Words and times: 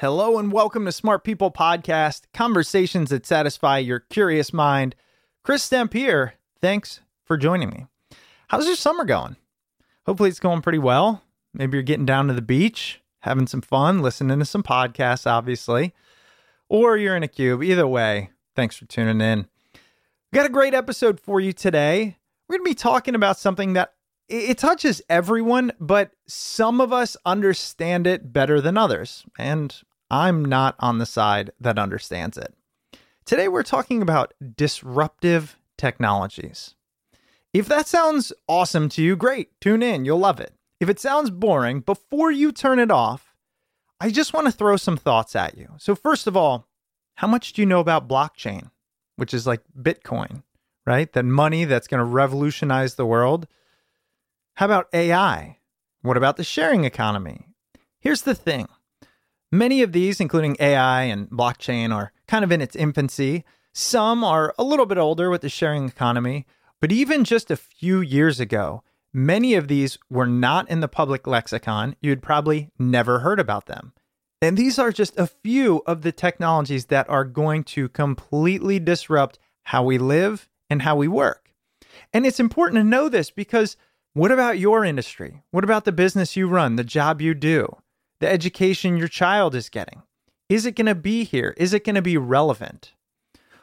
Hello 0.00 0.38
and 0.38 0.52
welcome 0.52 0.84
to 0.84 0.92
Smart 0.92 1.24
People 1.24 1.50
Podcast, 1.50 2.24
conversations 2.34 3.08
that 3.08 3.24
satisfy 3.24 3.78
your 3.78 4.00
curious 4.00 4.52
mind. 4.52 4.94
Chris 5.42 5.66
Stemp 5.66 5.94
here. 5.94 6.34
Thanks 6.60 7.00
for 7.24 7.38
joining 7.38 7.70
me. 7.70 7.86
How's 8.48 8.66
your 8.66 8.76
summer 8.76 9.06
going? 9.06 9.36
Hopefully 10.04 10.28
it's 10.28 10.38
going 10.38 10.60
pretty 10.60 10.78
well. 10.78 11.22
Maybe 11.54 11.78
you're 11.78 11.82
getting 11.82 12.04
down 12.04 12.28
to 12.28 12.34
the 12.34 12.42
beach, 12.42 13.00
having 13.20 13.46
some 13.46 13.62
fun, 13.62 14.02
listening 14.02 14.38
to 14.38 14.44
some 14.44 14.62
podcasts, 14.62 15.26
obviously, 15.26 15.94
or 16.68 16.98
you're 16.98 17.16
in 17.16 17.22
a 17.22 17.28
cube. 17.28 17.62
Either 17.62 17.86
way, 17.86 18.28
thanks 18.54 18.76
for 18.76 18.84
tuning 18.84 19.22
in. 19.22 19.46
We 20.30 20.36
got 20.36 20.44
a 20.44 20.50
great 20.50 20.74
episode 20.74 21.18
for 21.18 21.40
you 21.40 21.54
today. 21.54 22.18
We're 22.46 22.58
going 22.58 22.66
to 22.66 22.70
be 22.70 22.74
talking 22.74 23.14
about 23.14 23.38
something 23.38 23.72
that 23.72 23.94
it 24.28 24.58
touches 24.58 25.02
everyone, 25.08 25.72
but 25.78 26.12
some 26.26 26.80
of 26.80 26.92
us 26.92 27.16
understand 27.24 28.06
it 28.06 28.32
better 28.32 28.60
than 28.60 28.76
others. 28.76 29.24
And 29.38 29.74
I'm 30.10 30.44
not 30.44 30.76
on 30.80 30.98
the 30.98 31.06
side 31.06 31.50
that 31.60 31.78
understands 31.78 32.36
it. 32.36 32.54
Today, 33.24 33.48
we're 33.48 33.62
talking 33.62 34.02
about 34.02 34.34
disruptive 34.56 35.58
technologies. 35.76 36.74
If 37.52 37.66
that 37.66 37.88
sounds 37.88 38.32
awesome 38.48 38.88
to 38.90 39.02
you, 39.02 39.16
great, 39.16 39.60
tune 39.60 39.82
in, 39.82 40.04
you'll 40.04 40.18
love 40.18 40.40
it. 40.40 40.52
If 40.78 40.88
it 40.88 41.00
sounds 41.00 41.30
boring, 41.30 41.80
before 41.80 42.30
you 42.30 42.52
turn 42.52 42.78
it 42.78 42.90
off, 42.90 43.34
I 44.00 44.10
just 44.10 44.34
want 44.34 44.46
to 44.46 44.52
throw 44.52 44.76
some 44.76 44.96
thoughts 44.96 45.34
at 45.34 45.56
you. 45.56 45.68
So, 45.78 45.94
first 45.94 46.26
of 46.26 46.36
all, 46.36 46.68
how 47.16 47.26
much 47.26 47.54
do 47.54 47.62
you 47.62 47.66
know 47.66 47.80
about 47.80 48.08
blockchain, 48.08 48.70
which 49.16 49.32
is 49.32 49.46
like 49.46 49.62
Bitcoin, 49.76 50.42
right? 50.84 51.10
That 51.12 51.24
money 51.24 51.64
that's 51.64 51.88
going 51.88 52.00
to 52.00 52.04
revolutionize 52.04 52.94
the 52.94 53.06
world. 53.06 53.48
How 54.56 54.64
about 54.64 54.88
AI? 54.94 55.58
What 56.00 56.16
about 56.16 56.38
the 56.38 56.44
sharing 56.44 56.84
economy? 56.84 57.48
Here's 58.00 58.22
the 58.22 58.34
thing 58.34 58.68
many 59.52 59.82
of 59.82 59.92
these, 59.92 60.18
including 60.18 60.56
AI 60.58 61.02
and 61.02 61.28
blockchain, 61.28 61.94
are 61.94 62.12
kind 62.26 62.42
of 62.42 62.50
in 62.50 62.62
its 62.62 62.74
infancy. 62.74 63.44
Some 63.74 64.24
are 64.24 64.54
a 64.58 64.64
little 64.64 64.86
bit 64.86 64.96
older 64.96 65.28
with 65.28 65.42
the 65.42 65.50
sharing 65.50 65.86
economy, 65.86 66.46
but 66.80 66.90
even 66.90 67.22
just 67.22 67.50
a 67.50 67.56
few 67.56 68.00
years 68.00 68.40
ago, 68.40 68.82
many 69.12 69.52
of 69.52 69.68
these 69.68 69.98
were 70.08 70.26
not 70.26 70.70
in 70.70 70.80
the 70.80 70.88
public 70.88 71.26
lexicon. 71.26 71.94
You'd 72.00 72.22
probably 72.22 72.70
never 72.78 73.18
heard 73.18 73.38
about 73.38 73.66
them. 73.66 73.92
And 74.40 74.56
these 74.56 74.78
are 74.78 74.90
just 74.90 75.18
a 75.18 75.26
few 75.26 75.82
of 75.86 76.00
the 76.00 76.12
technologies 76.12 76.86
that 76.86 77.10
are 77.10 77.24
going 77.24 77.62
to 77.64 77.90
completely 77.90 78.78
disrupt 78.78 79.38
how 79.64 79.82
we 79.82 79.98
live 79.98 80.48
and 80.70 80.80
how 80.80 80.96
we 80.96 81.08
work. 81.08 81.52
And 82.14 82.24
it's 82.24 82.40
important 82.40 82.80
to 82.80 82.88
know 82.88 83.10
this 83.10 83.30
because 83.30 83.76
what 84.16 84.32
about 84.32 84.58
your 84.58 84.82
industry? 84.82 85.42
What 85.50 85.62
about 85.62 85.84
the 85.84 85.92
business 85.92 86.36
you 86.36 86.48
run, 86.48 86.76
the 86.76 86.84
job 86.84 87.20
you 87.20 87.34
do, 87.34 87.76
the 88.18 88.26
education 88.26 88.96
your 88.96 89.08
child 89.08 89.54
is 89.54 89.68
getting? 89.68 90.04
Is 90.48 90.64
it 90.64 90.74
going 90.74 90.86
to 90.86 90.94
be 90.94 91.24
here? 91.24 91.52
Is 91.58 91.74
it 91.74 91.84
going 91.84 91.96
to 91.96 92.02
be 92.02 92.16
relevant? 92.16 92.94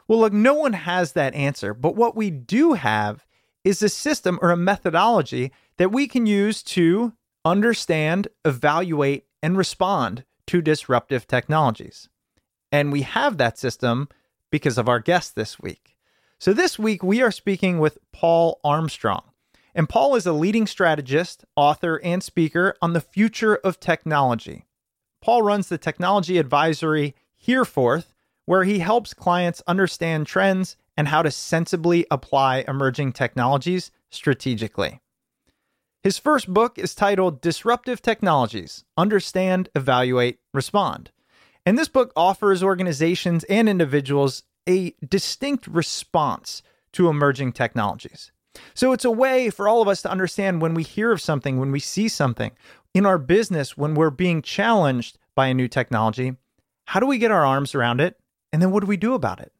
Well, 0.06 0.20
look, 0.20 0.32
no 0.32 0.54
one 0.54 0.74
has 0.74 1.10
that 1.12 1.34
answer, 1.34 1.74
but 1.74 1.96
what 1.96 2.14
we 2.14 2.30
do 2.30 2.74
have 2.74 3.26
is 3.64 3.82
a 3.82 3.88
system 3.88 4.38
or 4.42 4.52
a 4.52 4.56
methodology 4.56 5.50
that 5.76 5.90
we 5.90 6.06
can 6.06 6.24
use 6.24 6.62
to 6.62 7.14
understand, 7.44 8.28
evaluate, 8.44 9.24
and 9.42 9.58
respond 9.58 10.22
to 10.46 10.62
disruptive 10.62 11.26
technologies. 11.26 12.08
And 12.70 12.92
we 12.92 13.02
have 13.02 13.38
that 13.38 13.58
system 13.58 14.08
because 14.52 14.78
of 14.78 14.88
our 14.88 15.00
guest 15.00 15.34
this 15.34 15.58
week. 15.58 15.96
So, 16.38 16.52
this 16.52 16.78
week 16.78 17.02
we 17.02 17.22
are 17.22 17.32
speaking 17.32 17.80
with 17.80 17.98
Paul 18.12 18.60
Armstrong. 18.62 19.33
And 19.74 19.88
Paul 19.88 20.14
is 20.14 20.26
a 20.26 20.32
leading 20.32 20.66
strategist, 20.66 21.44
author, 21.56 22.00
and 22.04 22.22
speaker 22.22 22.76
on 22.80 22.92
the 22.92 23.00
future 23.00 23.56
of 23.56 23.80
technology. 23.80 24.66
Paul 25.20 25.42
runs 25.42 25.68
the 25.68 25.78
technology 25.78 26.38
advisory 26.38 27.14
Hereforth, 27.36 28.14
where 28.46 28.64
he 28.64 28.78
helps 28.78 29.14
clients 29.14 29.62
understand 29.66 30.26
trends 30.26 30.76
and 30.96 31.08
how 31.08 31.22
to 31.22 31.30
sensibly 31.30 32.06
apply 32.10 32.64
emerging 32.68 33.12
technologies 33.12 33.90
strategically. 34.10 35.00
His 36.02 36.18
first 36.18 36.52
book 36.52 36.78
is 36.78 36.94
titled 36.94 37.40
Disruptive 37.40 38.02
Technologies 38.02 38.84
Understand, 38.96 39.70
Evaluate, 39.74 40.38
Respond. 40.52 41.10
And 41.66 41.78
this 41.78 41.88
book 41.88 42.12
offers 42.14 42.62
organizations 42.62 43.42
and 43.44 43.68
individuals 43.68 44.42
a 44.68 44.94
distinct 45.06 45.66
response 45.66 46.62
to 46.92 47.08
emerging 47.08 47.52
technologies. 47.52 48.30
So 48.74 48.92
it's 48.92 49.04
a 49.04 49.10
way 49.10 49.50
for 49.50 49.68
all 49.68 49.82
of 49.82 49.88
us 49.88 50.02
to 50.02 50.10
understand 50.10 50.60
when 50.60 50.74
we 50.74 50.82
hear 50.82 51.12
of 51.12 51.20
something, 51.20 51.58
when 51.58 51.72
we 51.72 51.80
see 51.80 52.08
something 52.08 52.52
in 52.92 53.06
our 53.06 53.18
business, 53.18 53.76
when 53.76 53.94
we're 53.94 54.10
being 54.10 54.42
challenged 54.42 55.18
by 55.34 55.48
a 55.48 55.54
new 55.54 55.68
technology, 55.68 56.36
how 56.86 57.00
do 57.00 57.06
we 57.06 57.18
get 57.18 57.30
our 57.30 57.44
arms 57.44 57.74
around 57.74 58.00
it? 58.00 58.18
And 58.52 58.62
then 58.62 58.70
what 58.70 58.80
do 58.80 58.86
we 58.86 58.96
do 58.96 59.14
about 59.14 59.40
it? 59.40 59.52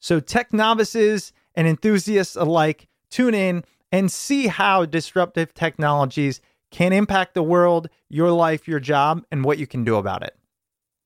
So, 0.00 0.20
tech 0.20 0.52
novices 0.52 1.32
and 1.54 1.68
enthusiasts 1.68 2.36
alike, 2.36 2.88
tune 3.10 3.34
in 3.34 3.64
and 3.92 4.10
see 4.10 4.46
how 4.46 4.86
disruptive 4.86 5.52
technologies 5.52 6.40
can 6.70 6.92
impact 6.92 7.34
the 7.34 7.42
world, 7.42 7.88
your 8.08 8.30
life, 8.30 8.66
your 8.66 8.80
job, 8.80 9.24
and 9.30 9.44
what 9.44 9.58
you 9.58 9.66
can 9.66 9.84
do 9.84 9.96
about 9.96 10.22
it. 10.22 10.36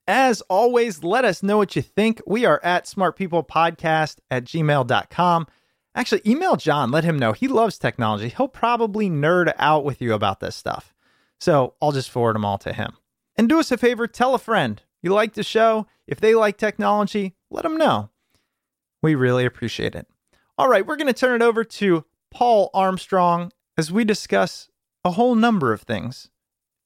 As 0.07 0.43
always, 0.43 1.03
let 1.03 1.25
us 1.25 1.43
know 1.43 1.57
what 1.57 1.75
you 1.75 1.83
think. 1.83 2.21
We 2.27 2.45
are 2.45 2.61
at 2.63 2.85
smartpeoplepodcast 2.85 4.19
at 4.31 4.45
gmail.com. 4.45 5.47
Actually, 5.95 6.23
email 6.27 6.57
John, 6.57 6.91
let 6.91 7.05
him 7.05 7.19
know. 7.19 7.33
He 7.33 7.47
loves 7.47 7.79
technology. 7.79 8.29
He'll 8.29 8.49
probably 8.49 9.09
nerd 9.09 9.53
out 9.59 9.85
with 9.85 10.03
you 10.03 10.13
about 10.13 10.41
this 10.41 10.57
stuff. 10.57 10.93
So 11.39 11.75
I'll 11.81 11.93
just 11.93 12.11
forward 12.11 12.35
them 12.35 12.45
all 12.45 12.59
to 12.59 12.73
him. 12.73 12.97
And 13.37 13.49
do 13.49 13.61
us 13.61 13.71
a 13.71 13.77
favor, 13.77 14.07
tell 14.07 14.35
a 14.35 14.39
friend. 14.39 14.83
You 15.03 15.13
like 15.13 15.35
the 15.35 15.43
show? 15.43 15.87
If 16.07 16.21
they 16.21 16.35
like 16.35 16.57
technology, 16.57 17.35
let 17.51 17.63
them 17.63 17.77
know. 17.77 18.11
We 19.03 19.15
really 19.15 19.45
appreciate 19.45 19.95
it. 19.95 20.07
All 20.57 20.69
right, 20.69 20.87
we're 20.87 20.97
going 20.97 21.09
to 21.09 21.13
turn 21.13 21.41
it 21.41 21.45
over 21.45 21.65
to 21.65 22.05
Paul 22.31 22.71
Armstrong 22.73 23.53
as 23.77 23.93
we 23.93 24.05
discuss 24.05 24.71
a 25.05 25.13
whole 25.13 25.35
number 25.35 25.73
of 25.73 25.83
things, 25.83 26.31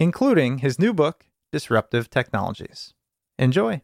including 0.00 0.58
his 0.58 0.78
new 0.78 0.92
book, 0.92 1.26
Disruptive 1.52 2.10
Technologies. 2.10 2.92
Enjoy. 3.38 3.82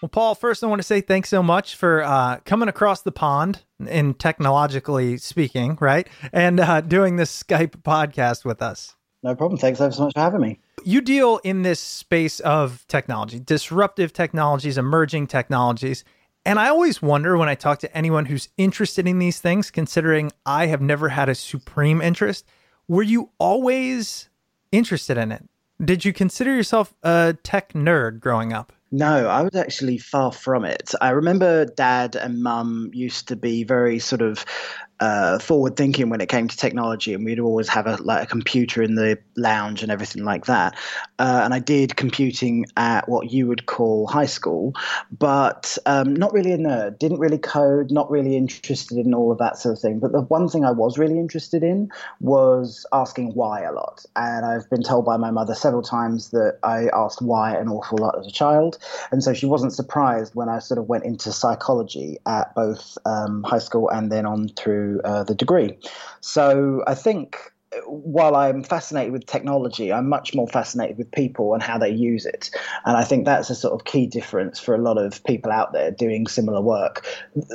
Well, 0.00 0.08
Paul, 0.08 0.34
first 0.34 0.64
I 0.64 0.66
want 0.66 0.80
to 0.80 0.86
say 0.86 1.02
thanks 1.02 1.28
so 1.28 1.42
much 1.42 1.76
for 1.76 2.02
uh, 2.02 2.38
coming 2.46 2.70
across 2.70 3.02
the 3.02 3.12
pond, 3.12 3.64
in 3.86 4.14
technologically 4.14 5.18
speaking, 5.18 5.76
right? 5.80 6.08
And 6.32 6.58
uh, 6.58 6.80
doing 6.80 7.16
this 7.16 7.42
Skype 7.42 7.82
podcast 7.82 8.44
with 8.44 8.62
us. 8.62 8.94
No 9.22 9.34
problem. 9.34 9.58
Thanks 9.58 9.80
ever 9.80 9.92
so 9.92 10.04
much 10.04 10.14
for 10.14 10.20
having 10.20 10.40
me. 10.40 10.58
You 10.84 11.02
deal 11.02 11.38
in 11.44 11.62
this 11.62 11.80
space 11.80 12.40
of 12.40 12.86
technology, 12.88 13.38
disruptive 13.38 14.14
technologies, 14.14 14.78
emerging 14.78 15.26
technologies. 15.26 16.04
And 16.46 16.58
I 16.58 16.68
always 16.68 17.02
wonder 17.02 17.36
when 17.36 17.50
I 17.50 17.54
talk 17.54 17.80
to 17.80 17.96
anyone 17.96 18.24
who's 18.24 18.48
interested 18.56 19.06
in 19.06 19.18
these 19.18 19.40
things, 19.40 19.70
considering 19.70 20.32
I 20.46 20.66
have 20.66 20.80
never 20.80 21.10
had 21.10 21.28
a 21.28 21.34
supreme 21.34 22.00
interest, 22.00 22.46
were 22.88 23.02
you 23.02 23.28
always 23.38 24.30
interested 24.72 25.18
in 25.18 25.32
it? 25.32 25.46
Did 25.84 26.06
you 26.06 26.14
consider 26.14 26.54
yourself 26.54 26.94
a 27.02 27.36
tech 27.42 27.74
nerd 27.74 28.20
growing 28.20 28.54
up? 28.54 28.72
No, 28.92 29.28
I 29.28 29.42
was 29.42 29.54
actually 29.54 29.98
far 29.98 30.32
from 30.32 30.64
it. 30.64 30.92
I 31.00 31.10
remember 31.10 31.64
dad 31.64 32.16
and 32.16 32.42
mum 32.42 32.90
used 32.92 33.28
to 33.28 33.36
be 33.36 33.62
very 33.62 34.00
sort 34.00 34.20
of 34.22 34.44
uh, 35.00 35.38
forward 35.38 35.76
thinking 35.76 36.10
when 36.10 36.20
it 36.20 36.28
came 36.28 36.46
to 36.46 36.56
technology, 36.56 37.14
and 37.14 37.24
we'd 37.24 37.40
always 37.40 37.68
have 37.68 37.86
a 37.86 37.96
like 38.02 38.22
a 38.22 38.26
computer 38.26 38.82
in 38.82 38.94
the 38.94 39.18
lounge 39.36 39.82
and 39.82 39.90
everything 39.90 40.24
like 40.24 40.44
that. 40.46 40.76
Uh, 41.18 41.40
and 41.44 41.54
I 41.54 41.58
did 41.58 41.96
computing 41.96 42.66
at 42.76 43.08
what 43.08 43.32
you 43.32 43.46
would 43.46 43.66
call 43.66 44.06
high 44.06 44.26
school, 44.26 44.74
but 45.10 45.78
um, 45.86 46.14
not 46.14 46.32
really 46.32 46.52
a 46.52 46.58
nerd. 46.58 46.98
Didn't 46.98 47.18
really 47.18 47.38
code. 47.38 47.90
Not 47.90 48.10
really 48.10 48.36
interested 48.36 48.98
in 48.98 49.14
all 49.14 49.32
of 49.32 49.38
that 49.38 49.56
sort 49.56 49.74
of 49.74 49.80
thing. 49.80 50.00
But 50.00 50.12
the 50.12 50.20
one 50.20 50.48
thing 50.48 50.64
I 50.64 50.70
was 50.70 50.98
really 50.98 51.18
interested 51.18 51.62
in 51.62 51.90
was 52.20 52.84
asking 52.92 53.32
why 53.34 53.62
a 53.62 53.72
lot. 53.72 54.04
And 54.16 54.44
I've 54.44 54.68
been 54.68 54.82
told 54.82 55.06
by 55.06 55.16
my 55.16 55.30
mother 55.30 55.54
several 55.54 55.82
times 55.82 56.30
that 56.30 56.58
I 56.62 56.88
asked 56.92 57.22
why 57.22 57.56
an 57.56 57.68
awful 57.68 57.98
lot 57.98 58.18
as 58.18 58.26
a 58.26 58.32
child, 58.32 58.78
and 59.10 59.24
so 59.24 59.32
she 59.32 59.46
wasn't 59.46 59.72
surprised 59.72 60.34
when 60.34 60.50
I 60.50 60.58
sort 60.58 60.78
of 60.78 60.88
went 60.88 61.04
into 61.04 61.32
psychology 61.32 62.18
at 62.26 62.54
both 62.54 62.98
um, 63.06 63.42
high 63.44 63.58
school 63.58 63.88
and 63.88 64.12
then 64.12 64.26
on 64.26 64.48
through 64.48 64.89
uh, 65.04 65.22
the 65.24 65.34
degree. 65.34 65.78
So 66.20 66.82
I 66.86 66.94
think 66.94 67.36
while 67.86 68.34
I'm 68.34 68.64
fascinated 68.64 69.12
with 69.12 69.26
technology, 69.26 69.92
I'm 69.92 70.08
much 70.08 70.34
more 70.34 70.48
fascinated 70.48 70.98
with 70.98 71.10
people 71.12 71.54
and 71.54 71.62
how 71.62 71.78
they 71.78 71.90
use 71.90 72.26
it. 72.26 72.50
And 72.84 72.96
I 72.96 73.04
think 73.04 73.24
that's 73.24 73.48
a 73.48 73.54
sort 73.54 73.74
of 73.74 73.84
key 73.84 74.06
difference 74.06 74.58
for 74.58 74.74
a 74.74 74.78
lot 74.78 74.98
of 74.98 75.22
people 75.24 75.52
out 75.52 75.72
there 75.72 75.92
doing 75.92 76.26
similar 76.26 76.60
work. 76.60 77.06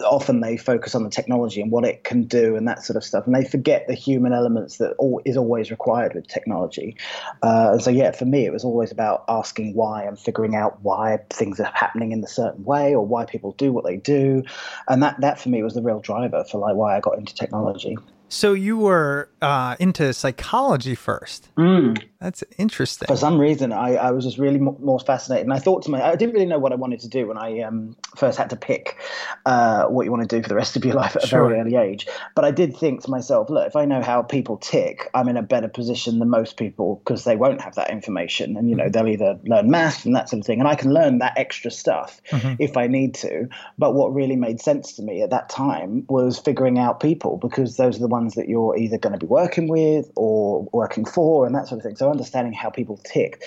Often 0.05 0.39
they 0.39 0.55
focus 0.55 0.95
on 0.95 1.03
the 1.03 1.09
technology 1.09 1.61
and 1.61 1.69
what 1.69 1.83
it 1.83 2.05
can 2.05 2.23
do 2.23 2.55
and 2.55 2.65
that 2.67 2.83
sort 2.83 2.95
of 2.95 3.03
stuff, 3.03 3.25
and 3.25 3.35
they 3.35 3.43
forget 3.43 3.87
the 3.87 3.93
human 3.93 4.31
elements 4.31 4.77
that 4.77 4.93
all, 4.93 5.21
is 5.25 5.35
always 5.35 5.69
required 5.69 6.13
with 6.15 6.27
technology. 6.27 6.95
Uh, 7.43 7.71
and 7.73 7.81
so, 7.81 7.89
yeah, 7.89 8.11
for 8.11 8.25
me, 8.25 8.45
it 8.45 8.53
was 8.53 8.63
always 8.63 8.91
about 8.91 9.25
asking 9.27 9.73
why 9.73 10.03
and 10.03 10.17
figuring 10.17 10.55
out 10.55 10.81
why 10.81 11.19
things 11.29 11.59
are 11.59 11.71
happening 11.73 12.13
in 12.13 12.23
a 12.23 12.27
certain 12.27 12.63
way 12.63 12.95
or 12.95 13.05
why 13.05 13.25
people 13.25 13.51
do 13.53 13.73
what 13.73 13.83
they 13.83 13.97
do. 13.97 14.43
And 14.87 15.03
that, 15.03 15.19
that 15.19 15.39
for 15.39 15.49
me 15.49 15.61
was 15.61 15.73
the 15.73 15.81
real 15.81 15.99
driver 15.99 16.45
for 16.49 16.59
like 16.59 16.75
why 16.75 16.95
I 16.95 17.01
got 17.01 17.17
into 17.17 17.35
technology. 17.35 17.97
So 18.29 18.53
you 18.53 18.77
were 18.77 19.29
uh, 19.41 19.75
into 19.79 20.13
psychology 20.13 20.95
first. 20.95 21.49
Mm. 21.57 22.01
That's 22.25 22.43
interesting. 22.57 23.05
For 23.05 23.15
some 23.15 23.37
reason, 23.39 23.71
I, 23.71 23.97
I 23.97 24.09
was 24.09 24.23
just 24.25 24.39
really 24.39 24.57
more 24.57 24.99
fascinated, 24.99 25.45
and 25.45 25.53
I 25.53 25.59
thought 25.59 25.83
to 25.83 25.91
myself, 25.91 26.11
I 26.11 26.15
didn't 26.15 26.33
really 26.33 26.47
know 26.47 26.57
what 26.57 26.71
I 26.71 26.75
wanted 26.75 26.99
to 27.01 27.07
do 27.07 27.27
when 27.27 27.37
I 27.37 27.59
um, 27.61 27.95
first 28.17 28.35
had 28.39 28.49
to 28.49 28.55
pick 28.55 28.97
uh, 29.45 29.85
what 29.85 30.05
you 30.05 30.11
want 30.11 30.27
to 30.27 30.35
do 30.35 30.41
for 30.41 30.49
the 30.49 30.55
rest 30.55 30.75
of 30.75 30.83
your 30.83 30.95
life 31.03 31.15
at 31.15 31.21
Sure. 31.27 31.45
a 31.45 31.47
very 31.49 31.59
early 31.61 31.75
age. 31.75 32.07
But 32.33 32.43
I 32.43 32.49
did 32.49 32.75
think 32.75 33.03
to 33.03 33.11
myself, 33.11 33.51
look, 33.51 33.67
if 33.67 33.75
I 33.75 33.85
know 33.85 34.01
how 34.01 34.23
people 34.23 34.57
tick, 34.57 35.07
I'm 35.13 35.27
in 35.27 35.37
a 35.37 35.43
better 35.43 35.67
position 35.67 36.17
than 36.17 36.31
most 36.31 36.57
people 36.57 36.95
because 37.03 37.25
they 37.25 37.35
won't 37.35 37.61
have 37.61 37.75
that 37.75 37.91
information, 37.91 38.57
and 38.57 38.71
you 38.71 38.75
know 38.75 38.89
they'll 38.89 39.07
either 39.07 39.37
learn 39.43 39.69
math 39.69 40.03
and 40.03 40.15
that 40.15 40.27
sort 40.27 40.39
of 40.39 40.47
thing, 40.47 40.59
and 40.59 40.67
I 40.67 40.73
can 40.73 40.91
learn 40.95 41.19
that 41.19 41.37
extra 41.37 41.69
stuff 41.69 42.21
Mhm. 42.31 42.55
if 42.57 42.75
I 42.75 42.87
need 42.87 43.13
to. 43.15 43.47
But 43.77 43.93
what 43.93 44.11
really 44.15 44.35
made 44.35 44.59
sense 44.61 44.93
to 44.93 45.03
me 45.03 45.21
at 45.21 45.29
that 45.29 45.47
time 45.49 46.05
was 46.09 46.39
figuring 46.39 46.79
out 46.79 47.01
people 47.01 47.37
because 47.37 47.77
those 47.77 47.97
are 47.97 48.01
the 48.01 48.07
ones 48.07 48.33
that 48.33 48.49
you're 48.49 48.75
either 48.75 48.97
going 48.97 49.13
to 49.13 49.19
be 49.19 49.27
working 49.27 49.67
with 49.67 50.09
or 50.15 50.67
working 50.73 51.05
for 51.05 51.45
and 51.45 51.53
that 51.53 51.67
sort 51.67 51.77
of 51.79 51.83
thing. 51.83 51.95
So 51.97 52.14
understanding 52.15 52.53
how 52.53 52.69
people 52.69 52.97
tick 53.13 53.43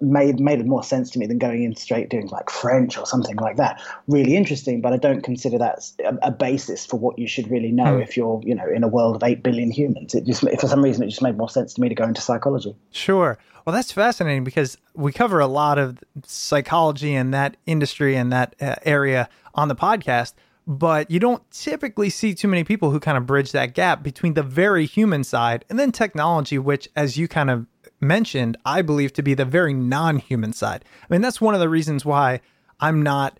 made 0.00 0.38
made 0.40 0.64
more 0.66 0.84
sense 0.92 1.10
to 1.10 1.18
me 1.18 1.26
than 1.26 1.38
going 1.38 1.62
in 1.64 1.74
straight 1.76 2.08
doing 2.08 2.28
like 2.28 2.48
French 2.50 2.96
or 3.00 3.06
something 3.06 3.36
like 3.36 3.56
that. 3.56 3.80
Really 4.06 4.36
interesting, 4.36 4.80
but 4.80 4.92
I 4.92 4.98
don't 5.06 5.22
consider 5.22 5.58
that 5.58 5.76
a 6.22 6.30
basis 6.30 6.86
for 6.86 6.98
what 6.98 7.18
you 7.18 7.28
should 7.28 7.50
really 7.50 7.72
know 7.72 7.96
Hmm. 7.96 8.02
if 8.06 8.16
you're 8.16 8.40
you 8.44 8.54
know 8.54 8.68
in 8.78 8.82
a 8.84 8.88
world 8.88 9.16
of 9.16 9.22
eight 9.22 9.42
billion 9.42 9.70
humans. 9.70 10.14
It 10.14 10.24
just 10.24 10.40
for 10.60 10.68
some 10.68 10.82
reason 10.82 11.02
it 11.04 11.08
just 11.08 11.22
made 11.22 11.36
more 11.36 11.50
sense 11.50 11.74
to 11.74 11.80
me 11.80 11.88
to 11.88 11.94
go 11.94 12.04
into 12.04 12.20
psychology. 12.20 12.74
Sure. 12.90 13.38
Well, 13.64 13.74
that's 13.74 13.92
fascinating 13.92 14.44
because 14.44 14.78
we 14.94 15.12
cover 15.12 15.40
a 15.40 15.46
lot 15.46 15.76
of 15.78 15.98
psychology 16.24 17.14
and 17.14 17.34
that 17.34 17.56
industry 17.66 18.16
and 18.16 18.32
that 18.32 18.54
uh, 18.60 18.76
area 18.84 19.28
on 19.54 19.68
the 19.68 19.74
podcast, 19.74 20.32
but 20.66 21.10
you 21.10 21.20
don't 21.20 21.42
typically 21.50 22.08
see 22.10 22.34
too 22.34 22.48
many 22.48 22.64
people 22.64 22.90
who 22.90 23.00
kind 23.00 23.18
of 23.18 23.26
bridge 23.26 23.52
that 23.52 23.74
gap 23.74 24.02
between 24.02 24.34
the 24.34 24.42
very 24.42 24.86
human 24.86 25.22
side 25.24 25.64
and 25.68 25.78
then 25.78 25.92
technology, 25.92 26.58
which, 26.58 26.88
as 26.96 27.16
you 27.18 27.28
kind 27.28 27.50
of 27.50 27.66
mentioned, 28.00 28.56
I 28.64 28.82
believe 28.82 29.12
to 29.14 29.22
be 29.22 29.34
the 29.34 29.44
very 29.44 29.74
non 29.74 30.18
human 30.18 30.52
side. 30.52 30.84
I 31.02 31.12
mean, 31.12 31.20
that's 31.20 31.40
one 31.40 31.54
of 31.54 31.60
the 31.60 31.68
reasons 31.68 32.04
why 32.04 32.40
I'm 32.80 33.02
not, 33.02 33.38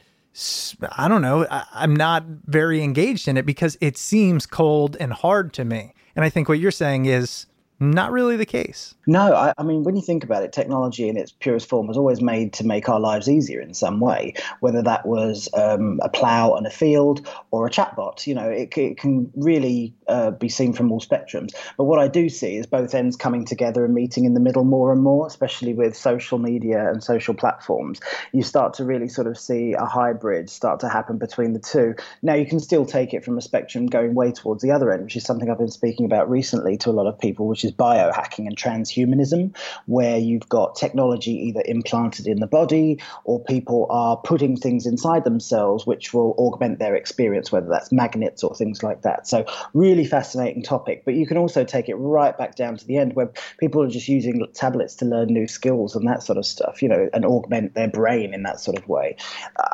I 0.96 1.08
don't 1.08 1.22
know. 1.22 1.46
I- 1.50 1.66
I'm 1.74 1.94
not 1.94 2.24
very 2.46 2.82
engaged 2.82 3.28
in 3.28 3.36
it 3.36 3.46
because 3.46 3.76
it 3.80 3.96
seems 3.96 4.46
cold 4.46 4.96
and 4.98 5.12
hard 5.12 5.52
to 5.54 5.64
me. 5.64 5.94
And 6.16 6.24
I 6.24 6.30
think 6.30 6.48
what 6.48 6.58
you're 6.58 6.70
saying 6.70 7.06
is 7.06 7.46
not 7.80 8.12
really 8.12 8.36
the 8.36 8.46
case. 8.46 8.94
No, 9.06 9.34
I, 9.34 9.52
I 9.56 9.62
mean, 9.62 9.84
when 9.84 9.96
you 9.96 10.02
think 10.02 10.24
about 10.24 10.42
it, 10.42 10.52
technology 10.52 11.08
in 11.08 11.16
its 11.16 11.32
purest 11.32 11.68
form 11.68 11.86
was 11.86 11.96
always 11.96 12.20
made 12.20 12.52
to 12.54 12.66
make 12.66 12.88
our 12.88 13.00
lives 13.00 13.28
easier 13.28 13.60
in 13.60 13.72
some 13.72 14.00
way, 14.00 14.34
whether 14.60 14.82
that 14.82 15.06
was 15.06 15.48
um, 15.54 16.00
a 16.02 16.08
plow 16.08 16.52
on 16.52 16.66
a 16.66 16.70
field 16.70 17.26
or 17.50 17.66
a 17.66 17.70
chatbot. 17.70 18.26
You 18.26 18.34
know, 18.34 18.48
it, 18.48 18.76
it 18.76 18.98
can 18.98 19.32
really 19.36 19.94
uh, 20.08 20.32
be 20.32 20.48
seen 20.48 20.72
from 20.72 20.90
all 20.90 21.00
spectrums. 21.00 21.52
But 21.76 21.84
what 21.84 21.98
I 22.00 22.08
do 22.08 22.28
see 22.28 22.56
is 22.56 22.66
both 22.66 22.94
ends 22.94 23.16
coming 23.16 23.44
together 23.44 23.84
and 23.84 23.94
meeting 23.94 24.24
in 24.24 24.34
the 24.34 24.40
middle 24.40 24.64
more 24.64 24.92
and 24.92 25.02
more, 25.02 25.26
especially 25.26 25.74
with 25.74 25.96
social 25.96 26.38
media 26.38 26.90
and 26.90 27.02
social 27.02 27.34
platforms. 27.34 28.00
You 28.32 28.42
start 28.42 28.74
to 28.74 28.84
really 28.84 29.08
sort 29.08 29.26
of 29.26 29.38
see 29.38 29.74
a 29.74 29.84
hybrid 29.84 30.50
start 30.50 30.80
to 30.80 30.88
happen 30.88 31.18
between 31.18 31.52
the 31.52 31.60
two. 31.60 31.94
Now, 32.22 32.34
you 32.34 32.46
can 32.46 32.60
still 32.60 32.84
take 32.84 33.14
it 33.14 33.24
from 33.24 33.38
a 33.38 33.42
spectrum 33.42 33.86
going 33.86 34.14
way 34.14 34.32
towards 34.32 34.62
the 34.62 34.72
other 34.72 34.92
end, 34.92 35.04
which 35.04 35.16
is 35.16 35.24
something 35.24 35.48
I've 35.48 35.58
been 35.58 35.68
speaking 35.68 36.06
about 36.06 36.28
recently 36.28 36.76
to 36.78 36.90
a 36.90 36.92
lot 36.92 37.06
of 37.06 37.18
people, 37.18 37.46
which 37.46 37.64
is 37.64 37.67
biohacking 37.72 38.46
and 38.46 38.56
transhumanism, 38.56 39.54
where 39.86 40.16
you've 40.16 40.48
got 40.48 40.76
technology 40.76 41.32
either 41.32 41.62
implanted 41.66 42.26
in 42.26 42.40
the 42.40 42.46
body 42.46 43.00
or 43.24 43.42
people 43.44 43.86
are 43.90 44.16
putting 44.16 44.56
things 44.56 44.86
inside 44.86 45.24
themselves 45.24 45.86
which 45.86 46.14
will 46.14 46.34
augment 46.38 46.78
their 46.78 46.94
experience, 46.94 47.52
whether 47.52 47.68
that's 47.68 47.92
magnets 47.92 48.42
or 48.42 48.54
things 48.54 48.82
like 48.82 49.02
that. 49.02 49.26
So, 49.26 49.44
really 49.74 50.06
fascinating 50.06 50.62
topic. 50.62 51.02
But 51.04 51.14
you 51.14 51.26
can 51.26 51.36
also 51.36 51.64
take 51.64 51.88
it 51.88 51.96
right 51.96 52.36
back 52.36 52.54
down 52.54 52.76
to 52.76 52.86
the 52.86 52.96
end 52.96 53.14
where 53.14 53.30
people 53.58 53.82
are 53.82 53.88
just 53.88 54.08
using 54.08 54.46
tablets 54.54 54.94
to 54.96 55.04
learn 55.04 55.28
new 55.28 55.46
skills 55.46 55.94
and 55.94 56.06
that 56.08 56.22
sort 56.22 56.38
of 56.38 56.46
stuff, 56.46 56.82
you 56.82 56.88
know, 56.88 57.08
and 57.12 57.24
augment 57.24 57.74
their 57.74 57.88
brain 57.88 58.32
in 58.32 58.42
that 58.44 58.60
sort 58.60 58.78
of 58.78 58.88
way. 58.88 59.16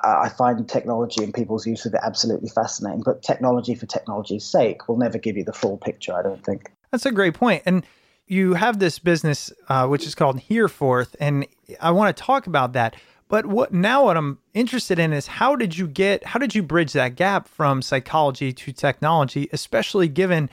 I 0.03 0.25
I 0.25 0.31
find 0.31 0.67
technology 0.67 1.23
and 1.23 1.35
people's 1.35 1.67
use 1.67 1.85
of 1.85 1.93
it 1.93 2.01
absolutely 2.03 2.49
fascinating, 2.49 3.03
but 3.05 3.23
technology 3.23 3.75
for 3.75 3.85
technology's 3.85 4.47
sake 4.47 4.89
will 4.89 4.97
never 4.97 5.19
give 5.19 5.37
you 5.37 5.45
the 5.45 5.53
full 5.53 5.77
picture, 5.77 6.15
I 6.15 6.23
don't 6.23 6.43
think. 6.43 6.71
That's 6.95 7.07
a 7.07 7.11
great 7.11 7.35
point. 7.35 7.65
And 7.67 7.85
you 8.29 8.55
have 8.55 8.79
this 8.79 9.01
business, 9.01 9.53
uh, 9.69 9.89
which 9.89 10.07
is 10.07 10.15
called 10.15 10.41
Hereforth, 10.49 11.17
and 11.19 11.45
I 11.81 11.91
want 11.91 12.17
to 12.17 12.23
talk 12.23 12.47
about 12.47 12.73
that. 12.75 12.95
But 13.27 13.47
what 13.47 13.73
now? 13.73 14.05
What 14.05 14.17
I'm 14.17 14.39
interested 14.53 15.01
in 15.01 15.13
is 15.13 15.27
how 15.27 15.57
did 15.57 15.77
you 15.77 15.89
get? 15.89 16.25
How 16.25 16.39
did 16.39 16.55
you 16.55 16.63
bridge 16.63 16.93
that 16.93 17.17
gap 17.17 17.49
from 17.49 17.83
psychology 17.83 18.53
to 18.53 18.73
technology, 18.73 19.49
especially 19.53 20.07
given? 20.07 20.49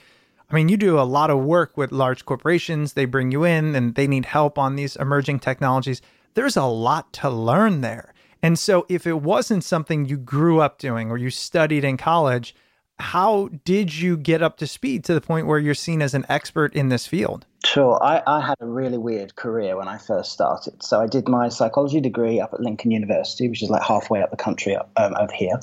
I 0.50 0.56
mean, 0.56 0.68
you 0.68 0.78
do 0.78 1.00
a 1.00 1.02
lot 1.02 1.30
of 1.30 1.44
work 1.44 1.78
with 1.78 1.92
large 1.92 2.26
corporations. 2.26 2.94
They 2.94 3.06
bring 3.06 3.32
you 3.32 3.44
in, 3.44 3.76
and 3.76 3.94
they 3.94 4.08
need 4.08 4.26
help 4.26 4.58
on 4.58 4.78
these 4.78 4.96
emerging 4.96 5.42
technologies. 5.42 6.02
There's 6.34 6.58
a 6.58 6.66
lot 6.66 7.14
to 7.14 7.30
learn 7.30 7.82
there. 7.82 8.16
And 8.42 8.58
so, 8.58 8.88
if 8.90 9.06
it 9.06 9.22
wasn't 9.22 9.64
something 9.64 10.06
you 10.06 10.18
grew 10.18 10.60
up 10.60 10.80
doing 10.80 11.12
or 11.12 11.20
you 11.20 11.30
studied 11.30 11.84
in 11.84 11.98
college, 11.98 12.56
how 13.02 13.50
did 13.66 13.94
you 13.94 14.16
get 14.16 14.42
up 14.42 14.58
to 14.58 14.68
speed 14.68 15.04
to 15.06 15.14
the 15.14 15.22
point 15.22 15.48
where 15.48 15.60
you're 15.60 15.74
seen 15.74 16.02
as 16.02 16.14
an 16.14 16.26
expert 16.30 16.74
in 16.74 16.90
this 16.90 17.08
field? 17.08 17.46
Sure. 17.64 18.02
I, 18.02 18.24
I, 18.26 18.42
had 18.42 18.58
a 18.60 18.66
really 18.66 18.98
weird 18.98 19.36
career 19.36 19.78
when 19.78 19.88
I 19.88 20.00
first 20.00 20.32
started. 20.32 20.82
So 20.82 21.00
I 21.00 21.06
did 21.06 21.28
my 21.28 21.50
psychology 21.50 22.02
degree 22.02 22.40
up 22.40 22.54
at 22.54 22.60
Lincoln 22.60 22.90
University, 22.90 23.48
which 23.48 23.62
is 23.62 23.70
like 23.70 23.84
halfway 23.84 24.22
up 24.22 24.32
the 24.32 24.38
country 24.38 24.76
um, 24.76 25.16
over 25.20 25.32
here, 25.32 25.60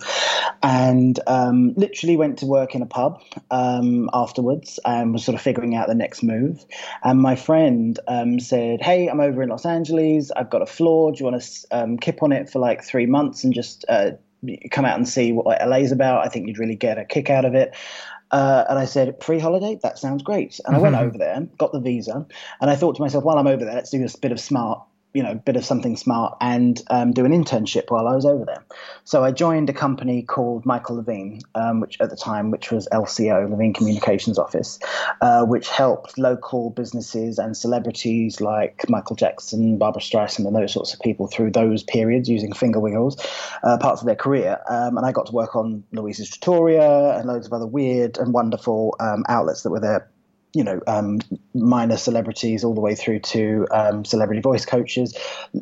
and 0.63 1.19
um, 1.27 1.75
literally 1.75 2.17
went 2.17 2.39
to 2.39 2.47
work 2.47 2.77
in 2.77 2.83
a 2.83 2.87
pub 2.87 3.21
um, 3.51 4.09
afterwards 4.13 4.79
and 4.85 5.13
was 5.13 5.25
sort 5.25 5.35
of 5.35 5.41
figuring 5.41 5.75
out 5.75 5.89
the 5.89 5.95
next 5.95 6.23
move. 6.23 6.65
And 7.03 7.21
my 7.21 7.35
friend 7.35 7.99
um, 8.07 8.39
said, 8.39 8.81
"Hey, 8.81 9.09
I'm 9.09 9.21
over 9.21 9.43
in 9.43 9.49
Los 9.49 9.67
Angeles. 9.67 10.31
I've 10.31 10.51
got 10.51 10.63
a 10.63 10.67
floor. 10.67 11.11
Do 11.11 11.19
you 11.19 11.31
want 11.31 11.43
to 11.43 11.67
um, 11.73 11.99
kip 11.99 12.23
on 12.23 12.31
it 12.31 12.49
for 12.49 12.61
like 12.61 12.85
three 12.85 13.07
months 13.07 13.43
and 13.43 13.53
just 13.53 13.85
uh, 13.89 14.13
come 14.71 14.85
out 14.85 14.97
and 14.97 15.09
see 15.09 15.33
what 15.33 15.67
LA's 15.67 15.93
about. 15.93 16.25
I 16.25 16.29
think 16.29 16.47
you'd 16.47 16.59
really 16.59 16.77
get 16.77 16.99
a 16.99 17.05
kick 17.05 17.31
out 17.31 17.45
of 17.45 17.55
it. 17.55 17.75
Uh, 18.31 18.65
and 18.69 18.79
I 18.79 18.85
said, 18.85 19.23
free 19.23 19.39
holiday? 19.39 19.79
That 19.83 19.99
sounds 19.99 20.23
great. 20.23 20.61
And 20.67 20.77
I 20.77 20.79
went 20.79 20.95
mm-hmm. 20.95 21.07
over 21.07 21.19
there, 21.19 21.41
got 21.57 21.73
the 21.73 21.81
visa, 21.81 22.27
and 22.61 22.71
I 22.71 22.77
thought 22.77 22.97
to 22.97 23.03
myself, 23.03 23.25
while 23.25 23.39
I'm 23.39 23.47
over 23.47 23.65
there, 23.65 23.75
let's 23.75 23.91
do 23.91 24.05
a 24.05 24.19
bit 24.19 24.33
of 24.33 24.41
smart 24.41 24.83
you 25.15 25.23
know, 25.23 25.35
bit 25.35 25.57
of 25.57 25.65
something 25.65 25.97
smart 25.97 26.37
and 26.41 26.83
um, 26.91 27.13
do 27.13 27.25
an 27.25 27.33
internship 27.33 27.85
while 27.89 28.07
I 28.07 28.15
was 28.15 28.27
over 28.27 28.45
there. 28.45 28.65
So 29.05 29.25
I 29.25 29.33
joined 29.33 29.71
a 29.71 29.73
company 29.73 30.23
called 30.23 30.67
Michael 30.67 30.97
Levine, 30.97 31.41
um, 31.55 31.81
which 31.81 31.99
at 32.01 32.11
the 32.11 32.17
time, 32.17 32.51
which 32.51 32.71
was 32.71 32.87
LCO, 32.93 33.51
Levine 33.51 33.73
Communications 33.73 34.39
Office, 34.39 34.79
uh, 35.23 35.45
which 35.45 35.69
helped 35.69 36.19
local 36.19 36.71
businesses 36.71 37.39
and 37.39 37.57
celebrities 37.57 38.41
like 38.41 38.85
Michael 38.89 39.17
Jackson, 39.17 39.79
Barbara 39.79 40.03
Streisand, 40.03 40.47
and 40.47 40.55
those 40.55 40.73
sorts 40.73 40.93
of 40.93 41.01
people 41.01 41.27
through 41.27 41.53
those 41.53 41.83
periods 41.83 42.29
using 42.29 42.53
finger 42.53 42.81
wiggles, 42.81 43.17
uh, 43.65 43.79
parts 43.79 44.03
of 44.03 44.07
their 44.07 44.17
career. 44.17 44.59
Um, 44.69 44.99
and 44.99 45.07
I 45.07 45.13
got 45.13 45.27
to 45.27 45.33
work 45.33 45.57
on 45.57 45.85
Louisa's 45.93 46.29
Trattoria 46.29 47.19
and 47.19 47.27
loads 47.27 47.47
of 47.47 47.53
other 47.53 47.67
weird 47.67 48.19
and 48.19 48.35
wonderful 48.35 48.95
um, 49.01 49.25
outlets 49.29 49.63
that 49.63 49.71
were 49.71 49.81
there 49.81 50.11
you 50.55 50.65
know, 50.65 50.81
um, 50.87 51.21
minor 51.55 51.97
celebrities 51.97 52.65
all 52.65 52.75
the 52.75 52.81
way 52.81 52.95
through 52.95 53.21
to 53.21 53.67
um, 53.71 54.05
celebrity 54.05 54.41
voice 54.41 54.65
coaches, 54.65 55.17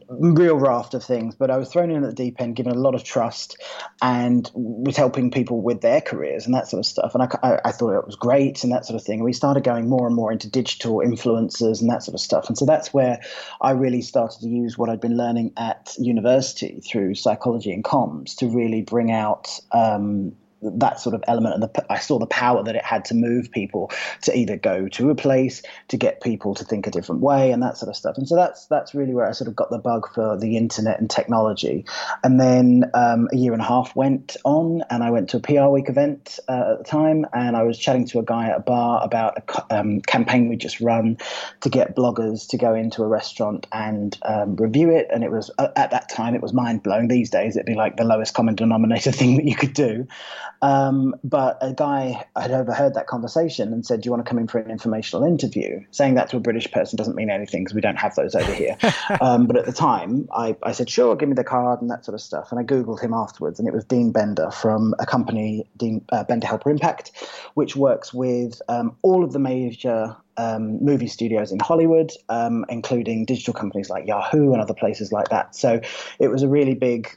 real 0.08 0.56
raft 0.56 0.94
of 0.94 1.02
things. 1.02 1.34
But 1.34 1.50
I 1.50 1.56
was 1.56 1.68
thrown 1.68 1.90
in 1.90 2.04
at 2.04 2.10
the 2.10 2.14
deep 2.14 2.40
end, 2.40 2.56
given 2.56 2.72
a 2.72 2.78
lot 2.78 2.94
of 2.94 3.02
trust, 3.02 3.56
and 4.00 4.50
was 4.54 4.96
helping 4.96 5.30
people 5.30 5.60
with 5.60 5.80
their 5.80 6.00
careers 6.00 6.46
and 6.46 6.54
that 6.54 6.68
sort 6.68 6.78
of 6.78 6.86
stuff. 6.86 7.14
And 7.14 7.22
I, 7.24 7.28
I, 7.42 7.60
I 7.66 7.72
thought 7.72 7.98
it 7.98 8.06
was 8.06 8.16
great 8.16 8.62
and 8.62 8.72
that 8.72 8.86
sort 8.86 8.98
of 8.98 9.04
thing. 9.04 9.18
And 9.18 9.24
we 9.24 9.32
started 9.32 9.64
going 9.64 9.88
more 9.88 10.06
and 10.06 10.14
more 10.14 10.30
into 10.30 10.48
digital 10.48 10.98
influencers 10.98 11.80
and 11.80 11.90
that 11.90 12.02
sort 12.02 12.14
of 12.14 12.20
stuff. 12.20 12.48
And 12.48 12.56
so 12.56 12.64
that's 12.64 12.94
where 12.94 13.20
I 13.60 13.72
really 13.72 14.02
started 14.02 14.40
to 14.40 14.48
use 14.48 14.78
what 14.78 14.88
I'd 14.88 15.00
been 15.00 15.16
learning 15.16 15.52
at 15.56 15.94
university 15.98 16.80
through 16.80 17.14
psychology 17.16 17.72
and 17.72 17.82
comms 17.82 18.36
to 18.36 18.48
really 18.48 18.82
bring 18.82 19.10
out. 19.10 19.58
Um, 19.72 20.36
that 20.62 20.98
sort 20.98 21.14
of 21.14 21.22
element 21.28 21.54
and 21.54 21.62
the, 21.62 21.92
I 21.92 21.98
saw 21.98 22.18
the 22.18 22.26
power 22.26 22.62
that 22.62 22.74
it 22.74 22.84
had 22.84 23.04
to 23.06 23.14
move 23.14 23.50
people 23.50 23.90
to 24.22 24.36
either 24.36 24.56
go 24.56 24.88
to 24.88 25.10
a 25.10 25.14
place 25.14 25.62
to 25.88 25.96
get 25.96 26.22
people 26.22 26.54
to 26.54 26.64
think 26.64 26.86
a 26.86 26.90
different 26.90 27.20
way 27.20 27.52
and 27.52 27.62
that 27.62 27.76
sort 27.76 27.90
of 27.90 27.96
stuff. 27.96 28.16
And 28.16 28.26
so 28.26 28.36
that's 28.36 28.66
that's 28.66 28.94
really 28.94 29.12
where 29.14 29.26
I 29.26 29.32
sort 29.32 29.48
of 29.48 29.56
got 29.56 29.70
the 29.70 29.78
bug 29.78 30.12
for 30.14 30.38
the 30.38 30.56
internet 30.56 30.98
and 30.98 31.10
technology. 31.10 31.84
And 32.24 32.40
then 32.40 32.90
um, 32.94 33.28
a 33.32 33.36
year 33.36 33.52
and 33.52 33.60
a 33.60 33.64
half 33.64 33.94
went 33.94 34.36
on 34.44 34.82
and 34.88 35.02
I 35.02 35.10
went 35.10 35.30
to 35.30 35.36
a 35.36 35.40
PR 35.40 35.68
week 35.68 35.88
event 35.88 36.38
uh, 36.48 36.72
at 36.72 36.78
the 36.78 36.84
time 36.84 37.26
and 37.32 37.56
I 37.56 37.62
was 37.62 37.78
chatting 37.78 38.06
to 38.08 38.18
a 38.18 38.24
guy 38.24 38.48
at 38.48 38.56
a 38.56 38.60
bar 38.60 39.04
about 39.04 39.38
a 39.38 39.78
um, 39.78 40.00
campaign 40.00 40.48
we 40.48 40.56
just 40.56 40.80
run 40.80 41.18
to 41.60 41.68
get 41.68 41.94
bloggers 41.94 42.48
to 42.48 42.56
go 42.56 42.74
into 42.74 43.02
a 43.02 43.06
restaurant 43.06 43.66
and 43.72 44.16
um, 44.22 44.56
review 44.56 44.90
it. 44.90 45.08
And 45.12 45.22
it 45.22 45.30
was 45.30 45.50
uh, 45.58 45.68
at 45.76 45.90
that 45.90 46.08
time 46.08 46.34
it 46.34 46.40
was 46.40 46.54
mind 46.54 46.82
blowing 46.82 47.08
these 47.08 47.30
days 47.30 47.56
it'd 47.56 47.66
be 47.66 47.74
like 47.74 47.96
the 47.96 48.04
lowest 48.04 48.34
common 48.34 48.54
denominator 48.54 49.12
thing 49.16 49.36
that 49.36 49.44
you 49.44 49.54
could 49.54 49.74
do 49.74 50.06
um, 50.62 51.14
but 51.22 51.58
a 51.60 51.72
guy 51.72 52.24
had 52.36 52.50
overheard 52.50 52.94
that 52.94 53.06
conversation 53.06 53.72
and 53.72 53.84
said, 53.84 54.00
Do 54.00 54.06
you 54.06 54.10
want 54.12 54.24
to 54.24 54.28
come 54.28 54.38
in 54.38 54.46
for 54.46 54.58
an 54.58 54.70
informational 54.70 55.24
interview? 55.24 55.84
Saying 55.90 56.14
that 56.14 56.30
to 56.30 56.36
a 56.36 56.40
British 56.40 56.70
person 56.70 56.96
doesn't 56.96 57.14
mean 57.14 57.30
anything 57.30 57.64
because 57.64 57.74
we 57.74 57.80
don't 57.80 57.96
have 57.96 58.14
those 58.14 58.34
over 58.34 58.52
here. 58.52 58.76
um, 59.20 59.46
but 59.46 59.56
at 59.56 59.66
the 59.66 59.72
time, 59.72 60.28
I, 60.34 60.56
I, 60.62 60.72
said, 60.72 60.88
Sure, 60.88 61.16
give 61.16 61.28
me 61.28 61.34
the 61.34 61.44
card 61.44 61.80
and 61.80 61.90
that 61.90 62.04
sort 62.04 62.14
of 62.14 62.20
stuff. 62.20 62.50
And 62.50 62.60
I 62.60 62.64
Googled 62.64 63.00
him 63.00 63.12
afterwards, 63.12 63.58
and 63.58 63.68
it 63.68 63.74
was 63.74 63.84
Dean 63.84 64.12
Bender 64.12 64.50
from 64.50 64.94
a 64.98 65.06
company, 65.06 65.68
Dean, 65.76 66.04
uh, 66.10 66.24
Bender 66.24 66.46
Helper 66.46 66.70
Impact, 66.70 67.12
which 67.54 67.76
works 67.76 68.12
with 68.14 68.60
um, 68.68 68.96
all 69.02 69.24
of 69.24 69.32
the 69.32 69.38
major 69.38 70.16
um, 70.36 70.82
movie 70.84 71.08
studios 71.08 71.52
in 71.52 71.58
Hollywood, 71.58 72.12
um, 72.28 72.64
including 72.68 73.24
digital 73.24 73.54
companies 73.54 73.90
like 73.90 74.06
Yahoo 74.06 74.52
and 74.52 74.60
other 74.60 74.74
places 74.74 75.12
like 75.12 75.28
that. 75.28 75.54
So 75.54 75.80
it 76.18 76.28
was 76.28 76.42
a 76.42 76.48
really 76.48 76.74
big 76.74 77.08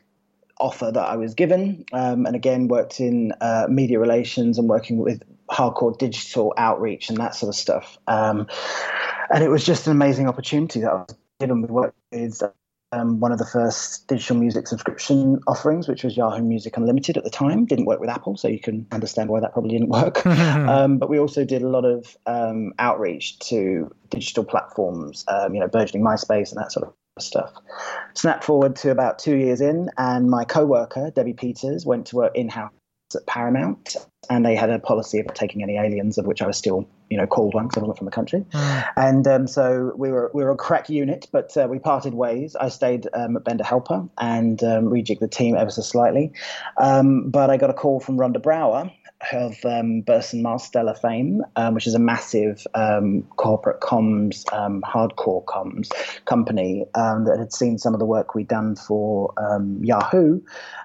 offer 0.60 0.92
that 0.92 1.08
I 1.08 1.16
was 1.16 1.34
given, 1.34 1.86
um, 1.94 2.26
and 2.26 2.36
again 2.36 2.68
worked 2.68 3.00
in 3.00 3.34
uh, 3.42 3.68
media 3.70 4.00
relations 4.00 4.58
and 4.58 4.68
working 4.68 4.98
with 4.98 5.24
hardcore 5.50 5.98
digital 5.98 6.54
outreach 6.58 7.10
and 7.10 7.18
that 7.18 7.36
sort 7.36 7.50
of 7.50 7.56
stuff. 7.56 7.98
Um, 8.08 8.48
and 9.34 9.44
it 9.44 9.50
was 9.50 9.66
just 9.66 9.88
an 9.88 9.92
amazing 9.92 10.28
opportunity 10.28 10.82
that 10.82 10.92
I 10.92 10.96
was 10.96 11.16
given. 11.40 11.62
We 11.62 11.68
worked 11.68 11.98
with 12.12 12.42
um, 12.92 13.20
one 13.20 13.32
of 13.32 13.38
the 13.38 13.46
first 13.46 14.08
digital 14.08 14.36
music 14.36 14.68
subscription 14.68 15.40
offerings, 15.48 15.88
which 15.88 16.04
was 16.04 16.18
Yahoo 16.18 16.44
Music 16.44 16.76
Unlimited 16.76 17.18
at 17.18 17.24
the 17.24 17.30
time. 17.30 17.66
Didn't 17.66 17.86
work 17.86 18.00
with 18.00 18.10
Apple, 18.10 18.38
so 18.38 18.48
you 18.48 18.60
can 18.60 18.88
understand 18.92 19.30
why 19.30 19.40
that 19.40 19.54
probably 19.54 19.72
didn't 19.72 19.90
work. 19.90 20.26
um, 20.26 20.98
but 20.98 21.10
we 21.10 21.20
also 21.20 21.46
did 21.46 21.62
a 21.62 21.70
lot 21.70 21.86
of 21.86 22.18
um, 22.26 22.74
outreach 22.80 23.38
to 23.40 23.92
digital 24.10 24.44
platforms, 24.44 25.24
um, 25.28 25.54
you 25.54 25.60
know, 25.60 25.68
burgeoning 25.68 26.04
MySpace 26.04 26.52
and 26.52 26.58
that 26.58 26.72
sort 26.72 26.88
of 26.88 26.94
stuff. 27.22 27.52
Snap 28.14 28.44
forward 28.44 28.76
to 28.78 28.92
about 28.92 29.20
two 29.20 29.36
years 29.36 29.62
in, 29.62 29.90
and 29.98 30.30
my 30.30 30.44
co-worker 30.44 31.12
Debbie 31.16 31.34
Peters 31.34 31.86
went 31.86 32.08
to 32.08 32.16
work 32.16 32.36
in-house 32.36 32.72
at 33.16 33.26
Paramount, 33.26 33.96
and 34.30 34.46
they 34.46 34.56
had 34.56 34.70
a 34.70 34.78
policy 34.78 35.20
of 35.20 35.34
taking 35.34 35.64
any 35.64 35.78
aliens, 35.78 36.18
of 36.18 36.26
which 36.26 36.42
I 36.42 36.48
was 36.48 36.58
still, 36.58 36.88
you 37.10 37.18
know, 37.18 37.26
called 37.26 37.56
one 37.56 37.68
because 37.68 37.78
I 37.78 37.82
wasn't 37.82 37.98
from 37.98 38.06
the 38.06 38.12
country. 38.12 38.46
Mm. 38.52 38.88
And 38.98 39.28
um, 39.28 39.48
so 39.48 39.94
we 39.98 40.12
were 40.12 40.30
we 40.34 40.44
were 40.44 40.52
a 40.52 40.56
crack 40.56 40.90
unit, 40.90 41.28
but 41.32 41.56
uh, 41.58 41.68
we 41.70 41.80
parted 41.80 42.14
ways. 42.14 42.56
I 42.56 42.70
stayed 42.70 43.08
um, 43.14 43.36
at 43.36 43.44
Bender 43.44 43.64
Helper 43.64 44.08
and 44.20 44.64
um, 44.64 44.86
rejigged 44.86 45.20
the 45.20 45.28
team 45.28 45.56
ever 45.56 45.72
so 45.72 45.82
slightly. 45.82 46.32
Um, 46.78 47.30
but 47.30 47.50
I 47.50 47.58
got 47.58 47.72
a 47.72 47.74
call 47.74 48.00
from 48.00 48.18
Rhonda 48.18 48.42
Brower, 48.42 48.92
of 49.32 49.58
um, 49.66 50.02
Burson 50.02 50.44
Marsteller 50.44 50.98
fame, 50.98 51.44
um, 51.56 51.74
which 51.74 51.88
is 51.88 51.94
a 51.94 52.00
massive 52.00 52.66
um, 52.74 53.24
corporate 53.36 53.82
comms, 53.82 54.52
um, 54.54 54.82
hardcore 54.82 55.44
comms 55.46 55.90
company 56.26 56.86
um, 56.96 57.26
that 57.26 57.38
had 57.38 57.54
seen 57.54 57.78
some 57.78 57.94
of 57.94 58.00
the 58.00 58.06
work 58.06 58.36
we'd 58.36 58.48
done 58.48 58.76
for 58.76 59.34
um, 59.38 59.84
Yahoo. 59.84 60.42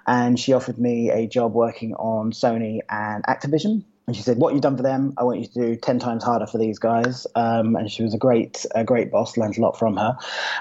And 0.07 0.39
she 0.39 0.53
offered 0.53 0.79
me 0.79 1.11
a 1.11 1.27
job 1.27 1.55
working 1.55 1.95
on 1.95 2.33
Sony 2.33 2.81
and 2.89 3.25
Activision. 3.25 3.85
And 4.07 4.15
she 4.15 4.21
said, 4.21 4.37
"What 4.37 4.53
you've 4.53 4.63
done 4.63 4.77
for 4.77 4.83
them, 4.83 5.15
I 5.17 5.25
want 5.25 5.41
you 5.41 5.47
to 5.47 5.61
do 5.61 5.77
ten 5.77 5.99
times 5.99 6.23
harder 6.23 6.47
for 6.47 6.59
these 6.59 6.79
guys." 6.79 7.27
Um, 7.35 7.75
and 7.75 7.91
she 7.91 8.03
was 8.03 8.13
a 8.13 8.19
great, 8.19 8.67
a 8.75 8.85
great 8.85 9.11
boss. 9.11 9.39
Learned 9.39 9.57
a 9.57 9.63
lot 9.63 9.79
from 9.79 9.97
her. 9.97 10.19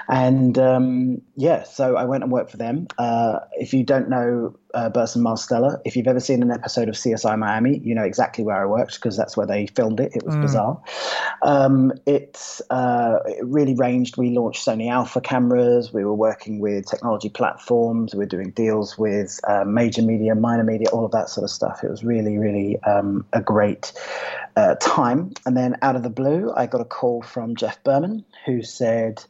And 0.08 0.56
um, 0.56 1.20
yeah, 1.36 1.64
so 1.64 1.94
I 1.94 2.06
went 2.06 2.22
and 2.22 2.32
worked 2.32 2.52
for 2.52 2.56
them. 2.56 2.86
Uh, 2.96 3.40
if 3.52 3.74
you 3.74 3.84
don't 3.84 4.08
know 4.08 4.56
uh, 4.74 4.88
Burson 4.90 5.22
Marsteller. 5.22 5.80
If 5.84 5.96
you've 5.96 6.06
ever 6.06 6.20
seen 6.20 6.42
an 6.42 6.50
episode 6.50 6.88
of 6.88 6.94
CSI 6.94 7.38
Miami, 7.38 7.78
you 7.78 7.94
know 7.94 8.02
exactly 8.02 8.44
where 8.44 8.60
I 8.60 8.66
worked 8.66 8.94
because 8.94 9.16
that's 9.16 9.36
where 9.36 9.46
they 9.46 9.66
filmed 9.68 10.00
it. 10.00 10.12
It 10.14 10.24
was 10.24 10.34
mm. 10.34 10.42
bizarre. 10.42 10.80
Um, 11.42 11.92
it, 12.06 12.60
uh, 12.70 13.18
it 13.26 13.44
really 13.44 13.74
ranged. 13.74 14.16
We 14.16 14.30
launched 14.30 14.66
Sony 14.66 14.90
Alpha 14.90 15.20
cameras. 15.20 15.92
We 15.92 16.04
were 16.04 16.14
working 16.14 16.58
with 16.58 16.86
technology 16.86 17.28
platforms. 17.28 18.14
We 18.14 18.18
were 18.18 18.26
doing 18.26 18.50
deals 18.50 18.98
with 18.98 19.40
uh, 19.46 19.64
major 19.64 20.02
media, 20.02 20.34
minor 20.34 20.64
media, 20.64 20.88
all 20.92 21.04
of 21.04 21.12
that 21.12 21.28
sort 21.28 21.44
of 21.44 21.50
stuff. 21.50 21.82
It 21.84 21.90
was 21.90 22.04
really, 22.04 22.38
really 22.38 22.82
um, 22.82 23.24
a 23.32 23.40
great 23.40 23.92
uh, 24.56 24.74
time. 24.80 25.32
And 25.46 25.56
then 25.56 25.76
out 25.82 25.96
of 25.96 26.02
the 26.02 26.10
blue, 26.10 26.52
I 26.56 26.66
got 26.66 26.80
a 26.80 26.84
call 26.84 27.22
from 27.22 27.56
Jeff 27.56 27.82
Berman 27.84 28.24
who 28.44 28.62
said, 28.62 29.24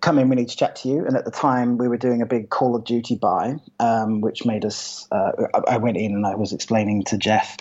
come 0.00 0.18
in, 0.18 0.28
we 0.28 0.36
need 0.36 0.48
to 0.48 0.56
chat 0.56 0.76
to 0.76 0.88
you. 0.88 1.04
And 1.06 1.16
at 1.16 1.24
the 1.24 1.30
time, 1.30 1.78
we 1.78 1.88
were 1.88 1.96
doing 1.96 2.22
a 2.22 2.26
big 2.26 2.50
Call 2.50 2.76
of 2.76 2.84
Duty 2.84 3.16
buy, 3.16 3.56
um, 3.80 4.20
which 4.20 4.44
made 4.44 4.64
us. 4.64 5.08
Uh, 5.10 5.32
I 5.66 5.78
went 5.78 5.96
in 5.96 6.12
and 6.12 6.26
I 6.26 6.34
was 6.34 6.52
explaining 6.52 7.04
to 7.04 7.18
Jeff, 7.18 7.56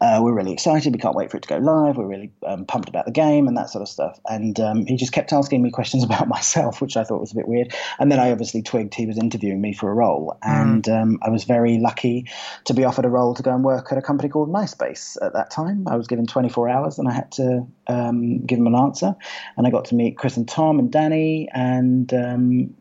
uh, 0.00 0.20
we're 0.22 0.32
really 0.32 0.52
excited. 0.52 0.94
We 0.94 1.00
can't 1.00 1.16
wait 1.16 1.30
for 1.30 1.36
it 1.36 1.42
to 1.42 1.48
go 1.48 1.58
live. 1.58 1.96
We're 1.96 2.06
really 2.06 2.30
um, 2.46 2.64
pumped 2.64 2.88
about 2.88 3.06
the 3.06 3.12
game 3.12 3.48
and 3.48 3.56
that 3.56 3.70
sort 3.70 3.82
of 3.82 3.88
stuff. 3.88 4.18
And 4.26 4.58
um, 4.60 4.86
he 4.86 4.96
just 4.96 5.12
kept 5.12 5.32
asking 5.32 5.62
me 5.62 5.70
questions 5.70 6.04
about 6.10 6.28
myself, 6.28 6.80
which 6.80 6.96
I 6.96 7.04
thought 7.04 7.20
was 7.20 7.32
a 7.32 7.36
bit 7.36 7.48
weird. 7.48 7.74
And 7.98 8.10
then 8.10 8.20
I 8.20 8.30
obviously 8.30 8.62
twigged 8.62 8.94
he 8.94 9.06
was 9.06 9.18
interviewing 9.18 9.60
me 9.60 9.72
for 9.72 9.90
a 9.90 9.94
role. 9.94 10.38
Mm. 10.44 10.62
And 10.62 10.84
mm. 10.84 11.16
I 11.22 11.30
was 11.30 11.44
very 11.44 11.78
lucky 11.78 12.26
to 12.64 12.74
be 12.74 12.84
offered 12.84 13.04
a 13.04 13.10
role 13.10 13.34
to 13.34 13.42
go 13.42 13.52
and 13.52 13.64
work 13.64 13.92
at 13.92 13.98
a 13.98 14.02
company 14.02 14.28
called 14.28 14.48
MySpace 14.48 15.16
at 15.22 15.32
that 15.32 15.50
time. 15.50 15.86
I 15.88 15.96
was 15.96 16.06
given 16.06 16.26
24 16.26 16.68
hours 16.68 16.98
and 16.98 17.08
I 17.08 17.12
had 17.12 17.32
to 17.32 17.66
um, 17.88 18.44
give 18.46 18.58
him 18.58 18.66
an 18.66 18.74
answer. 18.74 19.14
And 19.56 19.66
I 19.66 19.70
got 19.70 19.86
to 19.86 19.94
meet 19.94 20.16
Chris 20.16 20.36
and 20.36 20.48
Tom 20.48 20.78
and 20.78 20.90
Danny 20.90 21.48
and 21.52 21.79
and 21.80 22.14
um, 22.14 22.74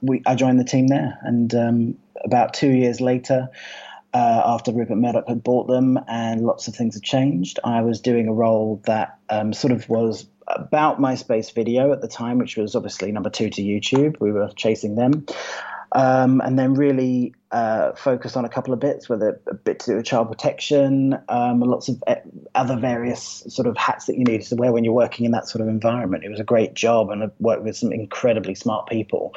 we 0.00 0.22
I 0.26 0.34
joined 0.34 0.60
the 0.60 0.64
team 0.64 0.86
there. 0.86 1.18
And 1.22 1.54
um, 1.54 1.98
about 2.24 2.54
two 2.54 2.70
years 2.70 3.00
later, 3.00 3.48
uh, 4.14 4.42
after 4.44 4.72
Rupert 4.72 4.96
Murdoch 4.96 5.28
had 5.28 5.42
bought 5.42 5.66
them 5.66 5.98
and 6.06 6.42
lots 6.42 6.68
of 6.68 6.74
things 6.74 6.94
had 6.94 7.02
changed, 7.02 7.58
I 7.64 7.82
was 7.82 8.00
doing 8.00 8.28
a 8.28 8.32
role 8.32 8.80
that 8.86 9.18
um, 9.28 9.52
sort 9.52 9.72
of 9.72 9.88
was 9.88 10.26
about 10.46 11.00
MySpace 11.00 11.52
video 11.52 11.92
at 11.92 12.00
the 12.00 12.08
time, 12.08 12.38
which 12.38 12.56
was 12.56 12.76
obviously 12.76 13.10
number 13.10 13.30
two 13.30 13.50
to 13.50 13.62
YouTube. 13.62 14.20
We 14.20 14.30
were 14.30 14.50
chasing 14.54 14.94
them. 14.94 15.26
Um, 15.94 16.40
and 16.40 16.58
then 16.58 16.74
really 16.74 17.34
uh, 17.52 17.92
focus 17.94 18.36
on 18.36 18.44
a 18.44 18.48
couple 18.48 18.74
of 18.74 18.80
bits, 18.80 19.08
whether 19.08 19.40
a 19.46 19.54
bit 19.54 19.78
to 19.78 19.92
do 19.92 19.96
with 19.96 20.04
child 20.04 20.28
protection, 20.28 21.16
um, 21.28 21.60
lots 21.60 21.88
of 21.88 22.02
uh, 22.08 22.16
other 22.56 22.76
various 22.76 23.44
sort 23.48 23.68
of 23.68 23.76
hats 23.76 24.06
that 24.06 24.18
you 24.18 24.24
need 24.24 24.42
to 24.42 24.56
wear 24.56 24.72
when 24.72 24.82
you're 24.82 24.92
working 24.92 25.24
in 25.24 25.30
that 25.32 25.48
sort 25.48 25.62
of 25.62 25.68
environment. 25.68 26.24
It 26.24 26.30
was 26.30 26.40
a 26.40 26.44
great 26.44 26.74
job, 26.74 27.10
and 27.10 27.22
I 27.22 27.26
worked 27.38 27.62
with 27.62 27.76
some 27.76 27.92
incredibly 27.92 28.56
smart 28.56 28.88
people. 28.88 29.34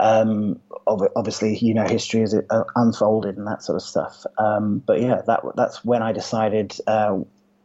Um, 0.00 0.58
obviously, 0.86 1.58
you 1.58 1.74
know, 1.74 1.86
history 1.86 2.22
is 2.22 2.34
uh, 2.34 2.64
unfolded 2.74 3.36
and 3.36 3.46
that 3.46 3.62
sort 3.62 3.76
of 3.76 3.82
stuff. 3.82 4.24
Um, 4.38 4.78
but 4.78 5.02
yeah, 5.02 5.20
that 5.26 5.40
that's 5.56 5.84
when 5.84 6.02
I 6.02 6.12
decided. 6.12 6.74
Uh, 6.86 7.18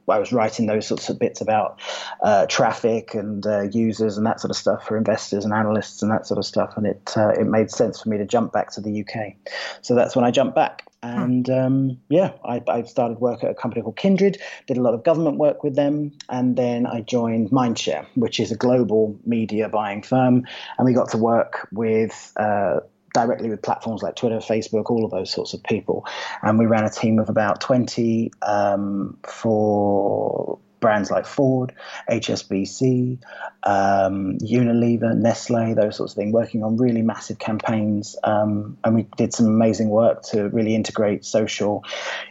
I 0.10 0.19
was 0.19 0.33
writing 0.33 0.65
those 0.65 0.88
sorts 0.88 1.10
of 1.10 1.19
bits 1.19 1.41
about 1.41 1.79
uh, 2.22 2.45
traffic 2.48 3.13
and 3.13 3.45
uh, 3.45 3.62
users 3.62 4.17
and 4.17 4.25
that 4.25 4.39
sort 4.39 4.51
of 4.51 4.57
stuff 4.57 4.88
for 4.88 4.98
investors 4.98 5.45
and 5.45 5.53
analysts 5.53 6.01
and 6.01 6.12
that 6.12 6.27
sort 6.27 6.38
of 6.38 6.45
stuff, 6.45 6.75
and 6.77 6.86
it 6.86 7.13
uh, 7.15 7.29
it 7.29 7.45
made 7.45 7.72
sense 7.72 8.01
for 8.01 8.10
me 8.10 8.17
to 8.17 8.25
jump 8.25 8.51
back 8.51 8.72
to 8.72 8.81
the 8.81 9.01
UK. 9.01 9.33
So 9.81 9.95
that's 9.95 10.15
when 10.15 10.25
I 10.25 10.31
jumped 10.31 10.55
back, 10.55 10.86
hmm. 11.01 11.10
and 11.10 11.50
um, 11.50 11.98
yeah, 12.10 12.33
I, 12.43 12.62
I, 12.67 12.83
started 12.83 13.19
work 13.19 13.43
at 13.43 13.51
a 13.51 13.55
company 13.55 13.81
called 13.81 13.98
Kindred, 13.98 14.38
did 14.67 14.77
a 14.77 14.81
lot 14.81 14.93
of 14.93 15.03
government 15.03 15.38
work 15.38 15.63
with 15.63 15.75
them, 15.75 16.12
and 16.29 16.55
then 16.55 16.86
I 16.86 17.01
joined 17.01 17.51
Mindshare, 17.51 18.05
which 18.15 18.39
is 18.39 18.51
a 18.51 18.57
global 18.57 19.17
media 19.25 19.69
buying 19.69 20.01
firm, 20.01 20.45
and 20.77 20.86
we 20.86 20.93
got 20.93 21.10
to 21.12 21.17
work 21.17 21.67
with 21.72 22.33
uh, 22.38 22.81
directly 23.13 23.50
with 23.50 23.62
platforms 23.62 24.01
like 24.01 24.15
Twitter, 24.15 24.38
Facebook, 24.38 24.89
all 24.89 25.05
of 25.05 25.12
those 25.12 25.32
sorts 25.32 25.53
of 25.53 25.63
people. 25.63 26.05
And 26.41 26.60
we 26.60 26.65
ran 26.65 26.84
a 26.84 26.89
team 26.89 27.20
of 27.20 27.29
about 27.29 27.62
20 27.62 28.32
um, 28.41 29.17
for 29.24 30.60
brands 30.84 31.10
like 31.10 31.25
Ford, 31.25 31.74
HSBC, 32.10 33.17
um, 33.63 34.38
Unilever, 34.39 35.15
Nestle, 35.15 35.74
those 35.75 35.96
sorts 35.96 36.12
of 36.12 36.17
things, 36.17 36.34
working 36.34 36.62
on 36.62 36.75
really 36.75 37.01
massive 37.01 37.39
campaigns. 37.39 38.17
Um, 38.25 38.77
and 38.84 38.93
we 38.93 39.03
did 39.15 39.34
some 39.34 39.46
amazing 39.46 39.88
work 39.88 40.24
to 40.32 40.50
really 40.50 40.75
integrate 40.75 41.24
social 41.24 41.86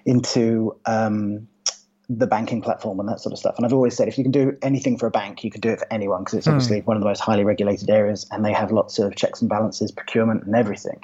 into 0.05 0.77
um, 0.85 1.49
the 2.09 2.27
banking 2.27 2.61
platform 2.61 3.01
and 3.01 3.09
that 3.09 3.21
sort 3.21 3.33
of 3.33 3.39
stuff. 3.39 3.57
And 3.57 3.65
I've 3.65 3.73
always 3.73 3.97
said 3.97 4.09
if 4.09 4.19
you 4.19 4.25
can 4.25 4.33
do 4.33 4.57
anything 4.63 4.99
for 4.99 5.07
a 5.07 5.11
bank, 5.11 5.45
you 5.45 5.51
can 5.51 5.61
do 5.61 5.71
it 5.71 5.79
for 5.79 5.87
anyone 5.91 6.23
because 6.23 6.35
it's 6.35 6.47
hmm. 6.47 6.53
obviously 6.53 6.81
one 6.83 6.97
of 6.97 7.03
the 7.03 7.09
most 7.09 7.21
highly 7.21 7.45
regulated 7.45 7.89
areas 7.89 8.27
and 8.31 8.45
they 8.45 8.53
have 8.53 8.73
lots 8.73 8.99
of 8.99 9.15
checks 9.15 9.41
and 9.41 9.49
balances, 9.49 9.91
procurement, 9.93 10.45
and 10.45 10.55
everything. 10.55 11.03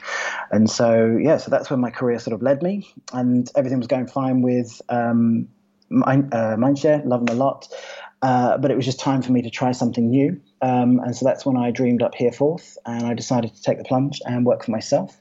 And 0.50 0.68
so, 0.68 1.16
yeah, 1.20 1.36
so 1.36 1.50
that's 1.50 1.70
where 1.70 1.76
my 1.76 1.90
career 1.90 2.18
sort 2.18 2.34
of 2.34 2.42
led 2.42 2.62
me. 2.62 2.88
And 3.12 3.50
everything 3.54 3.78
was 3.78 3.86
going 3.86 4.06
fine 4.06 4.42
with 4.42 4.82
um, 4.88 5.48
Mind, 5.90 6.34
uh, 6.34 6.56
Mindshare, 6.56 7.04
love 7.06 7.24
them 7.24 7.36
a 7.36 7.38
lot. 7.38 7.68
Uh, 8.22 8.58
but 8.58 8.70
it 8.70 8.76
was 8.76 8.84
just 8.84 8.98
time 8.98 9.22
for 9.22 9.32
me 9.32 9.42
to 9.42 9.50
try 9.50 9.72
something 9.72 10.10
new. 10.10 10.40
Um, 10.60 10.98
and 11.00 11.16
so 11.16 11.24
that's 11.24 11.46
when 11.46 11.56
I 11.56 11.70
dreamed 11.70 12.02
up 12.02 12.14
Hereforth 12.16 12.76
and 12.84 13.06
I 13.06 13.14
decided 13.14 13.54
to 13.54 13.62
take 13.62 13.78
the 13.78 13.84
plunge 13.84 14.20
and 14.24 14.44
work 14.44 14.64
for 14.64 14.72
myself. 14.72 15.20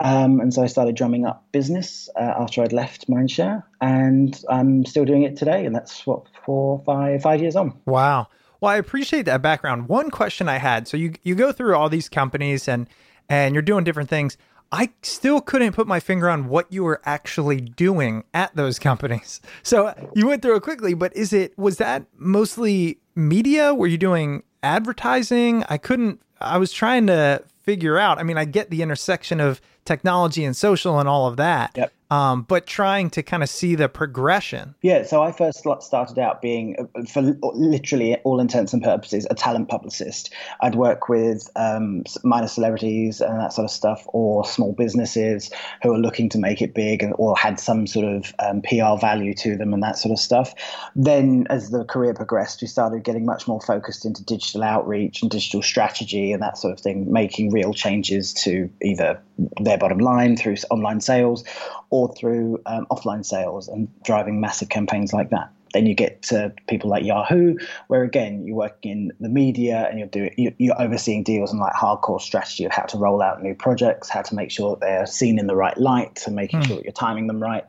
Um, 0.00 0.40
and 0.40 0.54
so 0.54 0.62
I 0.62 0.66
started 0.66 0.94
drumming 0.94 1.26
up 1.26 1.44
business 1.50 2.08
uh, 2.14 2.20
after 2.38 2.62
I'd 2.62 2.72
left 2.72 3.08
Mindshare, 3.08 3.64
and 3.80 4.40
I'm 4.48 4.84
still 4.84 5.04
doing 5.04 5.24
it 5.24 5.36
today. 5.36 5.66
And 5.66 5.74
that's 5.74 6.06
what 6.06 6.22
four, 6.44 6.80
five, 6.86 7.22
five 7.22 7.40
years 7.40 7.56
on. 7.56 7.76
Wow. 7.84 8.28
Well, 8.60 8.70
I 8.70 8.76
appreciate 8.76 9.22
that 9.22 9.42
background. 9.42 9.88
One 9.88 10.10
question 10.10 10.48
I 10.48 10.58
had: 10.58 10.86
so 10.86 10.96
you 10.96 11.14
you 11.22 11.34
go 11.34 11.50
through 11.52 11.74
all 11.74 11.88
these 11.88 12.08
companies 12.08 12.68
and 12.68 12.86
and 13.28 13.54
you're 13.54 13.62
doing 13.62 13.84
different 13.84 14.08
things. 14.08 14.36
I 14.70 14.90
still 15.02 15.40
couldn't 15.40 15.72
put 15.72 15.86
my 15.86 15.98
finger 15.98 16.28
on 16.28 16.48
what 16.48 16.70
you 16.72 16.84
were 16.84 17.00
actually 17.04 17.60
doing 17.60 18.24
at 18.34 18.54
those 18.54 18.78
companies. 18.78 19.40
So 19.62 19.92
you 20.14 20.26
went 20.26 20.40
through 20.40 20.56
it 20.56 20.62
quickly, 20.62 20.94
but 20.94 21.14
is 21.14 21.32
it 21.32 21.58
was 21.58 21.76
that 21.76 22.04
mostly 22.16 22.98
media? 23.14 23.74
Were 23.74 23.86
you 23.86 23.98
doing 23.98 24.42
advertising? 24.62 25.64
I 25.68 25.76
couldn't. 25.76 26.22
I 26.40 26.56
was 26.56 26.72
trying 26.72 27.06
to 27.08 27.42
figure 27.62 27.98
out. 27.98 28.18
I 28.18 28.22
mean, 28.22 28.38
I 28.38 28.46
get 28.46 28.70
the 28.70 28.80
intersection 28.80 29.40
of 29.40 29.60
technology 29.84 30.44
and 30.44 30.56
social 30.56 30.98
and 31.00 31.08
all 31.08 31.26
of 31.26 31.36
that. 31.36 31.72
Yep 31.76 31.92
um, 32.10 32.42
but 32.42 32.66
trying 32.66 33.10
to 33.10 33.22
kind 33.22 33.42
of 33.42 33.48
see 33.48 33.74
the 33.74 33.88
progression. 33.88 34.74
Yeah, 34.82 35.04
so 35.04 35.22
I 35.22 35.32
first 35.32 35.58
started 35.80 36.18
out 36.18 36.40
being, 36.40 36.76
uh, 36.94 37.04
for 37.04 37.22
literally 37.54 38.16
all 38.24 38.40
intents 38.40 38.72
and 38.72 38.82
purposes, 38.82 39.26
a 39.30 39.34
talent 39.34 39.68
publicist. 39.68 40.32
I'd 40.60 40.74
work 40.74 41.08
with 41.08 41.50
um, 41.56 42.04
minor 42.24 42.48
celebrities 42.48 43.20
and 43.20 43.38
that 43.40 43.52
sort 43.52 43.64
of 43.64 43.70
stuff, 43.70 44.04
or 44.08 44.44
small 44.44 44.72
businesses 44.72 45.50
who 45.82 45.92
are 45.92 45.98
looking 45.98 46.28
to 46.30 46.38
make 46.38 46.62
it 46.62 46.74
big 46.74 47.04
or 47.18 47.36
had 47.36 47.60
some 47.60 47.86
sort 47.86 48.06
of 48.06 48.32
um, 48.38 48.62
PR 48.62 48.98
value 48.98 49.34
to 49.34 49.56
them 49.56 49.74
and 49.74 49.82
that 49.82 49.98
sort 49.98 50.12
of 50.12 50.18
stuff. 50.18 50.54
Then, 50.96 51.46
as 51.50 51.70
the 51.70 51.84
career 51.84 52.14
progressed, 52.14 52.62
we 52.62 52.68
started 52.68 53.04
getting 53.04 53.26
much 53.26 53.46
more 53.46 53.60
focused 53.60 54.04
into 54.04 54.24
digital 54.24 54.62
outreach 54.62 55.20
and 55.22 55.30
digital 55.30 55.62
strategy 55.62 56.32
and 56.32 56.42
that 56.42 56.56
sort 56.56 56.72
of 56.72 56.80
thing, 56.80 57.12
making 57.12 57.50
real 57.50 57.74
changes 57.74 58.32
to 58.32 58.70
either 58.82 59.20
their 59.60 59.78
bottom 59.78 59.98
line 59.98 60.36
through 60.36 60.56
online 60.70 61.00
sales 61.00 61.44
or 61.90 61.97
through 62.06 62.62
um, 62.66 62.86
offline 62.90 63.26
sales 63.26 63.66
and 63.66 63.88
driving 64.04 64.40
massive 64.40 64.68
campaigns 64.68 65.12
like 65.12 65.30
that. 65.30 65.50
Then 65.74 65.84
you 65.84 65.94
get 65.94 66.22
to 66.22 66.54
people 66.66 66.88
like 66.88 67.04
Yahoo, 67.04 67.56
where 67.88 68.02
again 68.02 68.46
you're 68.46 68.56
working 68.56 68.90
in 68.90 69.12
the 69.20 69.28
media 69.28 69.86
and 69.90 69.98
you're 69.98 70.08
doing 70.08 70.54
you're 70.56 70.80
overseeing 70.80 71.24
deals 71.24 71.50
and 71.50 71.60
like 71.60 71.74
hardcore 71.74 72.20
strategy 72.20 72.64
of 72.64 72.72
how 72.72 72.84
to 72.84 72.96
roll 72.96 73.20
out 73.20 73.42
new 73.42 73.54
projects, 73.54 74.08
how 74.08 74.22
to 74.22 74.34
make 74.34 74.50
sure 74.50 74.76
that 74.76 74.80
they're 74.80 75.06
seen 75.06 75.38
in 75.38 75.46
the 75.46 75.56
right 75.56 75.76
light, 75.76 76.22
and 76.26 76.34
making 76.34 76.60
mm. 76.60 76.66
sure 76.66 76.76
that 76.76 76.84
you're 76.84 76.92
timing 76.92 77.26
them 77.26 77.42
right. 77.42 77.64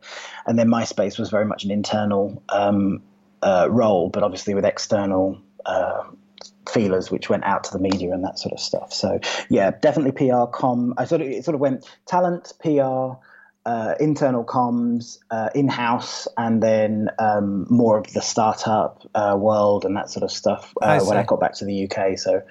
And 0.46 0.58
then 0.58 0.70
MySpace 0.70 1.20
was 1.20 1.30
very 1.30 1.46
much 1.46 1.66
an 1.66 1.72
internal 1.72 2.42
um, 2.50 3.02
uh, 3.42 3.68
role, 3.70 4.10
but 4.10 4.24
obviously 4.24 4.54
with 4.54 4.64
external 4.66 5.38
uh, 5.66 6.04
feelers 6.70 7.12
which 7.12 7.30
went 7.30 7.44
out 7.44 7.64
to 7.66 7.72
the 7.72 7.80
media 7.80 8.14
and 8.14 8.24
that 8.24 8.40
sort 8.40 8.54
of 8.54 8.60
stuff. 8.60 8.94
So 8.94 9.20
yeah, 9.50 9.72
definitely 9.72 10.12
PR 10.12 10.46
com. 10.46 10.94
I 10.98 11.06
sort 11.06 11.22
of 11.22 11.28
it 11.28 11.44
sort 11.44 11.56
of 11.56 11.62
went 11.62 11.90
talent, 12.06 12.54
PR, 12.62 13.18
uh, 13.66 13.94
internal 14.00 14.44
comms, 14.44 15.20
uh, 15.32 15.50
in 15.54 15.68
house, 15.68 16.28
and 16.38 16.64
then 16.64 17.10
um, 17.20 17.68
more 17.70 17.98
of 17.98 18.12
the 18.14 18.22
startup 18.22 19.08
uh, 19.14 19.36
world 19.38 19.86
and 19.86 19.96
that 19.96 20.10
sort 20.10 20.24
of 20.24 20.32
stuff 20.32 20.74
uh, 20.82 20.86
I 20.86 21.04
when 21.04 21.18
I 21.18 21.24
got 21.24 21.40
back 21.40 21.54
to 21.56 21.66
the 21.66 21.90
UK. 21.90 22.18
So, 22.18 22.42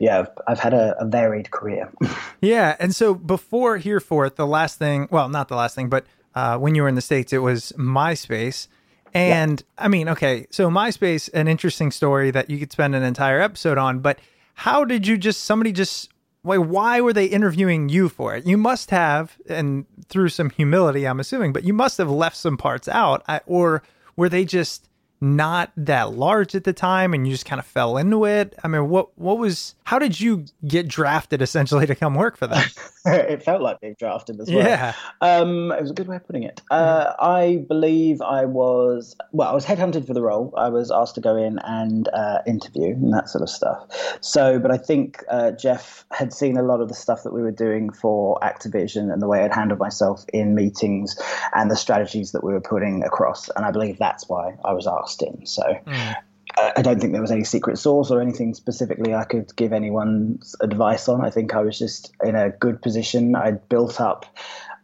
yeah, 0.00 0.20
I've, 0.20 0.28
I've 0.46 0.58
had 0.58 0.74
a, 0.74 0.96
a, 0.98 1.06
varied 1.06 1.50
career. 1.50 1.90
yeah. 2.40 2.76
And 2.80 2.94
so 2.94 3.14
before 3.14 3.78
Hereforth, 3.78 4.36
the 4.36 4.46
last 4.46 4.78
thing, 4.78 5.08
well, 5.10 5.28
not 5.28 5.48
the 5.48 5.56
last 5.56 5.74
thing, 5.74 5.88
but 5.88 6.04
uh, 6.34 6.58
when 6.58 6.74
you 6.74 6.82
were 6.82 6.88
in 6.88 6.96
the 6.96 7.00
States, 7.00 7.32
it 7.32 7.38
was 7.38 7.72
MySpace. 7.78 8.68
And 9.14 9.60
yeah. 9.78 9.84
I 9.84 9.88
mean, 9.88 10.08
okay, 10.10 10.46
so 10.50 10.68
MySpace, 10.68 11.30
an 11.32 11.48
interesting 11.48 11.90
story 11.90 12.30
that 12.32 12.50
you 12.50 12.58
could 12.58 12.72
spend 12.72 12.94
an 12.94 13.02
entire 13.02 13.40
episode 13.40 13.78
on, 13.78 14.00
but 14.00 14.18
how 14.54 14.84
did 14.84 15.06
you 15.06 15.16
just, 15.16 15.44
somebody 15.44 15.72
just 15.72 16.10
why 16.46 16.58
why 16.58 17.00
were 17.00 17.12
they 17.12 17.26
interviewing 17.26 17.88
you 17.88 18.08
for 18.08 18.36
it? 18.36 18.46
You 18.46 18.56
must 18.56 18.90
have, 18.90 19.36
and 19.48 19.84
through 20.08 20.28
some 20.28 20.50
humility, 20.50 21.06
I'm 21.06 21.18
assuming, 21.18 21.52
but 21.52 21.64
you 21.64 21.72
must 21.72 21.98
have 21.98 22.10
left 22.10 22.36
some 22.36 22.56
parts 22.56 22.86
out, 22.86 23.24
or 23.46 23.82
were 24.14 24.28
they 24.28 24.44
just 24.44 24.88
not 25.20 25.72
that 25.76 26.12
large 26.12 26.54
at 26.54 26.64
the 26.64 26.72
time 26.72 27.14
and 27.14 27.26
you 27.26 27.32
just 27.32 27.46
kind 27.46 27.58
of 27.58 27.66
fell 27.66 27.96
into 27.96 28.24
it? 28.24 28.54
I 28.62 28.68
mean, 28.68 28.88
what 28.88 29.16
what 29.18 29.38
was 29.38 29.74
how 29.84 29.98
did 29.98 30.20
you 30.20 30.44
get 30.66 30.88
drafted 30.88 31.42
essentially 31.42 31.86
to 31.86 31.94
come 31.94 32.14
work 32.14 32.36
for 32.36 32.46
them? 32.46 32.64
it 33.06 33.42
felt 33.42 33.62
like 33.62 33.80
being 33.80 33.94
drafted 33.98 34.40
as 34.40 34.50
well. 34.50 34.66
Yeah. 34.66 34.92
Um, 35.20 35.70
it 35.70 35.80
was 35.80 35.92
a 35.92 35.94
good 35.94 36.08
way 36.08 36.16
of 36.16 36.26
putting 36.26 36.42
it. 36.42 36.60
Uh, 36.70 37.12
I 37.20 37.64
believe 37.68 38.20
I 38.20 38.46
was 38.46 39.16
well, 39.32 39.48
I 39.48 39.54
was 39.54 39.64
headhunted 39.64 40.06
for 40.06 40.14
the 40.14 40.22
role. 40.22 40.52
I 40.56 40.68
was 40.68 40.90
asked 40.90 41.14
to 41.14 41.20
go 41.20 41.36
in 41.36 41.60
and 41.60 42.08
uh, 42.12 42.38
interview 42.46 42.94
and 42.94 43.12
that 43.14 43.28
sort 43.28 43.42
of 43.42 43.50
stuff. 43.50 43.86
So, 44.20 44.58
but 44.58 44.72
I 44.72 44.76
think 44.76 45.22
uh, 45.30 45.52
Jeff 45.52 46.04
had 46.10 46.32
seen 46.32 46.56
a 46.56 46.62
lot 46.62 46.80
of 46.80 46.88
the 46.88 46.94
stuff 46.94 47.22
that 47.22 47.32
we 47.32 47.42
were 47.42 47.52
doing 47.52 47.90
for 47.90 48.40
Activision 48.40 49.12
and 49.12 49.22
the 49.22 49.28
way 49.28 49.44
I'd 49.44 49.54
handled 49.54 49.78
myself 49.78 50.24
in 50.32 50.54
meetings 50.54 51.16
and 51.54 51.70
the 51.70 51.76
strategies 51.76 52.32
that 52.32 52.42
we 52.42 52.52
were 52.52 52.60
putting 52.60 53.04
across, 53.04 53.48
and 53.50 53.64
I 53.64 53.70
believe 53.70 53.98
that's 53.98 54.28
why 54.28 54.56
I 54.64 54.72
was 54.72 54.86
asked 54.88 55.05
in. 55.22 55.46
So 55.46 55.62
mm. 55.62 56.16
I 56.76 56.82
don't 56.82 57.00
think 57.00 57.12
there 57.12 57.20
was 57.20 57.30
any 57.30 57.44
secret 57.44 57.78
source 57.78 58.10
or 58.10 58.20
anything 58.20 58.54
specifically 58.54 59.14
I 59.14 59.24
could 59.24 59.54
give 59.56 59.72
anyone's 59.72 60.56
advice 60.60 61.08
on. 61.08 61.24
I 61.24 61.30
think 61.30 61.54
I 61.54 61.60
was 61.60 61.78
just 61.78 62.12
in 62.24 62.34
a 62.34 62.50
good 62.50 62.80
position. 62.80 63.34
I'd 63.34 63.68
built 63.68 64.00
up 64.00 64.26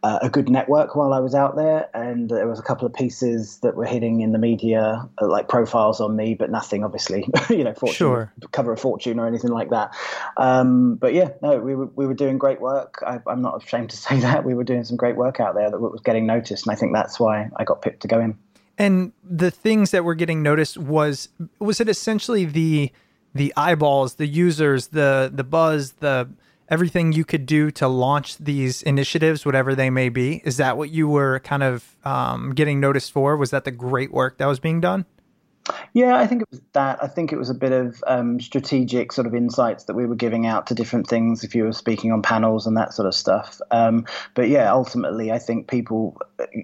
uh, 0.03 0.19
a 0.21 0.29
good 0.29 0.49
network 0.49 0.95
while 0.95 1.13
I 1.13 1.19
was 1.19 1.33
out 1.33 1.55
there, 1.55 1.89
and 1.93 2.29
there 2.29 2.47
was 2.47 2.59
a 2.59 2.61
couple 2.61 2.85
of 2.85 2.93
pieces 2.93 3.59
that 3.59 3.75
were 3.75 3.85
hitting 3.85 4.19
in 4.19 4.33
the 4.33 4.37
media, 4.37 5.07
uh, 5.21 5.27
like 5.27 5.47
profiles 5.47 6.01
on 6.01 6.17
me, 6.17 6.35
but 6.35 6.51
nothing, 6.51 6.83
obviously, 6.83 7.25
you 7.49 7.63
know, 7.63 7.73
fortune, 7.73 7.95
sure. 7.95 8.33
cover 8.51 8.73
a 8.73 8.77
fortune 8.77 9.17
or 9.17 9.27
anything 9.27 9.51
like 9.51 9.69
that. 9.69 9.95
Um, 10.35 10.95
but 10.95 11.13
yeah, 11.13 11.29
no, 11.41 11.57
we 11.59 11.73
were 11.73 11.85
we 11.95 12.05
were 12.05 12.13
doing 12.13 12.37
great 12.37 12.59
work. 12.59 13.01
I, 13.07 13.19
am 13.31 13.41
not 13.41 13.63
ashamed 13.63 13.91
to 13.91 13.97
say 14.05 14.19
that 14.19 14.43
we 14.43 14.53
were 14.53 14.65
doing 14.65 14.83
some 14.83 14.97
great 14.97 15.15
work 15.15 15.39
out 15.39 15.55
there 15.55 15.71
that 15.71 15.79
was 15.79 16.01
getting 16.01 16.27
noticed, 16.27 16.67
and 16.67 16.73
I 16.73 16.75
think 16.75 16.93
that's 16.93 17.17
why 17.17 17.49
I 17.55 17.63
got 17.63 17.81
picked 17.81 18.01
to 18.01 18.09
go 18.09 18.19
in. 18.19 18.37
And 18.77 19.11
the 19.23 19.51
things 19.51 19.91
that 19.91 20.03
were 20.03 20.15
getting 20.15 20.41
noticed 20.41 20.77
was 20.77 21.29
was 21.59 21.79
it 21.79 21.89
essentially 21.89 22.45
the 22.45 22.91
the 23.35 23.53
eyeballs, 23.55 24.15
the 24.15 24.27
users, 24.27 24.87
the 24.87 25.31
the 25.33 25.43
buzz, 25.43 25.93
the 25.93 26.29
everything 26.69 27.11
you 27.11 27.25
could 27.25 27.45
do 27.45 27.69
to 27.69 27.87
launch 27.87 28.37
these 28.37 28.81
initiatives, 28.83 29.45
whatever 29.45 29.75
they 29.75 29.89
may 29.89 30.09
be. 30.09 30.41
Is 30.43 30.57
that 30.57 30.77
what 30.77 30.89
you 30.89 31.07
were 31.07 31.39
kind 31.41 31.61
of 31.61 31.95
um, 32.03 32.51
getting 32.55 32.79
noticed 32.79 33.11
for? 33.11 33.37
Was 33.37 33.51
that 33.51 33.63
the 33.63 33.71
great 33.71 34.11
work 34.11 34.37
that 34.37 34.47
was 34.47 34.59
being 34.59 34.81
done? 34.81 35.05
Yeah, 35.93 36.17
I 36.17 36.27
think 36.27 36.41
it 36.41 36.47
was 36.51 36.61
that. 36.73 37.01
I 37.01 37.07
think 37.07 37.31
it 37.31 37.37
was 37.37 37.49
a 37.49 37.53
bit 37.53 37.71
of 37.71 38.03
um, 38.07 38.39
strategic 38.39 39.13
sort 39.13 39.27
of 39.27 39.35
insights 39.35 39.85
that 39.85 39.93
we 39.93 40.05
were 40.05 40.15
giving 40.15 40.45
out 40.45 40.67
to 40.67 40.75
different 40.75 41.07
things 41.07 41.43
if 41.43 41.55
you 41.55 41.63
were 41.63 41.71
speaking 41.71 42.11
on 42.11 42.21
panels 42.21 42.67
and 42.67 42.75
that 42.75 42.93
sort 42.93 43.07
of 43.07 43.15
stuff. 43.15 43.61
Um, 43.71 44.05
but 44.33 44.49
yeah, 44.49 44.71
ultimately, 44.73 45.31
I 45.31 45.39
think 45.39 45.69
people, 45.69 46.17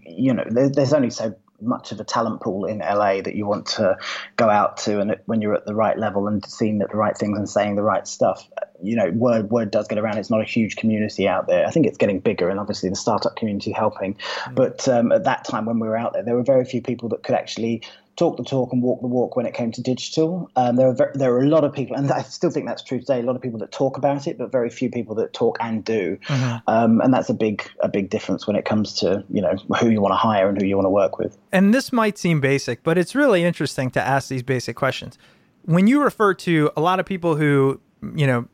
you 0.06 0.34
know, 0.34 0.44
there, 0.50 0.70
there's 0.70 0.92
only 0.92 1.12
so 1.12 1.34
much 1.62 1.92
of 1.92 2.00
a 2.00 2.04
talent 2.04 2.42
pool 2.42 2.66
in 2.66 2.80
LA 2.80 3.22
that 3.22 3.36
you 3.36 3.46
want 3.46 3.66
to 3.68 3.98
go 4.36 4.50
out 4.50 4.78
to, 4.78 5.00
and 5.00 5.16
when 5.26 5.42
you're 5.42 5.56
at 5.56 5.66
the 5.66 5.76
right 5.76 5.98
level 5.98 6.28
and 6.28 6.46
seeing 6.46 6.80
the 6.80 6.88
right 6.88 7.18
things 7.18 7.38
and 7.38 7.50
saying 7.50 7.76
the 7.76 7.84
right 7.84 8.08
stuff, 8.08 8.48
you 8.82 8.96
know, 8.96 9.10
word 9.12 9.50
word 9.50 9.72
does 9.72 9.88
get 9.88 9.98
around. 9.98 10.18
It's 10.18 10.30
not 10.30 10.42
a 10.42 10.46
huge 10.46 10.76
community 10.76 11.28
out 11.28 11.48
there. 11.48 11.66
I 11.66 11.72
think 11.72 11.86
it's 11.86 11.98
getting 11.98 12.20
bigger, 12.20 12.50
and 12.50 12.60
obviously 12.60 12.90
the 12.90 12.96
startup 12.96 13.36
community 13.36 13.72
helping. 13.72 14.16
Mm. 14.16 14.56
But 14.56 14.88
um, 14.88 15.12
at 15.12 15.24
that 15.26 15.46
time 15.46 15.66
when 15.66 15.80
we 15.80 15.88
were 15.88 15.98
out 15.98 16.14
there, 16.14 16.24
there 16.24 16.36
were 16.36 16.44
very 16.44 16.66
few 16.66 16.82
people 16.82 17.10
that 17.10 17.24
could 17.24 17.36
actually 17.36 17.84
talk 18.20 18.36
the 18.36 18.44
talk 18.44 18.74
and 18.74 18.84
walk 18.84 19.00
the 19.00 19.08
walk 19.08 19.38
when 19.38 19.46
it 19.46 19.54
came 19.54 19.72
to 19.72 19.82
digital. 19.82 20.52
Um, 20.58 20.76
there 20.76 20.90
are 20.90 20.94
very, 20.94 21.12
there 21.16 21.34
are 21.34 21.42
a 21.42 21.48
lot 21.48 21.64
of 21.64 21.72
people, 21.74 21.96
and 21.96 22.12
I 22.12 22.22
still 22.24 22.52
think 22.52 22.68
that's 22.68 22.84
true 22.84 23.00
today. 23.00 23.22
A 23.22 23.24
lot 23.24 23.38
of 23.38 23.42
people 23.42 23.60
that 23.60 23.72
talk 23.72 23.98
about 23.98 24.28
it, 24.28 24.38
but 24.38 24.52
very 24.52 24.70
few 24.70 24.92
people 24.92 25.16
that 25.16 25.32
talk 25.32 25.58
and 25.62 25.84
do. 25.84 26.18
Mm-hmm. 26.26 26.58
Um, 26.68 27.00
and 27.00 27.14
that's 27.14 27.30
a 27.30 27.34
big 27.34 27.64
a 27.80 27.88
big 27.88 28.10
difference 28.10 28.46
when 28.46 28.58
it 28.58 28.66
comes 28.66 28.94
to 28.96 29.24
you 29.30 29.42
know 29.42 29.56
who 29.80 29.90
you 29.90 30.02
want 30.02 30.12
to 30.12 30.18
hire 30.18 30.50
and 30.50 30.62
who 30.62 30.68
you 30.68 30.76
want 30.76 30.86
to 30.86 30.92
work 30.92 31.18
with. 31.18 31.38
And 31.54 31.74
this 31.74 31.94
might 31.94 32.18
seem 32.18 32.42
basic, 32.42 32.84
but 32.84 32.98
it's 32.98 33.16
really 33.16 33.44
interesting 33.46 33.90
to 33.92 34.02
ask 34.02 34.28
these 34.28 34.44
basic 34.44 34.76
questions. 34.76 35.18
When 35.64 35.88
you 35.88 36.04
refer 36.04 36.34
to 36.34 36.72
a 36.76 36.82
lot 36.82 37.00
of 37.00 37.06
people 37.06 37.38
who 37.38 37.80
you 38.16 38.28
know 38.28 38.50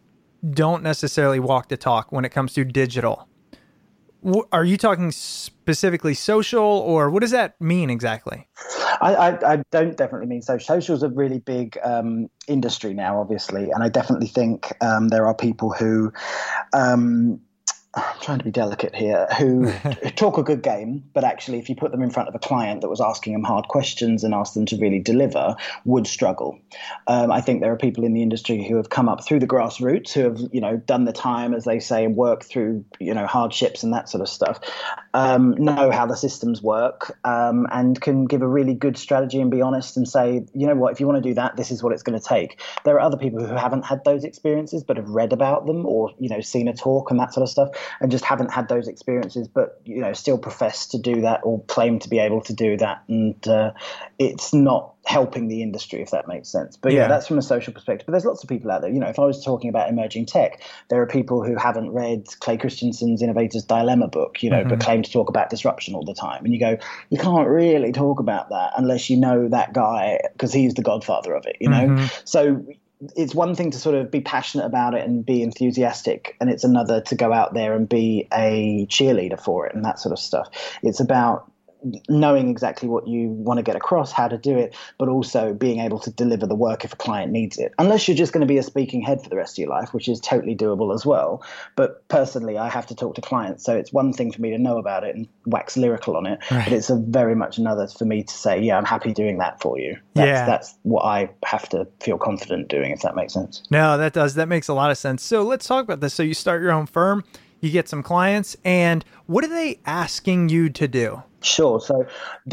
don't 0.51 0.84
necessarily 0.84 1.39
walk 1.39 1.69
the 1.69 1.78
talk 1.78 2.12
when 2.12 2.23
it 2.23 2.30
comes 2.30 2.54
to 2.54 2.63
digital 2.63 3.28
are 4.51 4.65
you 4.65 4.77
talking 4.77 5.11
specifically 5.11 6.13
social, 6.13 6.63
or 6.63 7.09
what 7.09 7.21
does 7.21 7.31
that 7.31 7.59
mean 7.61 7.89
exactly? 7.89 8.47
I, 9.01 9.15
I, 9.15 9.53
I 9.53 9.63
don't 9.71 9.95
definitely 9.95 10.27
mean 10.27 10.41
social. 10.41 10.65
Social 10.65 10.95
is 10.95 11.03
a 11.03 11.09
really 11.09 11.39
big 11.39 11.77
um, 11.83 12.27
industry 12.47 12.93
now, 12.93 13.19
obviously, 13.19 13.69
and 13.71 13.83
I 13.83 13.89
definitely 13.89 14.27
think 14.27 14.73
um, 14.81 15.09
there 15.09 15.27
are 15.27 15.35
people 15.35 15.71
who 15.71 16.11
um, 16.73 17.39
I'm 17.95 18.19
trying 18.19 18.39
to 18.39 18.43
be 18.43 18.51
delicate 18.51 18.93
here, 18.93 19.25
who 19.38 19.71
talk 20.15 20.38
a 20.38 20.43
good 20.43 20.62
game, 20.62 21.03
but 21.13 21.23
actually, 21.23 21.60
if 21.60 21.69
you 21.69 21.75
put 21.75 21.91
them 21.91 22.01
in 22.01 22.10
front 22.10 22.27
of 22.27 22.36
a 22.36 22.39
client 22.39 22.81
that 22.81 22.89
was 22.89 22.99
asking 22.99 23.34
them 23.34 23.43
hard 23.43 23.69
questions 23.69 24.23
and 24.23 24.34
asked 24.34 24.53
them 24.53 24.65
to 24.67 24.77
really 24.77 24.99
deliver, 24.99 25.55
would 25.86 26.05
struggle. 26.05 26.60
Um, 27.08 27.31
I 27.31 27.39
think 27.39 27.62
there 27.62 27.71
are 27.71 27.77
people 27.77 28.03
in 28.03 28.13
the 28.13 28.21
industry 28.21 28.65
who 28.67 28.75
have 28.75 28.89
come 28.89 29.08
up 29.08 29.23
through 29.23 29.39
the 29.39 29.47
grassroots, 29.47 30.12
who 30.12 30.21
have 30.21 30.39
you 30.51 30.60
know 30.60 30.75
done 30.75 31.05
the 31.05 31.13
time, 31.13 31.53
as 31.53 31.63
they 31.63 31.79
say, 31.79 32.03
and 32.03 32.17
worked 32.17 32.45
through 32.45 32.84
you 32.99 33.13
know 33.13 33.25
hardships 33.27 33.84
and 33.84 33.93
that 33.93 34.10
sort 34.10 34.21
of 34.21 34.27
stuff, 34.27 34.60
um, 35.13 35.51
know 35.58 35.89
how 35.89 36.05
the 36.05 36.17
systems 36.17 36.62
work, 36.62 37.17
um, 37.23 37.65
and 37.71 38.01
can 38.01 38.25
give 38.25 38.41
a 38.41 38.47
really 38.47 38.73
good 38.73 38.97
strategy 38.97 39.39
and 39.39 39.51
be 39.51 39.62
honest 39.62 39.95
and 39.95 40.05
say, 40.05 40.45
you 40.53 40.67
know 40.67 40.75
what, 40.75 40.91
if 40.91 40.99
you 40.99 41.08
want 41.08 41.23
to 41.23 41.29
do 41.29 41.36
that, 41.36 41.55
this 41.55 41.71
is 41.71 41.81
what 41.81 41.93
it's 41.93 42.03
going 42.03 42.19
to 42.19 42.25
take. 42.25 42.60
There 42.84 42.95
are 42.95 43.01
other 43.01 43.17
people 43.17 43.45
who 43.45 43.55
haven't 43.55 43.86
had 43.86 44.03
those 44.03 44.25
experiences, 44.25 44.84
but 44.84 44.97
have 44.97 45.10
read 45.10 45.31
about 45.31 45.65
them 45.65 45.86
or 45.86 46.12
you 46.19 46.27
know 46.27 46.41
seen 46.41 46.67
a 46.67 46.73
talk 46.73 47.10
and 47.10 47.19
that 47.21 47.34
sort 47.34 47.43
of 47.43 47.49
stuff 47.49 47.85
and 48.00 48.12
just 48.12 48.26
haven't 48.26 48.52
had 48.52 48.67
those 48.67 48.88
experiences, 48.88 49.48
but 49.48 49.82
you 49.86 50.02
know 50.02 50.13
still 50.13 50.38
profess 50.38 50.88
to 50.88 50.98
do 50.98 51.21
that 51.21 51.41
or 51.43 51.63
claim 51.63 52.00
to 52.00 52.10
be 52.10 52.19
able 52.19 52.41
to 52.41 52.54
do 52.54 52.78
that, 52.78 53.04
and 53.08 53.48
uh, 53.48 53.71
it's 54.19 54.54
not 54.54 54.93
helping 55.06 55.48
the 55.48 55.62
industry 55.62 56.02
if 56.02 56.12
that 56.12 56.28
makes 56.28 56.50
sense. 56.50 56.78
But 56.78 56.91
yeah. 56.91 57.02
yeah. 57.02 57.08
that's 57.08 57.28
from 57.28 57.38
a 57.38 57.41
social 57.41 57.74
perspective. 57.74 58.06
But 58.06 58.13
there's 58.13 58.26
lots 58.26 58.43
of 58.43 58.50
people 58.50 58.71
out 58.71 58.82
there. 58.82 58.89
You 58.89 59.00
know, 59.00 59.08
if 59.08 59.19
I 59.19 59.26
was 59.26 59.43
talking 59.43 59.69
about 59.69 59.89
emerging 59.89 60.26
tech, 60.26 60.62
there 60.89 61.02
are 61.02 61.08
people 61.08 61.43
who 61.43 61.56
haven't 61.56 61.91
read 61.91 62.26
Clay 62.39 62.58
Christensen's 62.58 63.21
Innovator's 63.21 63.63
Dilemma 63.63 64.08
book, 64.08 64.41
you 64.41 64.50
know, 64.50 64.62
mm-hmm. 64.62 64.69
but 64.69 64.80
claim 64.80 65.04
to 65.04 65.12
talk 65.12 65.30
about 65.30 65.50
disruption 65.50 65.95
all 65.95 66.06
the 66.06 66.15
time, 66.15 66.43
and 66.43 66.54
you 66.54 66.60
go, 66.60 66.78
you 67.10 67.17
can't 67.17 67.48
really 67.48 67.91
talk 67.91 68.19
about 68.19 68.50
that 68.50 68.74
unless 68.78 69.10
you 69.10 69.17
know 69.17 69.48
that 69.50 69.74
guy 69.74 70.19
because 70.34 70.54
he's 70.54 70.74
the 70.74 70.84
godfather 70.84 71.34
of 71.34 71.45
it. 71.45 71.58
You 71.60 71.69
know, 71.69 71.88
mm-hmm. 71.88 72.06
so 72.24 72.65
it's 73.15 73.36
one 73.36 73.55
thing 73.55 73.71
to 73.71 73.77
sort 73.77 73.95
of 73.95 74.10
be 74.10 74.21
passionate 74.21 74.65
about 74.65 74.93
it 74.93 75.05
and 75.05 75.25
be 75.25 75.41
enthusiastic, 75.41 76.36
and 76.39 76.49
it's 76.49 76.63
another 76.63 77.01
to 77.01 77.15
go 77.15 77.34
out 77.34 77.53
there 77.53 77.75
and 77.75 77.88
be 77.89 78.27
a 78.34 78.86
cheerleader 78.88 79.39
for 79.39 79.67
it 79.67 79.75
and 79.75 79.84
that 79.86 79.99
sort 79.99 80.13
of 80.13 80.19
stuff. 80.19 80.49
It's 80.81 80.99
about 80.99 81.51
knowing 82.10 82.50
exactly 82.50 82.89
what 82.89 83.08
you 83.08 83.30
want 83.30 83.58
to 83.58 83.63
get 83.63 83.76
across, 83.76 84.12
how 84.12 84.28
to 84.28 84.38
do 84.38 84.58
it, 84.58 84.76
but 84.98 85.08
also 85.08 85.54
being 85.54 85.80
able 85.80 86.00
to 86.00 86.12
deliver 86.12 86.45
the 86.48 86.56
work 86.56 86.84
if 86.84 86.93
a 86.93 86.95
client 86.95 87.32
needs 87.32 87.58
it. 87.58 87.74
Unless 87.78 88.08
you're 88.08 88.17
just 88.17 88.34
going 88.34 88.41
to 88.41 88.48
be 88.48 88.58
a 88.58 88.63
speaking 88.63 89.02
head 89.02 89.21
for 89.21 89.30
the 89.30 89.36
rest 89.36 89.56
of 89.56 89.60
your 89.60 89.69
life, 89.69 89.93
which 89.93 90.08
is 90.08 90.19
totally 90.19 90.56
doable 90.56 90.93
as 90.93 91.06
well. 91.06 91.43
But 91.76 92.08
personally, 92.08 92.58
I 92.58 92.69
have 92.69 92.88
to 92.88 92.95
talk 92.95 93.15
to 93.15 93.21
clients, 93.21 93.63
so 93.63 93.76
it's 93.76 93.93
one 93.93 94.13
thing 94.13 94.32
for 94.32 94.41
me 94.41 94.50
to 94.52 94.58
know 94.58 94.78
about 94.78 95.04
it 95.04 95.15
and 95.15 95.28
wax 95.45 95.78
lyrical 95.78 96.17
on 96.17 96.26
it, 96.26 96.39
right. 96.52 96.63
but 96.65 96.74
it's 96.74 96.89
a 96.89 96.95
very 96.95 97.36
much 97.36 97.58
another 97.58 97.88
for 97.88 98.06
me 98.06 98.24
to 98.24 98.34
say, 98.34 98.62
yeah, 98.62 98.78
I'm 98.78 98.86
happy 98.86 99.13
doing 99.13 99.38
that 99.38 99.62
for 99.62 99.80
you. 99.80 99.98
That's, 100.13 100.28
yeah, 100.28 100.45
that's 100.45 100.76
what 100.84 101.04
I 101.04 101.30
have 101.45 101.69
to 101.69 101.88
feel 102.02 102.17
confident 102.17 102.67
doing, 102.67 102.91
if 102.91 103.02
that 103.02 103.15
makes 103.15 103.34
sense. 103.34 103.63
No, 103.69 103.98
that 103.98 104.13
does. 104.13 104.36
That 104.36 104.48
makes 104.48 104.67
a 104.67 104.74
lot 104.74 104.91
of 104.91 104.98
sense. 104.98 105.24
So 105.24 105.43
let's 105.43 105.67
talk 105.67 105.84
about 105.84 106.00
this. 106.00 106.13
So 106.13 106.24
you 106.24 106.34
start 106.34 106.62
your 106.62 106.71
own 106.71 106.86
firm, 106.86 107.24
you 107.60 107.71
get 107.71 107.88
some 107.88 108.04
clients, 108.04 108.56
and 108.63 109.06
what 109.28 109.43
are 109.43 109.50
they 109.50 109.80
asking 109.86 110.50
you 110.50 110.69
to 110.69 110.88
do? 110.88 111.24
Sure. 111.45 111.79
So 111.79 112.08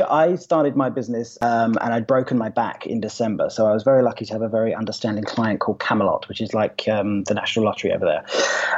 I 0.08 0.36
started 0.36 0.76
my 0.76 0.90
business 0.90 1.38
um, 1.40 1.76
and 1.80 1.94
I'd 1.94 2.06
broken 2.06 2.36
my 2.36 2.50
back 2.50 2.86
in 2.86 3.00
December. 3.00 3.48
So 3.48 3.66
I 3.66 3.72
was 3.72 3.84
very 3.84 4.02
lucky 4.02 4.26
to 4.26 4.32
have 4.34 4.42
a 4.42 4.48
very 4.48 4.74
understanding 4.74 5.24
client 5.24 5.60
called 5.60 5.80
Camelot, 5.80 6.28
which 6.28 6.42
is 6.42 6.52
like 6.52 6.86
um, 6.88 7.24
the 7.24 7.32
National 7.32 7.64
Lottery 7.64 7.92
over 7.92 8.04
there. 8.04 8.24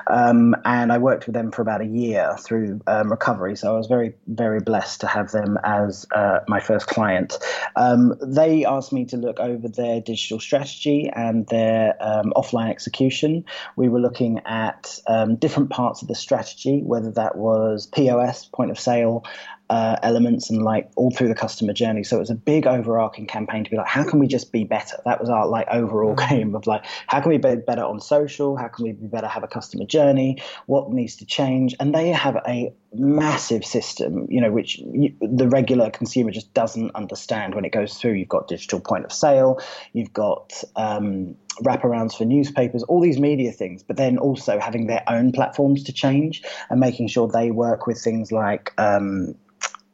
Um, 0.06 0.54
and 0.64 0.92
I 0.92 0.98
worked 0.98 1.26
with 1.26 1.34
them 1.34 1.50
for 1.50 1.62
about 1.62 1.80
a 1.80 1.86
year 1.86 2.36
through 2.38 2.80
um, 2.86 3.10
recovery. 3.10 3.56
So 3.56 3.74
I 3.74 3.76
was 3.76 3.88
very, 3.88 4.14
very 4.28 4.60
blessed 4.60 5.00
to 5.00 5.08
have 5.08 5.32
them 5.32 5.58
as 5.64 6.06
uh, 6.14 6.40
my 6.46 6.60
first 6.60 6.86
client. 6.86 7.36
Um, 7.74 8.14
they 8.22 8.64
asked 8.64 8.92
me 8.92 9.06
to 9.06 9.16
look 9.16 9.40
over 9.40 9.66
their 9.66 10.00
digital 10.00 10.38
strategy 10.38 11.10
and 11.12 11.44
their 11.48 11.96
um, 12.00 12.32
offline 12.36 12.70
execution. 12.70 13.44
We 13.74 13.88
were 13.88 14.00
looking 14.00 14.42
at 14.46 15.00
different 15.40 15.70
parts 15.70 16.02
of 16.02 16.08
the 16.08 16.14
strategy, 16.14 16.82
whether 16.82 17.10
that 17.12 17.36
was 17.36 17.86
POS, 17.86 18.44
point 18.46 18.70
of 18.70 18.78
sale, 18.78 19.24
uh, 19.70 19.96
elements 20.02 20.50
and 20.50 20.62
like 20.62 20.90
all 20.96 21.10
through 21.10 21.28
the 21.28 21.34
customer 21.34 21.72
journey. 21.72 22.04
So 22.04 22.16
it 22.16 22.20
was 22.20 22.30
a 22.30 22.34
big 22.34 22.66
overarching 22.66 23.26
campaign 23.26 23.64
to 23.64 23.70
be 23.70 23.76
like, 23.76 23.86
how 23.86 24.04
can 24.04 24.18
we 24.18 24.26
just 24.26 24.52
be 24.52 24.64
better? 24.64 24.96
That 25.04 25.20
was 25.20 25.30
our 25.30 25.46
like 25.46 25.66
overall 25.70 26.14
mm-hmm. 26.14 26.34
game 26.34 26.54
of 26.54 26.66
like, 26.66 26.84
how 27.06 27.20
can 27.20 27.30
we 27.30 27.38
be 27.38 27.56
better 27.56 27.82
on 27.82 28.00
social? 28.00 28.56
How 28.56 28.68
can 28.68 28.84
we 28.84 28.92
be 28.92 29.06
better 29.06 29.26
have 29.26 29.42
a 29.42 29.48
customer 29.48 29.84
journey? 29.84 30.42
What 30.66 30.90
needs 30.90 31.16
to 31.16 31.26
change? 31.26 31.74
And 31.80 31.94
they 31.94 32.08
have 32.10 32.36
a 32.46 32.72
massive 32.94 33.64
system, 33.64 34.26
you 34.30 34.40
know, 34.40 34.50
which 34.50 34.78
you, 34.78 35.14
the 35.20 35.48
regular 35.48 35.90
consumer 35.90 36.30
just 36.30 36.52
doesn't 36.54 36.94
understand 36.94 37.54
when 37.54 37.64
it 37.64 37.70
goes 37.70 37.94
through. 37.94 38.12
You've 38.12 38.28
got 38.28 38.48
digital 38.48 38.80
point 38.80 39.04
of 39.04 39.12
sale, 39.12 39.60
you've 39.92 40.12
got 40.12 40.62
um, 40.76 41.34
wraparounds 41.62 42.16
for 42.16 42.24
newspapers, 42.24 42.82
all 42.84 43.00
these 43.00 43.18
media 43.18 43.52
things, 43.52 43.82
but 43.82 43.96
then 43.96 44.18
also 44.18 44.58
having 44.58 44.86
their 44.86 45.02
own 45.08 45.32
platforms 45.32 45.82
to 45.84 45.92
change 45.92 46.42
and 46.70 46.80
making 46.80 47.08
sure 47.08 47.28
they 47.28 47.50
work 47.50 47.86
with 47.86 48.02
things 48.02 48.32
like 48.32 48.72
um, 48.78 49.34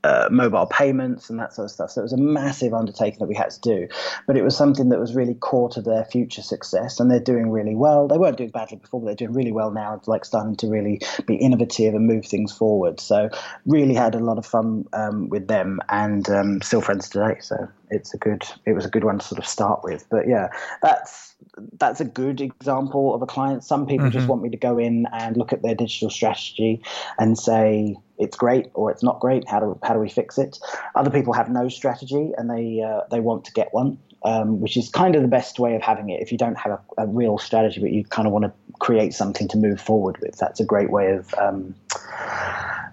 uh, 0.04 0.28
mobile 0.30 0.66
payments 0.66 1.30
and 1.30 1.38
that 1.38 1.52
sort 1.52 1.66
of 1.66 1.70
stuff. 1.70 1.90
So 1.90 2.00
it 2.00 2.04
was 2.04 2.12
a 2.12 2.18
massive 2.18 2.72
undertaking 2.74 3.18
that 3.18 3.28
we 3.28 3.34
had 3.34 3.50
to 3.50 3.60
do, 3.60 3.88
but 4.26 4.36
it 4.36 4.42
was 4.42 4.56
something 4.56 4.88
that 4.90 4.98
was 4.98 5.14
really 5.14 5.34
core 5.34 5.68
to 5.70 5.82
their 5.82 6.04
future 6.04 6.42
success, 6.42 7.00
and 7.00 7.10
they're 7.10 7.20
doing 7.20 7.50
really 7.50 7.74
well. 7.74 8.08
They 8.08 8.18
weren't 8.18 8.36
doing 8.36 8.50
badly 8.50 8.78
before, 8.78 9.00
but 9.00 9.06
they're 9.06 9.26
doing 9.26 9.32
really 9.32 9.52
well 9.52 9.70
now. 9.70 10.00
Like 10.06 10.24
starting 10.24 10.56
to 10.56 10.68
really 10.68 11.00
be 11.26 11.36
innovative 11.36 11.94
and 11.94 12.06
move 12.06 12.26
things 12.26 12.52
forward. 12.52 13.00
So 13.00 13.28
really 13.66 13.94
had 13.94 14.14
a 14.14 14.20
lot 14.20 14.38
of 14.38 14.46
fun 14.46 14.86
um, 14.92 15.28
with 15.28 15.48
them, 15.48 15.80
and 15.88 16.28
um, 16.30 16.62
still 16.62 16.80
friends 16.80 17.08
today. 17.08 17.36
So 17.40 17.68
it's 17.90 18.14
a 18.14 18.18
good, 18.18 18.44
it 18.66 18.72
was 18.72 18.84
a 18.84 18.90
good 18.90 19.04
one 19.04 19.18
to 19.18 19.24
sort 19.24 19.38
of 19.38 19.46
start 19.46 19.82
with. 19.84 20.06
But 20.10 20.28
yeah, 20.28 20.48
that's 20.82 21.30
that's 21.78 22.00
a 22.00 22.04
good 22.04 22.40
example 22.40 23.14
of 23.14 23.22
a 23.22 23.26
client. 23.26 23.64
Some 23.64 23.86
people 23.86 24.06
mm-hmm. 24.06 24.12
just 24.12 24.28
want 24.28 24.42
me 24.42 24.50
to 24.50 24.56
go 24.56 24.78
in 24.78 25.06
and 25.12 25.36
look 25.36 25.52
at 25.52 25.62
their 25.62 25.74
digital 25.74 26.10
strategy 26.10 26.82
and 27.18 27.38
say 27.38 27.96
it's 28.18 28.36
great 28.36 28.70
or 28.74 28.90
it's 28.90 29.02
not 29.02 29.20
great. 29.20 29.48
How 29.48 29.60
do 29.60 29.78
how 29.82 29.94
do 29.94 30.00
we 30.00 30.08
fix 30.08 30.38
it? 30.38 30.58
Other 30.94 31.10
people 31.10 31.32
have 31.32 31.48
no 31.48 31.68
strategy 31.68 32.32
and 32.36 32.50
they 32.50 32.82
uh, 32.82 33.02
they 33.10 33.20
want 33.20 33.44
to 33.46 33.52
get 33.52 33.68
one, 33.72 33.98
um, 34.24 34.60
which 34.60 34.76
is 34.76 34.88
kind 34.88 35.14
of 35.16 35.22
the 35.22 35.28
best 35.28 35.58
way 35.58 35.74
of 35.74 35.82
having 35.82 36.10
it. 36.10 36.20
If 36.20 36.32
you 36.32 36.38
don't 36.38 36.58
have 36.58 36.72
a, 36.72 37.02
a, 37.02 37.06
real 37.06 37.38
strategy, 37.38 37.80
but 37.80 37.90
you 37.90 38.04
kind 38.04 38.26
of 38.26 38.32
want 38.32 38.44
to 38.44 38.52
create 38.78 39.14
something 39.14 39.48
to 39.48 39.58
move 39.58 39.80
forward 39.80 40.18
with, 40.20 40.36
that's 40.36 40.60
a 40.60 40.64
great 40.64 40.90
way 40.90 41.12
of. 41.12 41.34
Um, 41.34 41.74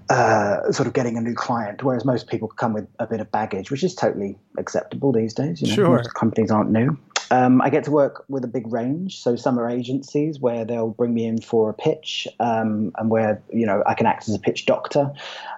uh, 0.10 0.72
sort 0.72 0.88
of 0.88 0.93
getting 0.93 1.17
a 1.17 1.22
new 1.22 1.34
client, 1.34 1.84
whereas 1.84 2.06
most 2.06 2.28
people 2.28 2.48
come 2.48 2.74
with 2.74 2.88
a 3.00 3.08
bit 3.08 3.20
of 3.20 3.32
baggage, 3.32 3.72
which 3.72 3.84
is 3.84 3.93
totally 3.93 4.38
acceptable 4.58 5.12
these 5.12 5.34
days. 5.34 5.62
You 5.62 5.67
know, 5.70 5.76
sure. 5.76 6.04
companies 6.15 6.52
aren't 6.52 6.72
new. 6.72 6.98
Um, 7.32 7.62
I 7.62 7.70
get 7.70 7.84
to 7.86 7.92
work 7.92 8.26
with 8.28 8.44
a 8.44 8.48
big 8.48 8.72
range. 8.72 9.22
So 9.22 9.36
some 9.36 9.60
are 9.60 9.70
agencies 9.70 10.40
where 10.40 10.66
they'll 10.66 10.90
bring 10.90 11.13
me 11.13 11.26
in 11.26 11.42
for 11.42 11.70
a 11.70 11.74
pitch, 11.74 12.28
um, 12.40 12.92
and 12.98 13.10
where 13.10 13.42
you 13.52 13.66
know 13.66 13.84
I 13.86 13.94
can 13.94 14.06
act 14.06 14.28
as 14.28 14.36
a 14.36 14.40
pitch 14.40 14.66
doctor, 14.66 15.12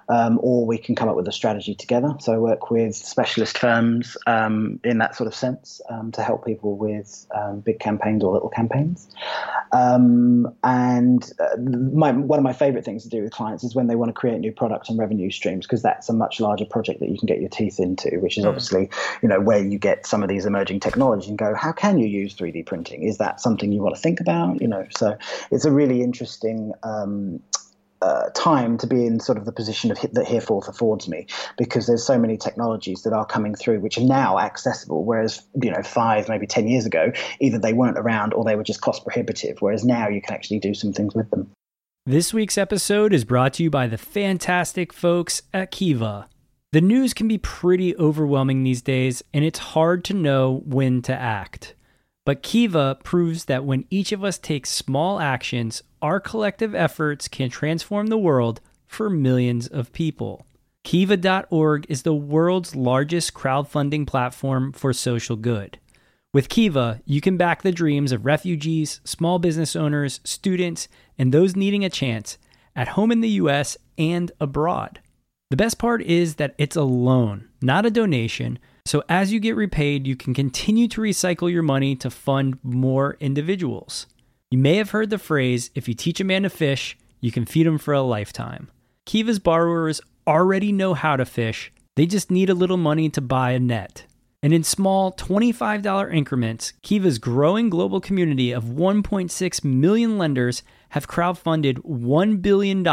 um, 0.08 0.38
or 0.42 0.66
we 0.66 0.78
can 0.78 0.94
come 0.94 1.08
up 1.08 1.16
with 1.16 1.28
a 1.28 1.32
strategy 1.32 1.74
together. 1.74 2.14
So 2.20 2.32
I 2.34 2.38
work 2.38 2.70
with 2.70 2.96
specialist 2.96 3.58
firms 3.58 4.16
um, 4.26 4.80
in 4.84 4.98
that 4.98 5.16
sort 5.16 5.26
of 5.26 5.34
sense 5.34 5.80
um, 5.88 6.12
to 6.12 6.22
help 6.22 6.44
people 6.44 6.76
with 6.76 7.26
um, 7.34 7.60
big 7.60 7.78
campaigns 7.78 8.24
or 8.24 8.32
little 8.32 8.48
campaigns. 8.48 9.08
and 10.64 11.32
uh, 11.38 11.56
my, 11.58 12.12
one 12.12 12.38
of 12.38 12.42
my 12.42 12.52
favorite 12.52 12.84
things 12.84 13.04
to 13.04 13.08
do 13.08 13.22
with 13.22 13.32
clients 13.32 13.62
is 13.62 13.74
when 13.74 13.86
they 13.86 13.96
want 13.96 14.08
to 14.08 14.12
create 14.12 14.40
new 14.40 14.52
products 14.52 14.88
and 14.88 14.98
revenue 14.98 15.30
streams 15.30 15.66
because 15.66 15.82
that's 15.82 16.08
a 16.08 16.12
much 16.12 16.40
larger 16.40 16.64
project 16.64 17.00
that 17.00 17.08
you 17.08 17.18
can 17.18 17.26
get 17.26 17.40
your 17.40 17.48
teeth 17.48 17.78
into, 17.78 18.18
which 18.18 18.36
is 18.36 18.44
mm. 18.44 18.48
obviously 18.48 18.90
you 19.22 19.28
know 19.28 19.40
where 19.40 19.64
you 19.64 19.78
get 19.78 20.06
some 20.06 20.22
of 20.22 20.28
these 20.28 20.46
emerging 20.46 20.80
technologies 20.80 21.28
and 21.28 21.38
go, 21.38 21.54
how 21.60 21.72
can 21.72 21.98
you 21.98 22.08
use 22.08 22.34
3D 22.34 22.64
printing? 22.64 23.02
Is 23.02 23.18
that 23.18 23.38
something 23.38 23.70
you 23.70 23.82
want 23.82 23.94
to 23.94 24.00
think 24.00 24.18
about? 24.18 24.62
You 24.62 24.68
know, 24.68 24.86
so 24.96 25.18
it's 25.50 25.66
a 25.66 25.70
really 25.70 26.02
interesting 26.02 26.72
um, 26.82 27.40
uh, 28.00 28.30
time 28.34 28.78
to 28.78 28.86
be 28.86 29.06
in 29.06 29.20
sort 29.20 29.36
of 29.36 29.44
the 29.44 29.52
position 29.52 29.90
of 29.90 29.98
that 30.00 30.26
Hereforth 30.26 30.68
affords 30.68 31.06
me 31.06 31.26
because 31.58 31.86
there's 31.86 32.02
so 32.02 32.18
many 32.18 32.38
technologies 32.38 33.02
that 33.02 33.12
are 33.12 33.26
coming 33.26 33.54
through 33.54 33.80
which 33.80 33.98
are 33.98 34.04
now 34.04 34.38
accessible 34.38 35.04
whereas 35.04 35.42
you 35.62 35.70
know 35.70 35.82
five 35.82 36.26
maybe 36.26 36.46
ten 36.46 36.66
years 36.66 36.86
ago 36.86 37.12
either 37.40 37.58
they 37.58 37.74
weren't 37.74 37.98
around 37.98 38.32
or 38.32 38.42
they 38.42 38.56
were 38.56 38.62
just 38.62 38.80
cost 38.80 39.04
prohibitive 39.04 39.60
whereas 39.60 39.84
now 39.84 40.08
you 40.08 40.22
can 40.22 40.32
actually 40.32 40.58
do 40.58 40.72
some 40.72 40.94
things 40.94 41.14
with 41.14 41.28
them 41.28 41.50
this 42.06 42.32
week's 42.32 42.56
episode 42.56 43.12
is 43.12 43.26
brought 43.26 43.52
to 43.52 43.64
you 43.64 43.68
by 43.68 43.86
the 43.86 43.98
fantastic 43.98 44.94
folks 44.94 45.42
at 45.52 45.70
kiva 45.70 46.26
the 46.72 46.80
news 46.80 47.12
can 47.12 47.26
be 47.28 47.38
pretty 47.38 47.96
overwhelming 47.96 48.62
these 48.62 48.82
days 48.82 49.22
and 49.32 49.44
it's 49.44 49.58
hard 49.58 50.04
to 50.04 50.14
know 50.14 50.62
when 50.64 51.02
to 51.02 51.12
act 51.12 51.74
but 52.30 52.42
Kiva 52.42 52.98
proves 53.02 53.46
that 53.46 53.64
when 53.64 53.86
each 53.90 54.12
of 54.12 54.22
us 54.22 54.38
takes 54.38 54.70
small 54.70 55.20
actions, 55.20 55.82
our 56.02 56.20
collective 56.20 56.74
efforts 56.74 57.28
can 57.28 57.50
transform 57.50 58.06
the 58.06 58.18
world 58.18 58.60
for 58.86 59.08
millions 59.08 59.66
of 59.66 59.92
people. 59.92 60.46
Kiva.org 60.84 61.86
is 61.88 62.02
the 62.02 62.14
world's 62.14 62.76
largest 62.76 63.34
crowdfunding 63.34 64.06
platform 64.06 64.72
for 64.72 64.92
social 64.92 65.36
good. 65.36 65.78
With 66.32 66.48
Kiva, 66.48 67.00
you 67.04 67.20
can 67.20 67.36
back 67.36 67.62
the 67.62 67.72
dreams 67.72 68.12
of 68.12 68.24
refugees, 68.24 69.00
small 69.04 69.38
business 69.38 69.74
owners, 69.74 70.20
students, 70.22 70.88
and 71.18 71.32
those 71.32 71.56
needing 71.56 71.84
a 71.84 71.90
chance 71.90 72.38
at 72.76 72.88
home 72.88 73.10
in 73.10 73.20
the 73.20 73.40
US 73.40 73.76
and 73.98 74.30
abroad. 74.40 75.00
The 75.50 75.56
best 75.56 75.78
part 75.78 76.00
is 76.02 76.36
that 76.36 76.54
it's 76.58 76.76
a 76.76 76.84
loan, 76.84 77.48
not 77.60 77.84
a 77.84 77.90
donation, 77.90 78.60
so 78.86 79.02
as 79.08 79.32
you 79.32 79.40
get 79.40 79.56
repaid, 79.56 80.06
you 80.06 80.14
can 80.14 80.32
continue 80.32 80.86
to 80.86 81.00
recycle 81.00 81.50
your 81.50 81.64
money 81.64 81.96
to 81.96 82.08
fund 82.08 82.58
more 82.62 83.16
individuals. 83.18 84.06
You 84.52 84.58
may 84.58 84.76
have 84.76 84.90
heard 84.90 85.10
the 85.10 85.18
phrase 85.18 85.70
if 85.74 85.88
you 85.88 85.94
teach 85.94 86.20
a 86.20 86.24
man 86.24 86.44
to 86.44 86.50
fish, 86.50 86.96
you 87.20 87.32
can 87.32 87.46
feed 87.46 87.66
him 87.66 87.78
for 87.78 87.92
a 87.92 88.00
lifetime. 88.00 88.70
Kiva's 89.06 89.40
borrowers 89.40 90.00
already 90.24 90.70
know 90.70 90.94
how 90.94 91.16
to 91.16 91.24
fish, 91.24 91.72
they 91.96 92.06
just 92.06 92.30
need 92.30 92.48
a 92.48 92.54
little 92.54 92.76
money 92.76 93.08
to 93.10 93.20
buy 93.20 93.50
a 93.50 93.58
net. 93.58 94.06
And 94.42 94.54
in 94.54 94.62
small 94.62 95.12
$25 95.12 96.14
increments, 96.14 96.72
Kiva's 96.82 97.18
growing 97.18 97.68
global 97.68 98.00
community 98.00 98.52
of 98.52 98.64
1.6 98.64 99.64
million 99.64 100.16
lenders 100.16 100.62
have 100.90 101.08
crowdfunded 101.08 101.78
$1 101.78 102.40
billion 102.40 102.86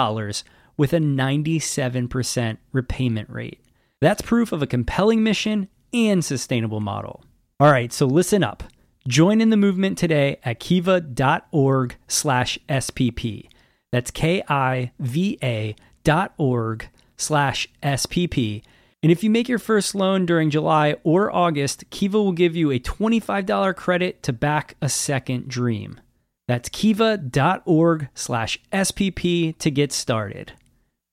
with 0.77 0.93
a 0.93 0.99
97% 0.99 2.57
repayment 2.71 3.29
rate. 3.29 3.59
That's 3.99 4.21
proof 4.21 4.51
of 4.51 4.61
a 4.61 4.67
compelling 4.67 5.23
mission 5.23 5.67
and 5.93 6.23
sustainable 6.23 6.79
model. 6.79 7.23
All 7.59 7.71
right, 7.71 7.91
so 7.91 8.05
listen 8.05 8.43
up. 8.43 8.63
Join 9.07 9.41
in 9.41 9.49
the 9.49 9.57
movement 9.57 9.97
today 9.97 10.37
at 10.43 10.59
kiva.org 10.59 11.95
slash 12.07 12.59
SPP. 12.69 13.47
That's 13.91 14.11
K-I-V-A 14.11 15.75
dot 16.03 16.33
org 16.37 16.89
slash 17.15 17.67
SPP. 17.81 18.63
And 19.01 19.11
if 19.11 19.23
you 19.23 19.29
make 19.29 19.47
your 19.47 19.59
first 19.59 19.95
loan 19.95 20.25
during 20.25 20.49
July 20.49 20.95
or 21.03 21.33
August, 21.33 21.89
Kiva 21.89 22.21
will 22.21 22.31
give 22.31 22.55
you 22.55 22.71
a 22.71 22.79
$25 22.79 23.75
credit 23.75 24.23
to 24.23 24.33
back 24.33 24.75
a 24.81 24.89
second 24.89 25.47
dream. 25.47 25.99
That's 26.47 26.69
kiva.org 26.69 28.09
slash 28.13 28.59
SPP 28.71 29.57
to 29.57 29.71
get 29.71 29.91
started. 29.91 30.53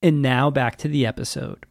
And 0.04 0.20
now 0.20 0.50
back 0.50 0.76
to 0.76 0.88
the 0.88 1.06
episode. 1.06 1.64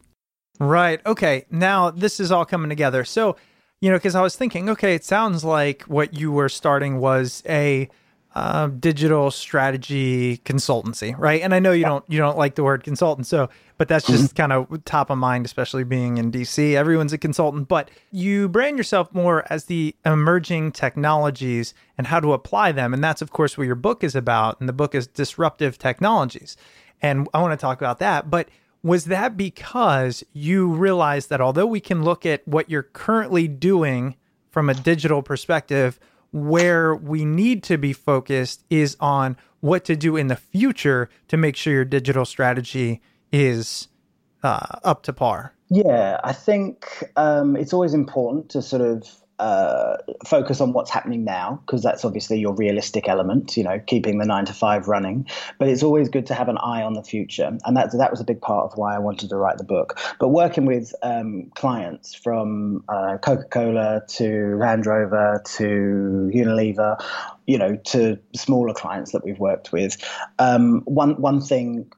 Right. 0.58 1.00
Okay. 1.06 1.46
Now 1.52 1.90
this 1.90 2.18
is 2.18 2.32
all 2.32 2.44
coming 2.44 2.68
together. 2.68 3.04
So, 3.04 3.36
you 3.80 3.90
know, 3.90 3.96
because 3.96 4.16
I 4.16 4.22
was 4.22 4.34
thinking, 4.34 4.68
okay, 4.70 4.96
it 4.96 5.04
sounds 5.04 5.44
like 5.44 5.82
what 5.82 6.14
you 6.14 6.32
were 6.32 6.48
starting 6.48 6.98
was 6.98 7.44
a 7.48 7.88
uh, 8.34 8.66
digital 8.66 9.30
strategy 9.30 10.38
consultancy, 10.38 11.16
right? 11.16 11.40
And 11.42 11.54
I 11.54 11.60
know 11.60 11.70
you 11.70 11.82
yeah. 11.82 11.88
don't 11.88 12.04
you 12.08 12.18
don't 12.18 12.36
like 12.36 12.56
the 12.56 12.64
word 12.64 12.82
consultant, 12.82 13.28
so 13.28 13.48
but 13.78 13.86
that's 13.86 14.06
just 14.06 14.34
mm-hmm. 14.34 14.36
kind 14.36 14.52
of 14.52 14.84
top 14.84 15.10
of 15.10 15.18
mind, 15.18 15.46
especially 15.46 15.84
being 15.84 16.18
in 16.18 16.32
DC. 16.32 16.74
Everyone's 16.74 17.12
a 17.12 17.18
consultant, 17.18 17.68
but 17.68 17.88
you 18.10 18.48
brand 18.48 18.76
yourself 18.76 19.14
more 19.14 19.44
as 19.50 19.66
the 19.66 19.94
emerging 20.04 20.72
technologies 20.72 21.74
and 21.96 22.08
how 22.08 22.18
to 22.18 22.32
apply 22.32 22.72
them, 22.72 22.92
and 22.92 23.04
that's 23.04 23.22
of 23.22 23.30
course 23.30 23.56
what 23.56 23.68
your 23.68 23.76
book 23.76 24.02
is 24.02 24.16
about. 24.16 24.58
And 24.58 24.68
the 24.68 24.72
book 24.72 24.96
is 24.96 25.06
disruptive 25.06 25.78
technologies, 25.78 26.56
and 27.04 27.28
I 27.34 27.42
want 27.42 27.52
to 27.52 27.62
talk 27.62 27.82
about 27.82 27.98
that, 27.98 28.30
but 28.30 28.48
was 28.82 29.04
that 29.06 29.36
because 29.36 30.24
you 30.32 30.68
realized 30.68 31.28
that 31.28 31.40
although 31.40 31.66
we 31.66 31.78
can 31.80 32.02
look 32.02 32.24
at 32.24 32.46
what 32.48 32.70
you're 32.70 32.82
currently 32.82 33.46
doing 33.46 34.16
from 34.50 34.70
a 34.70 34.74
digital 34.74 35.22
perspective, 35.22 36.00
where 36.32 36.94
we 36.94 37.26
need 37.26 37.62
to 37.64 37.76
be 37.76 37.92
focused 37.92 38.64
is 38.70 38.96
on 39.00 39.36
what 39.60 39.84
to 39.84 39.96
do 39.96 40.16
in 40.16 40.28
the 40.28 40.36
future 40.36 41.10
to 41.28 41.36
make 41.36 41.56
sure 41.56 41.74
your 41.74 41.84
digital 41.84 42.24
strategy 42.24 43.02
is 43.30 43.88
uh, 44.42 44.78
up 44.82 45.02
to 45.02 45.12
par? 45.12 45.52
Yeah, 45.68 46.20
I 46.24 46.32
think 46.32 47.04
um, 47.16 47.54
it's 47.54 47.74
always 47.74 47.92
important 47.92 48.48
to 48.50 48.62
sort 48.62 48.82
of 48.82 49.08
uh, 49.38 49.96
focus 50.26 50.60
on 50.60 50.72
what's 50.72 50.90
happening 50.90 51.24
now 51.24 51.60
because 51.66 51.82
that's 51.82 52.04
obviously 52.04 52.38
your 52.38 52.54
realistic 52.54 53.08
element, 53.08 53.56
you 53.56 53.64
know, 53.64 53.80
keeping 53.86 54.18
the 54.18 54.24
nine 54.24 54.44
to 54.44 54.52
five 54.52 54.86
running. 54.86 55.26
But 55.58 55.68
it's 55.68 55.82
always 55.82 56.08
good 56.08 56.26
to 56.26 56.34
have 56.34 56.48
an 56.48 56.58
eye 56.58 56.82
on 56.82 56.94
the 56.94 57.02
future, 57.02 57.56
and 57.64 57.76
that 57.76 57.90
that 57.92 58.10
was 58.10 58.20
a 58.20 58.24
big 58.24 58.40
part 58.40 58.70
of 58.70 58.78
why 58.78 58.94
I 58.94 58.98
wanted 58.98 59.30
to 59.30 59.36
write 59.36 59.58
the 59.58 59.64
book. 59.64 59.98
But 60.20 60.28
working 60.28 60.66
with 60.66 60.94
um, 61.02 61.50
clients 61.54 62.14
from 62.14 62.84
uh, 62.88 63.18
Coca 63.18 63.44
Cola 63.44 64.02
to 64.08 64.56
Land 64.58 64.86
Rover 64.86 65.42
to 65.44 66.30
Unilever, 66.32 67.02
you 67.46 67.58
know, 67.58 67.76
to 67.76 68.18
smaller 68.34 68.72
clients 68.72 69.12
that 69.12 69.24
we've 69.24 69.38
worked 69.38 69.72
with, 69.72 69.96
um, 70.38 70.82
one 70.84 71.20
one 71.20 71.40
thing 71.40 71.90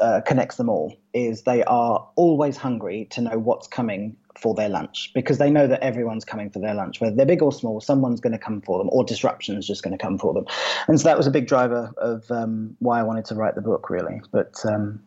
uh, 0.00 0.20
connects 0.26 0.56
them 0.56 0.68
all 0.68 0.96
is 1.12 1.42
they 1.42 1.62
are 1.64 2.08
always 2.16 2.56
hungry 2.56 3.06
to 3.10 3.20
know 3.20 3.38
what's 3.38 3.66
coming 3.66 4.16
for 4.38 4.54
their 4.54 4.68
lunch 4.68 5.10
because 5.14 5.38
they 5.38 5.50
know 5.50 5.66
that 5.66 5.80
everyone's 5.80 6.24
coming 6.24 6.50
for 6.50 6.58
their 6.58 6.74
lunch, 6.74 7.00
whether 7.00 7.14
they're 7.14 7.26
big 7.26 7.42
or 7.42 7.52
small. 7.52 7.80
Someone's 7.80 8.20
going 8.20 8.32
to 8.32 8.38
come 8.38 8.60
for 8.60 8.78
them, 8.78 8.88
or 8.92 9.04
disruption 9.04 9.56
is 9.56 9.66
just 9.66 9.82
going 9.82 9.96
to 9.96 10.02
come 10.02 10.18
for 10.18 10.32
them. 10.32 10.44
And 10.88 11.00
so 11.00 11.04
that 11.04 11.16
was 11.16 11.26
a 11.26 11.30
big 11.30 11.46
driver 11.46 11.92
of 11.98 12.30
um, 12.30 12.76
why 12.78 13.00
I 13.00 13.02
wanted 13.02 13.24
to 13.26 13.34
write 13.34 13.54
the 13.54 13.62
book, 13.62 13.90
really. 13.90 14.20
But 14.32 14.54
um, 14.64 15.00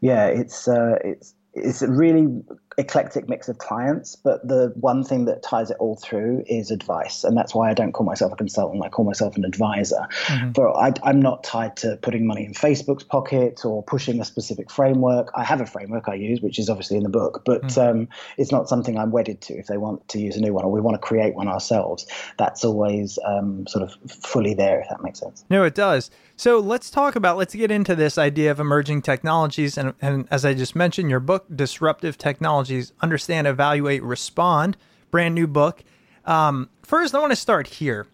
yeah, 0.00 0.26
it's 0.26 0.68
uh, 0.68 0.96
it's 1.04 1.34
it's 1.54 1.82
really 1.82 2.42
eclectic 2.78 3.28
mix 3.28 3.48
of 3.48 3.58
clients, 3.58 4.16
but 4.16 4.46
the 4.46 4.72
one 4.76 5.04
thing 5.04 5.24
that 5.26 5.42
ties 5.42 5.70
it 5.70 5.76
all 5.78 5.96
through 5.96 6.44
is 6.46 6.70
advice, 6.70 7.24
and 7.24 7.36
that's 7.36 7.54
why 7.54 7.70
I 7.70 7.74
don't 7.74 7.92
call 7.92 8.06
myself 8.06 8.32
a 8.32 8.36
consultant. 8.36 8.84
I 8.84 8.88
call 8.88 9.04
myself 9.04 9.36
an 9.36 9.44
advisor. 9.44 10.06
Mm-hmm. 10.26 10.52
For 10.52 10.76
I, 10.76 10.92
am 11.04 11.20
not 11.20 11.44
tied 11.44 11.76
to 11.78 11.96
putting 12.02 12.26
money 12.26 12.44
in 12.44 12.52
Facebook's 12.52 13.04
pocket 13.04 13.64
or 13.64 13.82
pushing 13.82 14.20
a 14.20 14.24
specific 14.24 14.70
framework. 14.70 15.30
I 15.34 15.44
have 15.44 15.60
a 15.60 15.66
framework 15.66 16.08
I 16.08 16.14
use, 16.14 16.40
which 16.40 16.58
is 16.58 16.68
obviously 16.68 16.96
in 16.96 17.02
the 17.02 17.08
book, 17.08 17.42
but 17.44 17.62
mm-hmm. 17.62 17.98
um, 17.98 18.08
it's 18.38 18.52
not 18.52 18.68
something 18.68 18.98
I'm 18.98 19.10
wedded 19.10 19.40
to. 19.42 19.54
If 19.54 19.66
they 19.66 19.76
want 19.76 20.06
to 20.08 20.18
use 20.18 20.36
a 20.36 20.40
new 20.40 20.52
one 20.52 20.64
or 20.64 20.72
we 20.72 20.80
want 20.80 20.94
to 20.94 21.06
create 21.06 21.34
one 21.34 21.48
ourselves, 21.48 22.06
that's 22.38 22.64
always 22.64 23.18
um, 23.26 23.66
sort 23.66 23.82
of 23.82 23.94
fully 24.10 24.54
there. 24.54 24.80
If 24.80 24.88
that 24.88 25.02
makes 25.02 25.20
sense. 25.20 25.44
No, 25.50 25.64
it 25.64 25.74
does. 25.74 26.10
So 26.36 26.58
let's 26.58 26.90
talk 26.90 27.14
about. 27.14 27.36
Let's 27.36 27.54
get 27.54 27.70
into 27.70 27.94
this 27.94 28.18
idea 28.18 28.50
of 28.50 28.58
emerging 28.58 29.02
technologies, 29.02 29.78
and, 29.78 29.94
and 30.02 30.26
as 30.30 30.44
I 30.44 30.54
just 30.54 30.74
mentioned, 30.74 31.08
your 31.08 31.20
book, 31.20 31.46
Disruptive 31.54 32.18
Technology 32.18 32.63
technologies 32.64 32.92
understand, 33.00 33.46
evaluate, 33.46 34.02
respond. 34.02 34.76
Brand 35.10 35.34
new 35.34 35.46
book. 35.46 35.84
Um, 36.24 36.70
first, 36.82 37.14
I 37.14 37.20
want 37.20 37.32
to 37.32 37.36
start 37.36 37.66
here. 37.66 38.06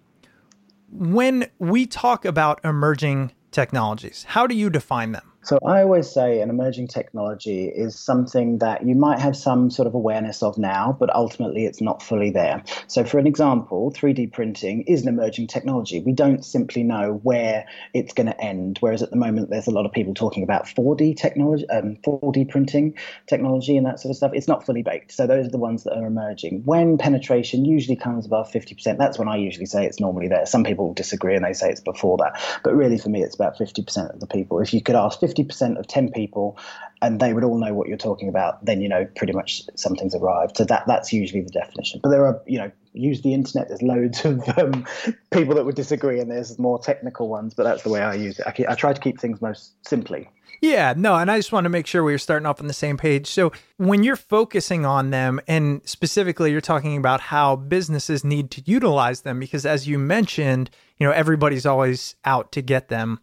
When 0.91 1.49
we 1.59 1.87
talk 1.87 2.25
about 2.25 2.61
emerging 2.65 3.33
technologies, 3.53 4.25
how 4.29 4.47
do 4.47 4.55
you 4.55 4.69
define 4.69 5.13
them? 5.13 5.30
So 5.43 5.59
I 5.67 5.83
always 5.83 6.11
say 6.11 6.43
an 6.43 6.51
emerging 6.51 6.89
technology 6.89 7.67
is 7.67 7.99
something 7.99 8.59
that 8.59 8.87
you 8.87 8.95
might 8.95 9.19
have 9.19 9.35
some 9.35 9.71
sort 9.71 9.87
of 9.89 9.95
awareness 9.95 10.43
of 10.43 10.59
now, 10.59 10.95
but 11.01 11.15
ultimately 11.15 11.65
it's 11.65 11.81
not 11.81 12.03
fully 12.03 12.31
there. 12.31 12.63
So 12.89 13.05
for 13.05 13.19
an 13.19 13.27
example, 13.27 13.91
3D 13.91 14.33
printing 14.33 14.83
is 14.83 15.03
an 15.03 15.09
emerging 15.09 15.47
technology. 15.47 16.01
We 16.01 16.13
don't 16.13 16.45
simply 16.45 16.83
know 16.83 17.21
where 17.23 17.65
it's 17.95 18.13
going 18.13 18.27
to 18.27 18.39
end. 18.39 18.79
Whereas 18.81 19.03
at 19.03 19.11
the 19.11 19.17
moment, 19.17 19.49
there's 19.49 19.67
a 19.67 19.71
lot 19.71 19.87
of 19.87 19.93
people 19.93 20.13
talking 20.13 20.43
about 20.43 20.67
4D 20.67 21.17
technology, 21.17 21.69
um, 21.71 21.97
4D 22.05 22.51
printing 22.51 22.95
technology, 23.27 23.79
and 23.79 23.87
that 23.87 23.99
sort 23.99 24.11
of 24.11 24.17
stuff. 24.17 24.33
It's 24.35 24.49
not 24.49 24.67
fully 24.67 24.83
baked. 24.83 25.13
So 25.13 25.27
those 25.27 25.47
are 25.47 25.51
the 25.51 25.59
ones 25.59 25.85
that 25.85 25.97
are 25.97 26.07
emerging. 26.07 26.63
When 26.67 26.99
penetration 26.99 27.65
usually 27.65 27.97
comes 27.97 28.27
above 28.27 28.51
50%, 28.51 28.99
that's 28.99 29.19
when 29.19 29.29
I 29.29 29.37
usually 29.37 29.67
say 29.67 29.87
it's 29.87 30.01
normally 30.01 30.29
there. 30.29 30.45
Some 30.45 30.65
people 30.65 30.93
disagree 30.93 31.35
and 31.35 31.45
they 31.45 31.55
say 31.55 31.71
it's 31.71 31.81
before 31.81 32.19
that, 32.19 32.39
but 32.63 32.75
really 32.75 32.99
for 32.99 33.09
me, 33.09 33.23
it's 33.23 33.35
about 33.35 33.57
50% 33.57 34.13
of 34.13 34.21
the 34.21 34.27
people. 34.27 34.61
If 34.61 34.75
you 34.75 34.83
could 34.83 34.97
ask 34.97 35.23
50% 35.31 35.79
of 35.79 35.87
10 35.87 36.13
people 36.13 36.59
and 37.03 37.21
they 37.21 37.33
would 37.33 37.45
all 37.45 37.59
know 37.59 37.73
what 37.73 37.89
you're 37.89 37.97
talking 37.97 38.29
about, 38.29 38.65
then 38.65 38.81
you 38.81 38.89
know 38.89 39.07
pretty 39.17 39.33
much 39.33 39.63
something's 39.77 40.15
arrived. 40.15 40.57
So 40.57 40.65
that 40.65 40.87
that's 40.87 41.13
usually 41.13 41.43
the 41.43 41.51
definition. 41.51 42.01
But 42.03 42.11
there 42.11 42.27
are, 42.27 42.41
you 42.47 42.59
know, 42.59 42.71
use 42.93 43.23
the 43.23 43.33
internet. 43.33 43.69
There's 43.69 43.83
loads 43.83 44.25
of 44.25 44.47
um, 44.59 44.87
people 45.31 45.55
that 45.55 45.65
would 45.65 45.77
disagree, 45.77 46.21
and 46.21 46.31
there's 46.31 46.59
more 46.59 46.79
technical 46.79 47.29
ones. 47.29 47.55
But 47.55 47.65
that's 47.65 47.83
the 47.83 47.91
way 47.91 48.03
I 48.03 48.15
use 48.15 48.39
it. 48.39 48.47
I, 48.47 48.73
I 48.73 48.75
try 48.75 48.93
to 48.93 49.01
keep 49.01 49.21
things 49.21 49.41
most 49.41 49.73
simply. 49.87 50.29
Yeah, 50.63 50.93
no, 50.95 51.15
and 51.15 51.31
I 51.31 51.39
just 51.39 51.53
want 51.53 51.65
to 51.65 51.71
make 51.71 51.87
sure 51.87 52.05
we 52.05 52.13
are 52.13 52.19
starting 52.19 52.45
off 52.45 52.61
on 52.61 52.67
the 52.67 52.75
same 52.75 52.99
page. 52.99 53.27
So 53.29 53.51
when 53.79 54.03
you're 54.03 54.15
focusing 54.15 54.85
on 54.85 55.09
them, 55.09 55.41
and 55.49 55.81
specifically 55.89 56.53
you're 56.53 56.61
talking 56.61 56.99
about 56.99 57.23
how 57.23 57.57
businesses 57.57 58.25
need 58.25 58.51
to 58.51 58.63
utilize 58.67 59.23
them, 59.23 59.41
because 59.41 59.65
as 59.65 59.89
you 59.89 59.99
mentioned, 59.99 60.69
you 60.99 61.07
know 61.07 61.13
everybody's 61.13 61.65
always 61.65 62.15
out 62.27 62.53
to 62.53 62.61
get 62.61 62.89
them. 62.89 63.21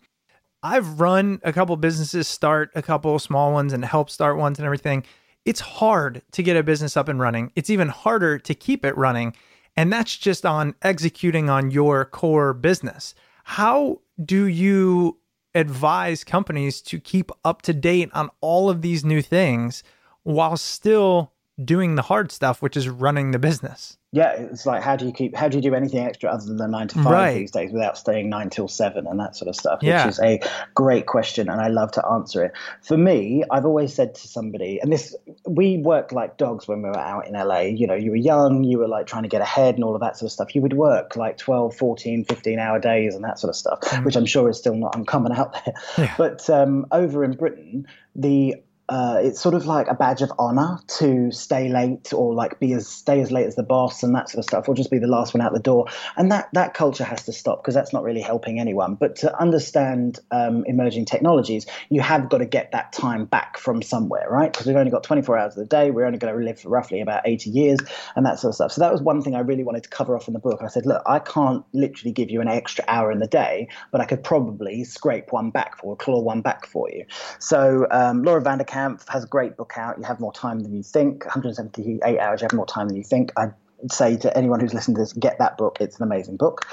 I've 0.68 1.00
run 1.00 1.40
a 1.44 1.54
couple 1.54 1.78
businesses, 1.78 2.28
start 2.28 2.72
a 2.76 2.82
couple 2.82 3.18
small 3.20 3.54
ones, 3.54 3.72
and 3.72 3.86
help 3.86 4.10
start 4.10 4.38
ones 4.38 4.60
and 4.60 4.66
everything. 4.66 5.06
It's 5.46 5.62
hard 5.62 6.22
to 6.34 6.44
get 6.44 6.58
a 6.58 6.64
business 6.64 6.98
up 6.98 7.08
and 7.08 7.22
running. 7.22 7.54
It's 7.56 7.70
even 7.70 7.88
harder 7.88 8.38
to 8.40 8.54
keep 8.54 8.84
it 8.84 8.98
running. 8.98 9.34
And 9.78 9.94
that's 9.94 10.18
just 10.18 10.46
on 10.46 10.76
executing 10.82 11.50
on 11.50 11.72
your 11.72 12.04
core 12.04 12.54
business. 12.54 13.16
How 13.46 14.02
do 14.24 14.46
you 14.46 15.20
advise 15.56 16.26
companies 16.26 16.82
to 16.82 17.00
keep 17.00 17.32
up 17.46 17.62
to 17.62 17.74
date 17.74 18.10
on 18.14 18.30
all 18.42 18.70
of 18.70 18.82
these 18.82 19.06
new 19.06 19.22
things 19.22 19.84
while 20.24 20.58
still 20.58 21.32
doing 21.64 21.96
the 21.96 22.02
hard 22.02 22.30
stuff, 22.30 22.62
which 22.62 22.76
is 22.76 22.90
running 22.90 23.32
the 23.32 23.40
business? 23.40 23.98
Yeah, 24.14 24.32
it's 24.32 24.66
like 24.66 24.82
how 24.82 24.96
do 24.96 25.06
you 25.06 25.12
keep 25.12 25.36
how 25.36 25.50
do 25.50 25.58
you 25.58 25.62
do 25.62 25.76
anything 25.76 26.00
extra 26.00 26.30
other 26.30 26.54
than 26.54 26.72
nine 26.72 26.88
to 26.88 26.96
five 26.96 27.06
right. 27.06 27.34
these 27.34 27.52
days 27.52 27.74
without 27.74 27.98
staying 27.98 28.30
nine 28.30 28.50
till 28.50 28.70
seven 28.70 29.06
and 29.06 29.20
that 29.20 29.36
sort 29.36 29.50
of 29.50 29.56
stuff? 29.56 29.80
Yeah. 29.82 30.06
Which 30.06 30.14
is 30.14 30.20
a 30.22 30.40
great 30.74 31.08
question, 31.08 31.50
and 31.50 31.60
I 31.60 31.68
love 31.68 31.92
to 31.94 32.08
answer 32.08 32.46
it. 32.46 32.54
For 32.82 32.96
me, 32.98 33.44
I've 33.52 33.66
always 33.66 33.94
said 33.94 34.16
to 34.16 34.28
somebody, 34.28 34.80
and 34.80 34.94
this 34.94 35.14
we 35.46 35.78
worked 35.78 36.14
like 36.14 36.38
dogs 36.38 36.70
when 36.70 36.82
we 36.82 36.88
were 36.90 36.98
out 36.98 37.28
in 37.28 37.34
LA. 37.34 37.62
You 37.62 37.86
know, 37.86 37.96
you 37.96 38.12
were 38.12 38.18
young, 38.18 38.64
you 38.64 38.78
were 38.78 38.88
like 38.88 39.08
trying 39.08 39.24
to 39.24 39.30
get 39.30 39.42
ahead 39.42 39.76
and 39.76 39.84
all 39.84 39.94
of 39.94 40.00
that 40.00 40.16
sort 40.16 40.28
of 40.28 40.32
stuff. 40.32 40.56
You 40.56 40.62
would 40.62 40.74
work 40.74 41.18
like 41.18 41.38
12, 41.38 41.76
14, 41.76 42.24
15 42.24 42.60
hour 42.60 42.80
days 42.80 43.14
and 43.14 43.26
that 43.26 43.40
sort 43.40 43.50
of 43.50 43.58
stuff, 43.58 43.82
mm. 43.82 44.06
which 44.06 44.16
I'm 44.16 44.26
sure 44.26 44.50
is 44.50 44.58
still 44.58 44.76
not 44.76 44.96
uncommon 44.96 45.34
out 45.34 45.52
there. 45.52 45.74
Yeah. 45.98 46.16
But 46.18 46.50
um, 46.50 46.86
over 46.94 47.26
in 47.26 47.36
Britain, 47.36 47.88
the 48.16 48.56
uh, 48.90 49.20
it's 49.22 49.42
sort 49.42 49.54
of 49.54 49.66
like 49.66 49.88
a 49.88 49.94
badge 49.94 50.22
of 50.22 50.32
honor 50.40 50.80
to 50.88 51.32
stay 51.32 51.70
late 51.70 52.14
or 52.14 52.34
like 52.34 52.60
be 52.60 52.74
as 52.74 52.88
stay 52.88 53.20
as 53.20 53.32
late 53.32 53.46
as 53.46 53.56
the 53.56 53.64
boss 53.64 54.02
and 54.02 54.16
that 54.16 54.30
sort 54.30 54.40
of 54.40 54.46
stuff 54.46 54.70
or 54.70 54.76
just 54.76 54.90
be 54.90 54.98
the 54.98 55.08
last 55.08 55.34
one 55.34 55.42
out 55.42 55.54
the 55.54 55.60
door. 55.60 55.86
And 56.16 56.32
that 56.32 56.50
that 56.54 56.74
culture 56.74 57.04
has 57.04 57.24
to 57.26 57.34
stop 57.34 57.62
because 57.62 57.76
that's 57.76 57.92
not 57.92 58.04
really 58.04 58.22
helping 58.22 58.60
anyone. 58.60 58.96
But 58.96 59.18
to 59.18 59.40
understand 59.40 60.20
um, 60.32 60.64
emerging 60.68 61.06
technologies 61.06 61.66
you 61.90 62.02
have 62.02 62.30
got 62.30 62.38
to 62.38 62.46
get 62.46 62.72
that 62.72 62.94
time 62.94 63.26
back 63.26 63.58
from 63.58 63.82
somewhere 63.82 64.28
right? 64.30 64.52
Because 64.52 64.68
we've 64.68 64.76
only 64.76 64.92
got 64.92 65.04
24 65.04 65.38
hours 65.38 65.54
of 65.58 65.60
the 65.60 65.66
day. 65.66 65.92
We're 65.92 66.06
only 66.06 66.18
going 66.18 66.34
to 66.34 66.44
live 66.44 66.60
for 66.60 66.70
roughly 66.70 67.02
about 67.02 67.22
80 67.26 67.50
years 67.50 67.80
and 68.16 68.26
that 68.26 68.40
sort 68.40 68.52
of 68.52 68.56
stuff. 68.56 68.72
So 68.72 68.82
that 68.82 68.92
was 68.92 69.02
one 69.02 69.22
thing 69.22 69.36
i 69.36 69.40
really 69.40 69.64
wanted 69.64 69.84
to 69.84 69.90
cover 69.90 70.16
off 70.16 70.28
in 70.28 70.34
the 70.34 70.40
book. 70.40 70.62
I 70.64 70.68
said 70.68 70.86
look 70.86 71.02
i 71.06 71.20
can't 71.20 71.64
literally 71.74 72.12
give 72.12 72.30
you 72.30 72.42
an 72.42 72.48
extra 72.48 72.84
hour 72.88 73.12
in 73.12 73.20
the 73.20 73.28
day 73.28 73.68
but 73.92 74.02
i 74.02 74.06
could 74.06 74.24
probably 74.24 74.84
scrape 74.84 75.32
one 75.32 75.50
back 75.52 75.78
for 75.78 75.96
claw 75.96 76.22
one 76.22 76.42
back 76.42 76.66
for 76.66 76.90
you. 76.90 77.06
So 77.40 77.88
um, 77.92 78.24
laura 78.24 78.42
vanderkam 78.78 79.10
has 79.10 79.24
a 79.24 79.28
great 79.28 79.58
book 79.58 79.74
out. 79.78 79.98
You 79.98 80.04
have 80.04 80.20
more 80.20 80.34
time 80.34 80.60
than 80.62 80.76
you 80.76 80.84
think. 80.84 81.26
178 81.26 82.20
hours. 82.20 82.42
You 82.42 82.46
have 82.46 82.54
more 82.54 82.66
time 82.66 82.88
than 82.88 82.98
you 82.98 83.04
think. 83.04 83.32
I 83.38 83.52
say 83.92 84.18
to 84.18 84.36
anyone 84.36 84.60
who's 84.60 84.74
listening 84.74 84.96
to 84.96 85.02
this, 85.02 85.14
get 85.14 85.38
that 85.38 85.58
book. 85.58 85.78
It's 85.80 85.98
an 85.98 86.04
amazing 86.04 86.38
book. 86.38 86.68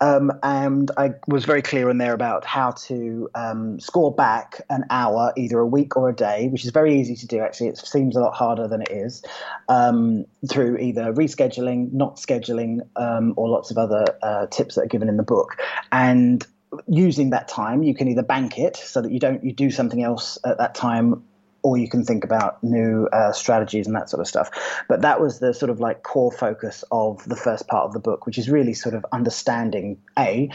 Um, 0.00 0.32
and 0.42 0.90
I 0.96 1.14
was 1.28 1.44
very 1.44 1.62
clear 1.62 1.88
in 1.88 1.98
there 1.98 2.14
about 2.14 2.44
how 2.44 2.72
to 2.72 3.30
um, 3.34 3.78
score 3.78 4.12
back 4.12 4.60
an 4.68 4.84
hour, 4.90 5.32
either 5.36 5.58
a 5.58 5.66
week 5.66 5.96
or 5.96 6.08
a 6.08 6.14
day, 6.14 6.48
which 6.48 6.64
is 6.64 6.70
very 6.70 6.98
easy 6.98 7.14
to 7.16 7.26
do, 7.26 7.40
actually. 7.40 7.68
It 7.68 7.78
seems 7.78 8.16
a 8.16 8.20
lot 8.20 8.34
harder 8.34 8.66
than 8.66 8.82
it 8.82 8.90
is, 8.90 9.22
um, 9.68 10.24
through 10.50 10.78
either 10.78 11.12
rescheduling, 11.12 11.92
not 11.92 12.16
scheduling, 12.16 12.80
um, 12.96 13.34
or 13.36 13.48
lots 13.48 13.70
of 13.70 13.78
other 13.78 14.04
uh, 14.22 14.46
tips 14.46 14.74
that 14.74 14.82
are 14.82 14.88
given 14.88 15.08
in 15.08 15.16
the 15.16 15.22
book. 15.22 15.56
And 15.92 16.44
using 16.86 17.30
that 17.30 17.48
time, 17.48 17.82
you 17.82 17.94
can 17.94 18.08
either 18.08 18.22
bank 18.22 18.58
it 18.58 18.76
so 18.76 19.00
that 19.00 19.10
you 19.12 19.20
don't 19.20 19.42
you 19.42 19.52
do 19.52 19.70
something 19.70 20.02
else 20.02 20.38
at 20.44 20.58
that 20.58 20.74
time 20.74 21.22
or 21.68 21.76
you 21.76 21.86
can 21.86 22.02
think 22.02 22.24
about 22.24 22.64
new 22.64 23.06
uh, 23.12 23.30
strategies 23.30 23.86
and 23.86 23.94
that 23.94 24.08
sort 24.08 24.22
of 24.22 24.26
stuff. 24.26 24.48
But 24.88 25.02
that 25.02 25.20
was 25.20 25.38
the 25.38 25.52
sort 25.52 25.68
of 25.68 25.80
like 25.80 26.02
core 26.02 26.32
focus 26.32 26.82
of 26.90 27.22
the 27.28 27.36
first 27.36 27.68
part 27.68 27.84
of 27.84 27.92
the 27.92 28.00
book, 28.00 28.24
which 28.24 28.38
is 28.38 28.48
really 28.48 28.72
sort 28.72 28.94
of 28.94 29.04
understanding 29.12 29.98
A, 30.18 30.48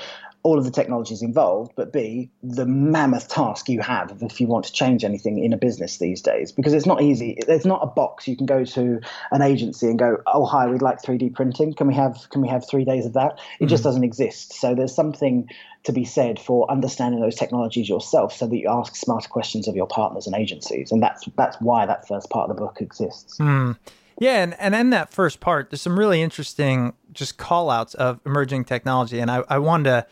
all 0.43 0.59
of 0.59 0.65
the 0.65 0.71
technologies 0.71 1.21
involved, 1.21 1.71
but 1.75 1.93
B, 1.93 2.29
the 2.43 2.65
mammoth 2.65 3.29
task 3.29 3.69
you 3.69 3.81
have 3.81 4.21
if 4.21 4.41
you 4.41 4.47
want 4.47 4.65
to 4.65 4.73
change 4.73 5.05
anything 5.05 5.41
in 5.41 5.53
a 5.53 5.57
business 5.57 5.97
these 5.97 6.21
days. 6.21 6.51
Because 6.51 6.73
it's 6.73 6.85
not 6.85 7.01
easy. 7.01 7.37
There's 7.47 7.65
not 7.65 7.79
a 7.81 7.87
box 7.87 8.27
you 8.27 8.35
can 8.35 8.45
go 8.45 8.65
to 8.65 8.99
an 9.31 9.41
agency 9.41 9.87
and 9.87 9.97
go, 9.97 10.17
"Oh, 10.27 10.45
hi, 10.45 10.67
we'd 10.67 10.81
like 10.81 11.01
3D 11.01 11.33
printing. 11.33 11.73
Can 11.73 11.87
we 11.87 11.95
have 11.95 12.29
can 12.29 12.41
we 12.41 12.49
have 12.49 12.67
three 12.67 12.83
days 12.83 13.05
of 13.05 13.13
that?" 13.13 13.33
It 13.33 13.37
mm-hmm. 13.37 13.67
just 13.67 13.83
doesn't 13.83 14.03
exist. 14.03 14.53
So 14.53 14.75
there's 14.75 14.93
something 14.93 15.49
to 15.83 15.93
be 15.93 16.03
said 16.03 16.39
for 16.39 16.69
understanding 16.69 17.21
those 17.21 17.35
technologies 17.35 17.87
yourself, 17.87 18.35
so 18.35 18.45
that 18.45 18.57
you 18.57 18.69
ask 18.69 18.97
smarter 18.97 19.29
questions 19.29 19.67
of 19.69 19.75
your 19.75 19.87
partners 19.87 20.27
and 20.27 20.35
agencies, 20.35 20.91
and 20.91 21.01
that's 21.01 21.25
that's 21.37 21.55
why 21.61 21.85
that 21.85 22.05
first 22.05 22.29
part 22.29 22.49
of 22.49 22.55
the 22.55 22.61
book 22.61 22.81
exists. 22.81 23.37
Mm. 23.37 23.77
Yeah, 24.19 24.43
and, 24.43 24.55
and 24.59 24.75
in 24.75 24.89
that 24.91 25.11
first 25.11 25.39
part, 25.39 25.71
there's 25.71 25.81
some 25.81 25.97
really 25.97 26.21
interesting 26.21 26.93
just 27.13 27.37
call 27.37 27.69
outs 27.69 27.93
of 27.95 28.19
emerging 28.25 28.65
technology. 28.65 29.19
And 29.19 29.31
I, 29.31 29.43
I 29.49 29.57
wanted 29.57 29.85
to 29.85 30.05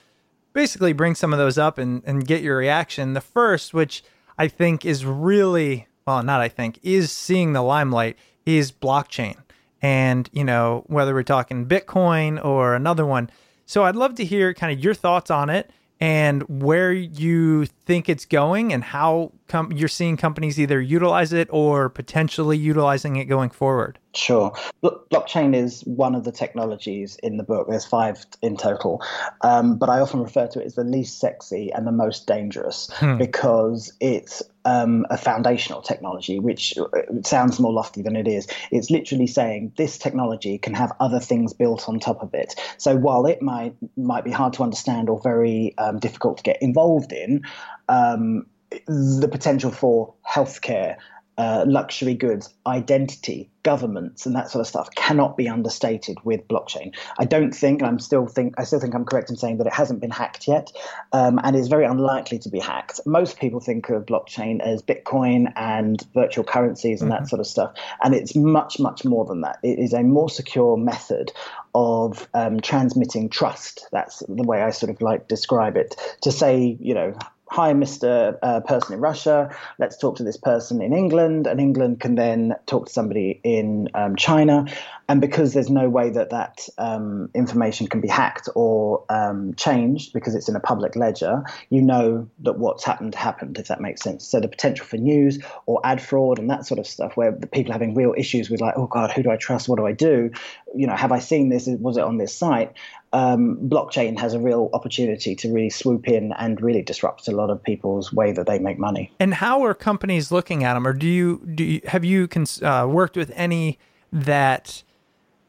basically 0.53 0.93
bring 0.93 1.15
some 1.15 1.33
of 1.33 1.39
those 1.39 1.57
up 1.57 1.77
and, 1.77 2.01
and 2.05 2.25
get 2.25 2.41
your 2.41 2.57
reaction. 2.57 3.13
The 3.13 3.21
first, 3.21 3.73
which 3.73 4.03
I 4.37 4.47
think 4.47 4.85
is 4.85 5.05
really, 5.05 5.87
well, 6.05 6.23
not 6.23 6.41
I 6.41 6.49
think, 6.49 6.79
is 6.83 7.11
seeing 7.11 7.53
the 7.53 7.61
limelight, 7.61 8.17
is 8.45 8.71
blockchain. 8.71 9.37
And, 9.81 10.29
you 10.31 10.43
know, 10.43 10.83
whether 10.87 11.13
we're 11.13 11.23
talking 11.23 11.65
Bitcoin 11.65 12.43
or 12.43 12.75
another 12.75 13.05
one. 13.05 13.29
So 13.65 13.83
I'd 13.83 13.95
love 13.95 14.15
to 14.15 14.25
hear 14.25 14.53
kind 14.53 14.71
of 14.71 14.83
your 14.83 14.93
thoughts 14.93 15.31
on 15.31 15.49
it 15.49 15.71
and 15.99 16.43
where 16.43 16.91
you 16.91 17.67
think 17.91 18.07
it's 18.07 18.23
going 18.23 18.71
and 18.71 18.85
how 18.85 19.33
com- 19.49 19.69
you're 19.73 19.89
seeing 19.89 20.15
companies 20.15 20.57
either 20.57 20.79
utilize 20.79 21.33
it 21.33 21.49
or 21.51 21.89
potentially 21.89 22.57
utilizing 22.57 23.17
it 23.17 23.25
going 23.25 23.49
forward. 23.49 23.99
Sure. 24.13 24.53
blockchain 24.81 25.53
is 25.53 25.81
one 25.81 26.15
of 26.15 26.23
the 26.23 26.31
technologies 26.31 27.17
in 27.21 27.35
the 27.35 27.43
book. 27.43 27.67
There's 27.69 27.85
five 27.85 28.25
in 28.41 28.55
total. 28.55 29.01
Um, 29.41 29.77
but 29.77 29.89
I 29.89 29.99
often 29.99 30.21
refer 30.21 30.47
to 30.47 30.61
it 30.61 30.65
as 30.65 30.75
the 30.75 30.85
least 30.85 31.19
sexy 31.19 31.71
and 31.73 31.85
the 31.85 31.91
most 31.91 32.27
dangerous 32.27 32.89
hmm. 32.93 33.17
because 33.17 33.91
it's 33.99 34.41
um, 34.65 35.05
a 35.09 35.17
foundational 35.17 35.81
technology, 35.81 36.39
which 36.39 36.77
uh, 36.77 36.85
sounds 37.23 37.59
more 37.59 37.73
lofty 37.73 38.01
than 38.01 38.15
it 38.15 38.27
is. 38.27 38.47
It's 38.71 38.89
literally 38.89 39.27
saying 39.27 39.73
this 39.77 39.97
technology 39.97 40.57
can 40.57 40.73
have 40.75 40.91
other 40.99 41.19
things 41.19 41.53
built 41.53 41.89
on 41.89 41.99
top 41.99 42.21
of 42.21 42.33
it. 42.33 42.55
So 42.77 42.95
while 42.95 43.25
it 43.25 43.41
might 43.41 43.75
might 43.97 44.23
be 44.23 44.31
hard 44.31 44.53
to 44.53 44.63
understand 44.63 45.09
or 45.09 45.19
very 45.21 45.75
um, 45.77 45.99
difficult 45.99 46.37
to 46.37 46.43
get 46.43 46.61
involved 46.61 47.11
in, 47.11 47.43
um, 47.91 48.45
the 48.87 49.27
potential 49.29 49.69
for 49.69 50.13
healthcare 50.27 50.95
uh, 51.37 51.63
luxury 51.67 52.13
goods, 52.13 52.53
identity, 52.67 53.49
governments, 53.63 54.25
and 54.25 54.35
that 54.35 54.49
sort 54.49 54.59
of 54.59 54.67
stuff 54.67 54.89
cannot 54.95 55.37
be 55.37 55.47
understated 55.47 56.17
with 56.23 56.47
blockchain. 56.47 56.93
I 57.17 57.25
don't 57.25 57.51
think, 57.51 57.81
I'm 57.81 57.99
still 57.99 58.27
think, 58.27 58.53
I 58.59 58.63
still 58.63 58.79
think 58.79 58.93
I'm 58.93 59.05
correct 59.05 59.29
in 59.29 59.37
saying 59.37 59.57
that 59.57 59.65
it 59.65 59.73
hasn't 59.73 60.01
been 60.01 60.11
hacked 60.11 60.47
yet, 60.47 60.71
um, 61.13 61.39
and 61.43 61.55
is 61.55 61.67
very 61.67 61.85
unlikely 61.85 62.37
to 62.39 62.49
be 62.49 62.59
hacked. 62.59 62.99
Most 63.05 63.39
people 63.39 63.59
think 63.59 63.89
of 63.89 64.05
blockchain 64.05 64.59
as 64.59 64.83
Bitcoin 64.83 65.51
and 65.55 66.05
virtual 66.13 66.43
currencies 66.43 67.01
and 67.01 67.09
mm-hmm. 67.09 67.23
that 67.23 67.29
sort 67.29 67.39
of 67.39 67.47
stuff, 67.47 67.73
and 68.03 68.13
it's 68.13 68.35
much, 68.35 68.79
much 68.79 69.03
more 69.03 69.25
than 69.25 69.41
that. 69.41 69.57
It 69.63 69.79
is 69.79 69.93
a 69.93 70.03
more 70.03 70.29
secure 70.29 70.77
method 70.77 71.31
of 71.73 72.27
um, 72.35 72.59
transmitting 72.59 73.29
trust. 73.29 73.87
That's 73.91 74.19
the 74.27 74.43
way 74.43 74.61
I 74.61 74.69
sort 74.71 74.91
of 74.91 75.01
like 75.01 75.27
describe 75.27 75.77
it. 75.77 75.95
To 76.23 76.31
say, 76.31 76.77
you 76.79 76.93
know, 76.93 77.15
hi, 77.51 77.73
Mr. 77.73 78.37
Uh, 78.41 78.61
person 78.61 78.93
in 78.93 79.01
Russia, 79.01 79.53
let's 79.77 79.97
talk 79.97 80.15
to 80.15 80.23
this 80.23 80.37
person 80.37 80.81
in 80.81 80.93
England, 80.93 81.47
and 81.47 81.59
England 81.59 81.99
can 81.99 82.15
then 82.15 82.55
talk 82.65 82.85
to 82.85 82.93
somebody 82.93 83.41
in 83.43 83.89
um, 83.93 84.15
China. 84.15 84.65
And 85.09 85.19
because 85.19 85.53
there's 85.53 85.69
no 85.69 85.89
way 85.89 86.11
that 86.11 86.29
that 86.29 86.69
um, 86.77 87.29
information 87.35 87.87
can 87.87 87.99
be 87.99 88.07
hacked 88.07 88.47
or 88.55 89.03
um, 89.09 89.53
changed 89.55 90.13
because 90.13 90.33
it's 90.33 90.47
in 90.47 90.55
a 90.55 90.61
public 90.61 90.95
ledger, 90.95 91.43
you 91.69 91.81
know 91.81 92.29
that 92.43 92.57
what's 92.57 92.85
happened 92.85 93.13
happened, 93.15 93.57
if 93.57 93.67
that 93.67 93.81
makes 93.81 94.01
sense. 94.01 94.25
So 94.25 94.39
the 94.39 94.47
potential 94.47 94.85
for 94.85 94.95
news 94.95 95.37
or 95.65 95.81
ad 95.83 96.01
fraud 96.01 96.39
and 96.39 96.49
that 96.49 96.65
sort 96.65 96.79
of 96.79 96.87
stuff, 96.87 97.17
where 97.17 97.33
the 97.33 97.47
people 97.47 97.73
having 97.73 97.93
real 97.93 98.13
issues 98.17 98.49
with 98.49 98.61
like, 98.61 98.75
oh 98.77 98.87
God, 98.87 99.11
who 99.11 99.23
do 99.23 99.29
I 99.29 99.35
trust? 99.35 99.67
What 99.67 99.75
do 99.75 99.85
I 99.85 99.91
do? 99.91 100.31
You 100.73 100.87
know, 100.87 100.95
have 100.95 101.11
I 101.11 101.19
seen 101.19 101.49
this? 101.49 101.67
Was 101.67 101.97
it 101.97 102.03
on 102.05 102.17
this 102.17 102.33
site? 102.33 102.71
Um, 103.13 103.57
blockchain 103.57 104.17
has 104.19 104.33
a 104.33 104.39
real 104.39 104.69
opportunity 104.73 105.35
to 105.35 105.51
really 105.51 105.69
swoop 105.69 106.07
in 106.07 106.31
and 106.33 106.61
really 106.61 106.81
disrupt 106.81 107.27
a 107.27 107.31
lot 107.31 107.49
of 107.49 107.61
people's 107.61 108.13
way 108.13 108.31
that 108.31 108.47
they 108.47 108.59
make 108.59 108.79
money. 108.79 109.11
And 109.19 109.33
how 109.33 109.63
are 109.63 109.73
companies 109.73 110.31
looking 110.31 110.63
at 110.63 110.75
them, 110.75 110.87
or 110.87 110.93
do 110.93 111.07
you 111.07 111.41
do 111.53 111.63
you, 111.63 111.81
have 111.85 112.05
you 112.05 112.27
cons- 112.27 112.61
uh, 112.61 112.85
worked 112.89 113.17
with 113.17 113.31
any 113.35 113.79
that 114.13 114.83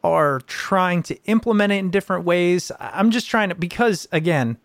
are 0.04 0.40
trying 0.46 1.02
to 1.04 1.22
implement 1.24 1.72
it 1.72 1.76
in 1.76 1.90
different 1.90 2.24
ways? 2.24 2.72
I'm 2.80 3.10
just 3.10 3.28
trying 3.28 3.50
to 3.50 3.54
because 3.54 4.08
again, 4.10 4.58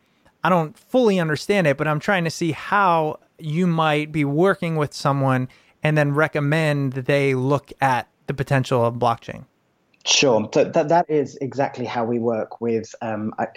I 0.43 0.50
don't 0.50 0.78
fully 0.78 1.20
understand 1.20 1.68
it, 1.68 1.78
but 1.78 1.88
I'm 1.88 2.00
trying 2.00 2.24
to 2.24 2.32
see 2.32 2.52
how 2.52 3.20
you 3.38 3.68
might 3.68 4.12
be 4.12 4.26
working 4.26 4.76
with 4.76 4.93
someone 4.93 5.48
and 5.84 5.95
then 5.95 6.14
recommend 6.14 6.93
they 6.93 7.36
look 7.36 7.72
at 7.80 8.08
the 8.26 8.34
potential 8.34 8.84
of 8.84 8.95
blockchain. 8.95 9.45
Sure. 10.08 10.49
So 10.53 10.64
that 10.64 10.89
that 10.89 11.10
is 11.10 11.38
exactly 11.41 11.86
how 11.86 12.05
we 12.05 12.18
work 12.18 12.62
with. 12.62 12.95
Um, 13.01 13.34
I, 13.38 13.47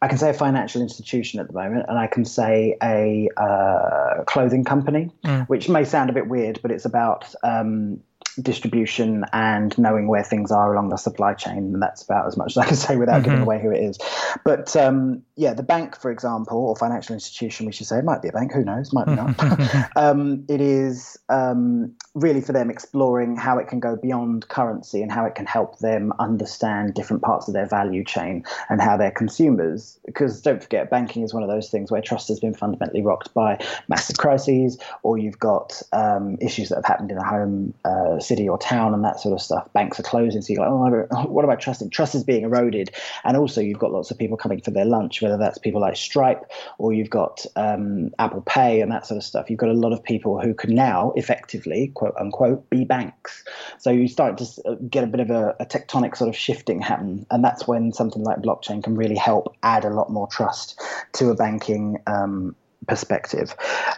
I, 0.00 0.08
can 0.08 0.16
say 0.16 0.30
a 0.30 0.34
financial 0.34 0.80
institution 0.80 1.40
at 1.40 1.46
the 1.46 1.52
moment, 1.52 1.86
and 1.88 1.98
I 1.98 2.06
can 2.06 2.24
say 2.24 2.76
a 2.82 3.28
uh, 3.36 4.24
clothing 4.24 4.64
company, 4.64 5.10
mm. 5.24 5.46
which 5.48 5.68
may 5.68 5.84
sound 5.84 6.08
a 6.08 6.12
bit 6.14 6.26
weird, 6.26 6.60
but 6.62 6.70
it's 6.70 6.86
about 6.86 7.34
um, 7.44 8.00
distribution 8.40 9.24
and 9.32 9.76
knowing 9.78 10.08
where 10.08 10.22
things 10.22 10.50
are 10.50 10.72
along 10.72 10.88
the 10.88 10.96
supply 10.96 11.34
chain. 11.34 11.58
And 11.58 11.82
that's 11.82 12.02
about 12.02 12.26
as 12.26 12.36
much 12.36 12.52
as 12.52 12.58
I 12.58 12.66
can 12.66 12.76
say 12.76 12.96
without 12.96 13.22
mm-hmm. 13.22 13.24
giving 13.24 13.42
away 13.42 13.60
who 13.60 13.70
it 13.70 13.80
is. 13.80 13.98
But 14.44 14.74
um, 14.76 15.22
yeah, 15.36 15.54
the 15.54 15.62
bank, 15.62 15.96
for 16.00 16.10
example, 16.10 16.58
or 16.58 16.76
financial 16.76 17.14
institution, 17.14 17.66
we 17.66 17.72
should 17.72 17.86
say, 17.86 17.98
it 17.98 18.04
might 18.04 18.22
be 18.22 18.28
a 18.28 18.32
bank, 18.32 18.52
who 18.52 18.64
knows, 18.64 18.92
might 18.92 19.06
be 19.06 19.14
not. 19.14 19.90
um, 19.96 20.44
it 20.48 20.60
is 20.60 21.18
um, 21.28 21.94
really 22.14 22.40
for 22.40 22.52
them 22.52 22.70
exploring 22.70 23.36
how 23.36 23.58
it 23.58 23.68
can 23.68 23.80
go 23.80 23.96
beyond 23.96 24.48
currency 24.48 25.02
and 25.02 25.12
how 25.12 25.24
it 25.24 25.34
can 25.34 25.46
help 25.46 25.78
them 25.78 26.12
understand 26.18 26.94
different 26.94 27.22
parts 27.22 27.46
of 27.48 27.54
their 27.54 27.66
value 27.66 28.04
chain 28.04 28.44
and 28.68 28.80
how 28.80 28.96
their 28.96 29.10
consumers, 29.10 29.98
because 30.06 30.40
don't 30.40 30.62
forget, 30.62 30.90
banking 30.90 31.22
is 31.22 31.34
one 31.34 31.42
of 31.42 31.48
those 31.48 31.68
things 31.68 31.90
where 31.90 32.00
trust 32.00 32.28
has 32.28 32.40
been 32.40 32.54
fundamentally 32.54 33.02
rocked 33.02 33.32
by 33.34 33.58
massive 33.88 34.16
crises, 34.18 34.78
or 35.02 35.18
you've 35.18 35.38
got 35.38 35.82
um, 35.92 36.36
issues 36.40 36.68
that 36.68 36.76
have 36.76 36.84
happened 36.84 37.10
in 37.10 37.18
a 37.18 37.24
home. 37.24 37.74
Uh, 37.84 38.18
city 38.20 38.48
or 38.48 38.58
town 38.58 38.94
and 38.94 39.04
that 39.04 39.18
sort 39.18 39.34
of 39.34 39.40
stuff. 39.40 39.72
Banks 39.72 39.98
are 39.98 40.02
closing, 40.04 40.42
so 40.42 40.52
you're 40.52 40.62
like, 40.62 41.08
oh, 41.12 41.26
what 41.26 41.44
am 41.44 41.50
I 41.50 41.56
trusting? 41.56 41.90
Trust 41.90 42.14
is 42.14 42.22
being 42.22 42.44
eroded, 42.44 42.90
and 43.24 43.36
also 43.36 43.60
you've 43.60 43.78
got 43.78 43.92
lots 43.92 44.10
of 44.10 44.18
people 44.18 44.36
coming 44.36 44.60
for 44.60 44.70
their 44.70 44.84
lunch, 44.84 45.22
whether 45.22 45.36
that's 45.36 45.58
people 45.58 45.80
like 45.80 45.96
Stripe 45.96 46.50
or 46.78 46.92
you've 46.92 47.10
got 47.10 47.44
um, 47.56 48.12
Apple 48.18 48.42
Pay 48.42 48.80
and 48.80 48.92
that 48.92 49.06
sort 49.06 49.18
of 49.18 49.24
stuff. 49.24 49.50
You've 49.50 49.58
got 49.58 49.70
a 49.70 49.74
lot 49.74 49.92
of 49.92 50.02
people 50.02 50.40
who 50.40 50.54
can 50.54 50.74
now 50.74 51.12
effectively, 51.16 51.92
quote 52.00 52.16
unquote, 52.18 52.70
be 52.70 52.82
banks. 52.82 53.44
So 53.78 53.90
you 53.90 54.08
start 54.08 54.38
to 54.38 54.46
uh, 54.64 54.76
get 54.88 55.04
a 55.04 55.06
bit 55.06 55.20
of 55.20 55.30
a, 55.30 55.54
a 55.60 55.66
tectonic 55.66 56.16
sort 56.16 56.30
of 56.30 56.36
shifting 56.36 56.80
happen, 56.80 57.26
and 57.30 57.44
that's 57.44 57.68
when 57.68 57.92
something 57.92 58.22
like 58.24 58.38
blockchain 58.38 58.82
can 58.82 58.96
really 58.96 59.16
help 59.16 59.54
add 59.62 59.84
a 59.84 59.90
lot 59.90 60.10
more 60.10 60.26
trust 60.28 60.80
to 61.12 61.28
a 61.28 61.34
banking 61.34 61.98
um, 62.06 62.56
perspective. 62.86 63.54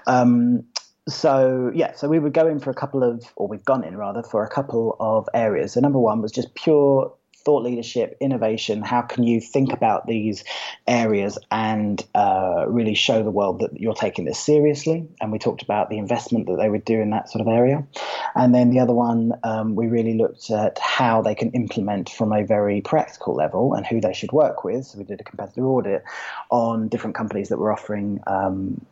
Um, 0.08 0.64
so 1.08 1.70
yeah, 1.72 1.92
so 1.94 2.08
we 2.08 2.18
were 2.18 2.30
going 2.30 2.58
for 2.58 2.70
a 2.70 2.74
couple 2.74 3.04
of, 3.04 3.24
or 3.36 3.46
we've 3.46 3.64
gone 3.64 3.84
in 3.84 3.96
rather 3.96 4.24
for 4.24 4.44
a 4.44 4.50
couple 4.50 4.96
of 4.98 5.28
areas. 5.32 5.74
So 5.74 5.80
number 5.80 6.00
one 6.00 6.22
was 6.22 6.32
just 6.32 6.56
pure 6.56 7.14
thought 7.44 7.62
leadership, 7.62 8.16
innovation. 8.20 8.82
How 8.82 9.02
can 9.02 9.24
you 9.24 9.40
think 9.40 9.72
about 9.72 10.06
these 10.06 10.44
areas 10.86 11.38
and 11.50 12.04
uh, 12.14 12.64
really 12.68 12.94
show 12.94 13.22
the 13.22 13.30
world 13.30 13.60
that 13.60 13.80
you're 13.80 13.94
taking 13.94 14.24
this 14.24 14.38
seriously? 14.38 15.08
And 15.20 15.32
we 15.32 15.38
talked 15.38 15.62
about 15.62 15.90
the 15.90 15.98
investment 15.98 16.46
that 16.46 16.56
they 16.56 16.68
would 16.68 16.84
do 16.84 17.00
in 17.00 17.10
that 17.10 17.30
sort 17.30 17.40
of 17.40 17.48
area. 17.48 17.86
And 18.34 18.54
then 18.54 18.70
the 18.70 18.80
other 18.80 18.94
one, 18.94 19.32
um, 19.42 19.74
we 19.74 19.86
really 19.86 20.14
looked 20.14 20.50
at 20.50 20.78
how 20.78 21.22
they 21.22 21.34
can 21.34 21.50
implement 21.52 22.10
from 22.10 22.32
a 22.32 22.44
very 22.44 22.80
practical 22.80 23.34
level 23.34 23.74
and 23.74 23.86
who 23.86 24.00
they 24.00 24.12
should 24.12 24.32
work 24.32 24.64
with. 24.64 24.86
So 24.86 24.98
we 24.98 25.04
did 25.04 25.20
a 25.20 25.24
competitor 25.24 25.66
audit 25.66 26.04
on 26.50 26.88
different 26.88 27.16
companies 27.16 27.48
that 27.48 27.58
were 27.58 27.72
offering 27.72 28.20
um, 28.26 28.84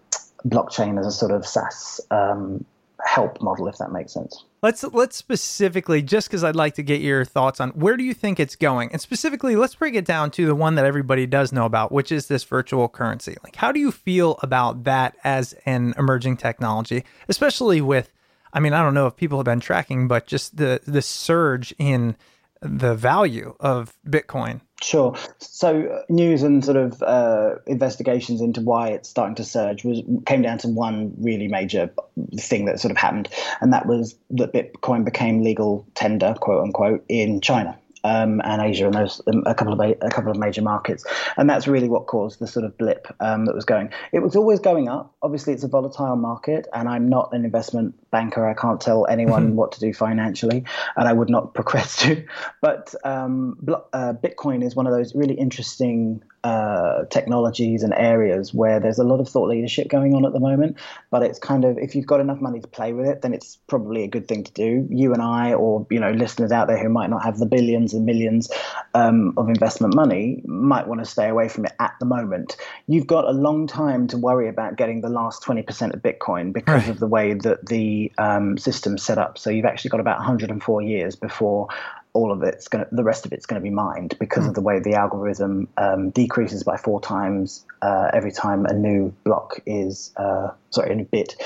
blockchain 0.44 0.98
as 0.98 1.06
a 1.06 1.12
sort 1.12 1.32
of 1.32 1.46
SaaS 1.46 2.00
um, 2.10 2.64
help 3.04 3.40
model, 3.40 3.68
if 3.68 3.78
that 3.78 3.92
makes 3.92 4.12
sense. 4.12 4.44
Let's 4.62 4.84
let's 4.84 5.16
specifically, 5.16 6.02
just 6.02 6.28
because 6.28 6.44
I'd 6.44 6.56
like 6.56 6.74
to 6.74 6.82
get 6.82 7.00
your 7.00 7.24
thoughts 7.24 7.60
on 7.60 7.70
where 7.70 7.96
do 7.96 8.04
you 8.04 8.12
think 8.12 8.38
it's 8.38 8.56
going, 8.56 8.92
and 8.92 9.00
specifically, 9.00 9.56
let's 9.56 9.74
break 9.74 9.94
it 9.94 10.04
down 10.04 10.30
to 10.32 10.46
the 10.46 10.54
one 10.54 10.74
that 10.74 10.84
everybody 10.84 11.26
does 11.26 11.50
know 11.50 11.64
about, 11.64 11.92
which 11.92 12.12
is 12.12 12.26
this 12.26 12.44
virtual 12.44 12.88
currency. 12.88 13.36
Like, 13.42 13.56
how 13.56 13.72
do 13.72 13.80
you 13.80 13.90
feel 13.90 14.38
about 14.42 14.84
that 14.84 15.16
as 15.24 15.54
an 15.64 15.94
emerging 15.96 16.36
technology, 16.36 17.04
especially 17.28 17.80
with? 17.80 18.12
I 18.52 18.60
mean, 18.60 18.74
I 18.74 18.82
don't 18.82 18.94
know 18.94 19.06
if 19.06 19.16
people 19.16 19.38
have 19.38 19.46
been 19.46 19.60
tracking, 19.60 20.08
but 20.08 20.26
just 20.26 20.58
the 20.58 20.80
the 20.86 21.00
surge 21.00 21.74
in 21.78 22.16
the 22.62 22.94
value 22.94 23.54
of 23.60 23.94
Bitcoin 24.06 24.60
Sure. 24.82 25.14
So 25.38 26.02
news 26.08 26.42
and 26.42 26.64
sort 26.64 26.78
of 26.78 27.02
uh, 27.02 27.56
investigations 27.66 28.40
into 28.40 28.62
why 28.62 28.88
it's 28.88 29.10
starting 29.10 29.34
to 29.36 29.44
surge 29.44 29.84
was 29.84 30.00
came 30.24 30.42
down 30.42 30.58
to 30.58 30.68
one 30.68 31.12
really 31.18 31.48
major 31.48 31.90
thing 32.38 32.64
that 32.64 32.80
sort 32.80 32.90
of 32.90 32.96
happened, 32.96 33.28
and 33.60 33.72
that 33.72 33.86
was 33.86 34.16
that 34.30 34.52
Bitcoin 34.54 35.04
became 35.04 35.42
legal 35.42 35.86
tender, 35.94 36.34
quote 36.40 36.62
unquote, 36.62 37.04
in 37.08 37.40
China 37.40 37.78
um, 38.04 38.40
and 38.44 38.62
Asia 38.62 38.86
and 38.86 38.94
those 38.94 39.20
um, 39.26 39.42
a 39.46 39.54
couple 39.54 39.72
of 39.72 39.80
a 39.80 40.10
couple 40.10 40.30
of 40.30 40.36
major 40.36 40.62
markets, 40.62 41.04
and 41.36 41.48
that's 41.48 41.66
really 41.66 41.88
what 41.88 42.06
caused 42.06 42.38
the 42.38 42.46
sort 42.46 42.64
of 42.64 42.76
blip 42.78 43.06
um, 43.20 43.46
that 43.46 43.54
was 43.54 43.64
going. 43.64 43.90
It 44.12 44.20
was 44.20 44.36
always 44.36 44.60
going 44.60 44.88
up. 44.88 45.14
Obviously, 45.22 45.52
it's 45.52 45.64
a 45.64 45.68
volatile 45.68 46.16
market, 46.16 46.66
and 46.72 46.88
I'm 46.88 47.08
not 47.08 47.32
an 47.32 47.44
investment 47.44 47.94
banker. 48.10 48.48
I 48.48 48.54
can't 48.54 48.80
tell 48.80 49.06
anyone 49.06 49.48
mm-hmm. 49.48 49.56
what 49.56 49.72
to 49.72 49.80
do 49.80 49.92
financially, 49.92 50.64
and 50.96 51.08
I 51.08 51.12
would 51.12 51.30
not 51.30 51.54
progress 51.60 51.96
to. 52.02 52.24
But 52.60 52.94
um, 53.04 53.58
uh, 53.92 54.14
Bitcoin 54.14 54.64
is 54.64 54.74
one 54.74 54.86
of 54.86 54.92
those 54.92 55.14
really 55.14 55.34
interesting 55.34 56.22
uh, 56.42 57.04
technologies 57.10 57.82
and 57.82 57.92
areas 57.94 58.54
where 58.54 58.80
there's 58.80 58.98
a 58.98 59.04
lot 59.04 59.20
of 59.20 59.28
thought 59.28 59.48
leadership 59.48 59.88
going 59.88 60.14
on 60.14 60.24
at 60.24 60.32
the 60.32 60.40
moment. 60.40 60.76
But 61.10 61.22
it's 61.22 61.38
kind 61.38 61.64
of 61.64 61.76
if 61.78 61.94
you've 61.94 62.06
got 62.06 62.20
enough 62.20 62.40
money 62.40 62.60
to 62.60 62.68
play 62.68 62.92
with 62.92 63.06
it, 63.06 63.22
then 63.22 63.34
it's 63.34 63.58
probably 63.66 64.04
a 64.04 64.08
good 64.08 64.26
thing 64.26 64.44
to 64.44 64.52
do. 64.52 64.86
You 64.90 65.12
and 65.12 65.22
I, 65.22 65.52
or 65.52 65.86
you 65.90 66.00
know, 66.00 66.12
listeners 66.12 66.52
out 66.52 66.68
there 66.68 66.78
who 66.78 66.88
might 66.88 67.10
not 67.10 67.24
have 67.24 67.38
the 67.38 67.46
billions 67.46 67.92
and 67.92 68.06
millions 68.06 68.50
um, 68.94 69.34
of 69.36 69.48
investment 69.48 69.94
money, 69.94 70.42
might 70.44 70.86
want 70.86 71.00
to 71.00 71.04
stay 71.06 71.28
away 71.28 71.48
from 71.48 71.66
it 71.66 71.72
at 71.78 71.94
the 72.00 72.06
moment. 72.06 72.56
You've 72.86 73.06
got 73.06 73.26
a 73.26 73.32
long 73.32 73.66
time 73.66 74.06
to 74.08 74.16
worry 74.16 74.48
about 74.48 74.76
getting 74.76 75.00
the 75.00 75.08
last 75.10 75.42
20% 75.42 75.94
of 75.94 76.02
Bitcoin 76.02 76.52
because 76.52 76.82
right. 76.82 76.88
of 76.88 77.00
the 77.00 77.06
way 77.06 77.34
that 77.34 77.66
the 77.66 78.12
um, 78.18 78.56
system's 78.56 79.02
set 79.02 79.18
up. 79.18 79.38
So 79.38 79.50
you've 79.50 79.66
actually 79.66 79.90
got 79.90 80.00
about 80.00 80.18
104 80.18 80.82
years 80.82 81.16
before 81.16 81.68
all 82.12 82.32
of 82.32 82.42
it's 82.42 82.68
going 82.68 82.84
to, 82.84 82.94
the 82.94 83.04
rest 83.04 83.26
of 83.26 83.32
it's 83.32 83.46
going 83.46 83.60
to 83.60 83.62
be 83.62 83.74
mined 83.74 84.16
because 84.18 84.44
mm. 84.44 84.48
of 84.48 84.50
hmm. 84.50 84.54
the 84.54 84.60
way 84.62 84.80
the 84.80 84.94
algorithm 84.94 85.68
um, 85.76 86.10
decreases 86.10 86.64
by 86.64 86.76
four 86.76 87.00
times 87.00 87.64
uh, 87.82 88.10
every 88.12 88.32
time 88.32 88.66
a 88.66 88.72
new 88.72 89.14
block 89.24 89.60
is, 89.66 90.12
uh, 90.16 90.48
sorry, 90.70 90.92
a 90.92 90.94
new 90.94 91.04
bit 91.04 91.36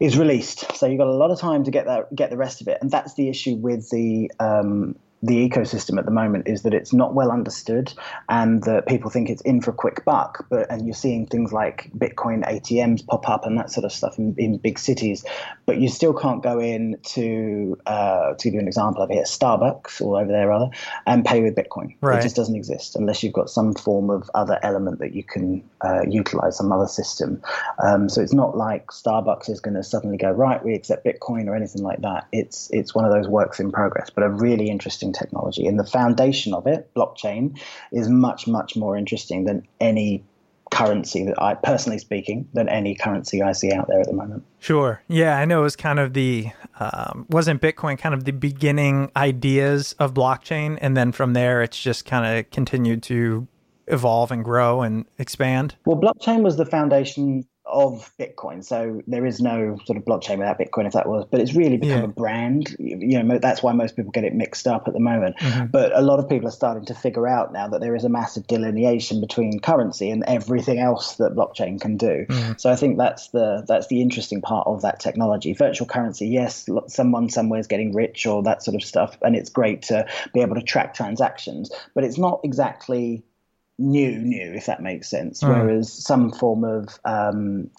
is 0.00 0.16
released. 0.16 0.76
So 0.76 0.86
you've 0.86 0.98
got 0.98 1.08
a 1.08 1.12
lot 1.12 1.30
of 1.30 1.38
time 1.40 1.64
to 1.64 1.70
get 1.70 1.86
that, 1.86 2.14
get 2.14 2.30
the 2.30 2.36
rest 2.36 2.60
of 2.60 2.68
it, 2.68 2.78
and 2.80 2.90
that's 2.90 3.14
the 3.14 3.28
issue 3.28 3.56
with 3.56 3.90
the 3.90 4.30
um, 4.38 4.96
the 5.24 5.48
ecosystem 5.48 5.98
at 5.98 6.04
the 6.04 6.10
moment 6.10 6.46
is 6.46 6.62
that 6.62 6.74
it's 6.74 6.92
not 6.92 7.14
well 7.14 7.30
understood 7.30 7.92
and 8.28 8.62
that 8.64 8.86
people 8.86 9.10
think 9.10 9.30
it's 9.30 9.40
in 9.42 9.60
for 9.62 9.70
a 9.70 9.74
quick 9.74 10.04
buck 10.04 10.46
but 10.50 10.70
and 10.70 10.86
you're 10.86 10.94
seeing 10.94 11.26
things 11.26 11.50
like 11.50 11.90
bitcoin 11.96 12.44
atms 12.44 13.06
pop 13.06 13.26
up 13.28 13.46
and 13.46 13.56
that 13.56 13.70
sort 13.70 13.84
of 13.84 13.92
stuff 13.92 14.18
in, 14.18 14.34
in 14.36 14.58
big 14.58 14.78
cities. 14.78 15.24
But 15.64 15.78
you 15.78 15.88
still 15.88 16.12
can't 16.12 16.42
go 16.42 16.60
in 16.60 16.98
to 17.14 17.78
uh, 17.86 18.34
to 18.34 18.44
give 18.44 18.54
you 18.54 18.60
an 18.60 18.66
example 18.66 19.02
over 19.02 19.12
here 19.12 19.24
starbucks 19.24 20.02
or 20.02 20.20
over 20.20 20.30
there 20.30 20.48
rather 20.48 20.68
and 21.06 21.24
pay 21.24 21.40
with 21.40 21.54
bitcoin. 21.54 21.96
Right. 22.02 22.18
it 22.18 22.22
just 22.22 22.36
doesn't 22.36 22.54
exist 22.54 22.94
unless 22.96 23.22
you've 23.22 23.32
got 23.32 23.48
some 23.48 23.72
form 23.74 24.10
of 24.10 24.30
other 24.34 24.58
element 24.62 24.98
that 24.98 25.14
you 25.14 25.22
can 25.22 25.62
uh, 25.82 26.02
utilize 26.06 26.58
some 26.58 26.70
other 26.70 26.86
system. 26.86 27.42
Um, 27.82 28.10
so 28.10 28.20
it's 28.20 28.34
not 28.34 28.58
like 28.58 28.88
starbucks 28.88 29.48
is 29.48 29.60
going 29.60 29.74
to 29.74 29.82
suddenly 29.82 30.18
go 30.18 30.30
right 30.30 30.62
we 30.62 30.74
accept 30.74 31.06
bitcoin 31.06 31.46
or 31.46 31.56
anything 31.56 31.82
like 31.82 32.02
that. 32.02 32.26
It's 32.30 32.68
it's 32.72 32.94
one 32.94 33.06
of 33.06 33.12
those 33.12 33.26
works 33.26 33.58
in 33.58 33.72
progress 33.72 34.10
but 34.10 34.22
a 34.22 34.28
really 34.28 34.68
interesting 34.68 35.13
technology. 35.14 35.66
And 35.66 35.78
the 35.78 35.86
foundation 35.86 36.54
of 36.54 36.66
it, 36.66 36.92
blockchain, 36.94 37.58
is 37.92 38.08
much, 38.08 38.46
much 38.46 38.76
more 38.76 38.96
interesting 38.96 39.44
than 39.44 39.66
any 39.80 40.24
currency 40.70 41.24
that 41.24 41.40
I 41.40 41.54
personally 41.54 41.98
speaking 41.98 42.48
than 42.52 42.68
any 42.68 42.96
currency 42.96 43.42
I 43.42 43.52
see 43.52 43.72
out 43.72 43.86
there 43.86 44.00
at 44.00 44.06
the 44.06 44.12
moment. 44.12 44.42
Sure. 44.58 45.00
Yeah, 45.08 45.38
I 45.38 45.44
know 45.44 45.60
it 45.60 45.64
was 45.64 45.76
kind 45.76 46.00
of 46.00 46.14
the 46.14 46.48
um, 46.80 47.26
wasn't 47.28 47.62
Bitcoin 47.62 47.96
kind 47.96 48.14
of 48.14 48.24
the 48.24 48.32
beginning 48.32 49.12
ideas 49.16 49.94
of 50.00 50.14
blockchain, 50.14 50.78
and 50.80 50.96
then 50.96 51.12
from 51.12 51.32
there 51.32 51.62
it's 51.62 51.80
just 51.80 52.04
kind 52.04 52.38
of 52.38 52.50
continued 52.50 53.02
to 53.04 53.46
evolve 53.86 54.32
and 54.32 54.44
grow 54.44 54.82
and 54.82 55.04
expand. 55.18 55.76
Well, 55.84 55.96
blockchain 55.96 56.42
was 56.42 56.56
the 56.56 56.66
foundation 56.66 57.46
of 57.66 58.12
Bitcoin. 58.20 58.62
So 58.64 59.00
there 59.06 59.24
is 59.24 59.40
no 59.40 59.78
sort 59.86 59.96
of 59.96 60.04
blockchain 60.04 60.38
without 60.38 60.58
Bitcoin, 60.58 60.86
if 60.86 60.92
that 60.92 61.08
was. 61.08 61.24
But 61.30 61.40
it's 61.40 61.54
really 61.54 61.78
become 61.78 61.98
Yeah. 61.98 62.04
a 62.04 62.08
brand. 62.08 62.76
You 62.78 63.22
know, 63.22 63.38
that's 63.38 63.62
why 63.62 63.72
most 63.72 63.96
people 63.96 64.10
get 64.12 64.24
it 64.24 64.34
mixed 64.34 64.66
up 64.66 64.86
at 64.86 64.92
the 64.94 65.00
moment. 65.00 65.36
Mhm. 65.38 65.72
But 65.72 65.96
a 65.96 66.02
lot 66.02 66.18
of 66.18 66.28
people 66.28 66.46
are 66.46 66.52
starting 66.52 66.84
to 66.86 66.94
figure 66.94 67.26
out 67.26 67.52
now 67.52 67.66
that 67.68 67.80
there 67.80 67.96
is 67.96 68.04
a 68.04 68.08
massive 68.08 68.46
delineation 68.46 69.20
between 69.20 69.60
currency 69.60 70.10
and 70.10 70.22
everything 70.26 70.78
else 70.78 71.16
that 71.16 71.34
blockchain 71.34 71.80
can 71.80 71.96
do. 71.96 72.26
Mhm. 72.28 72.60
So 72.60 72.70
I 72.70 72.76
think 72.76 72.98
that's 72.98 73.28
the 73.28 73.64
that's 73.66 73.86
the 73.86 74.02
interesting 74.02 74.40
part 74.42 74.66
of 74.66 74.82
that 74.82 75.00
technology. 75.00 75.52
Virtual 75.54 75.86
currency, 75.86 76.28
yes, 76.28 76.68
someone 76.88 77.28
somewhere 77.30 77.60
is 77.60 77.66
getting 77.66 77.92
rich 77.94 78.26
or 78.26 78.42
that 78.42 78.62
sort 78.62 78.74
of 78.74 78.82
stuff, 78.82 79.16
and 79.22 79.34
it's 79.34 79.48
great 79.48 79.82
to 79.82 80.04
be 80.32 80.40
able 80.40 80.54
to 80.56 80.62
track 80.62 80.94
transactions. 80.94 81.70
But 81.94 82.04
it's 82.04 82.18
not 82.18 82.40
exactly 82.44 83.22
new, 83.78 84.18
new, 84.18 84.52
if 84.52 84.66
that 84.66 84.82
makes 84.82 85.08
sense. 85.08 85.42
Mm. 85.42 85.48
Whereas 85.48 85.92
some 85.92 86.30
form 86.30 86.64
of 86.64 86.98
um, 87.04 87.70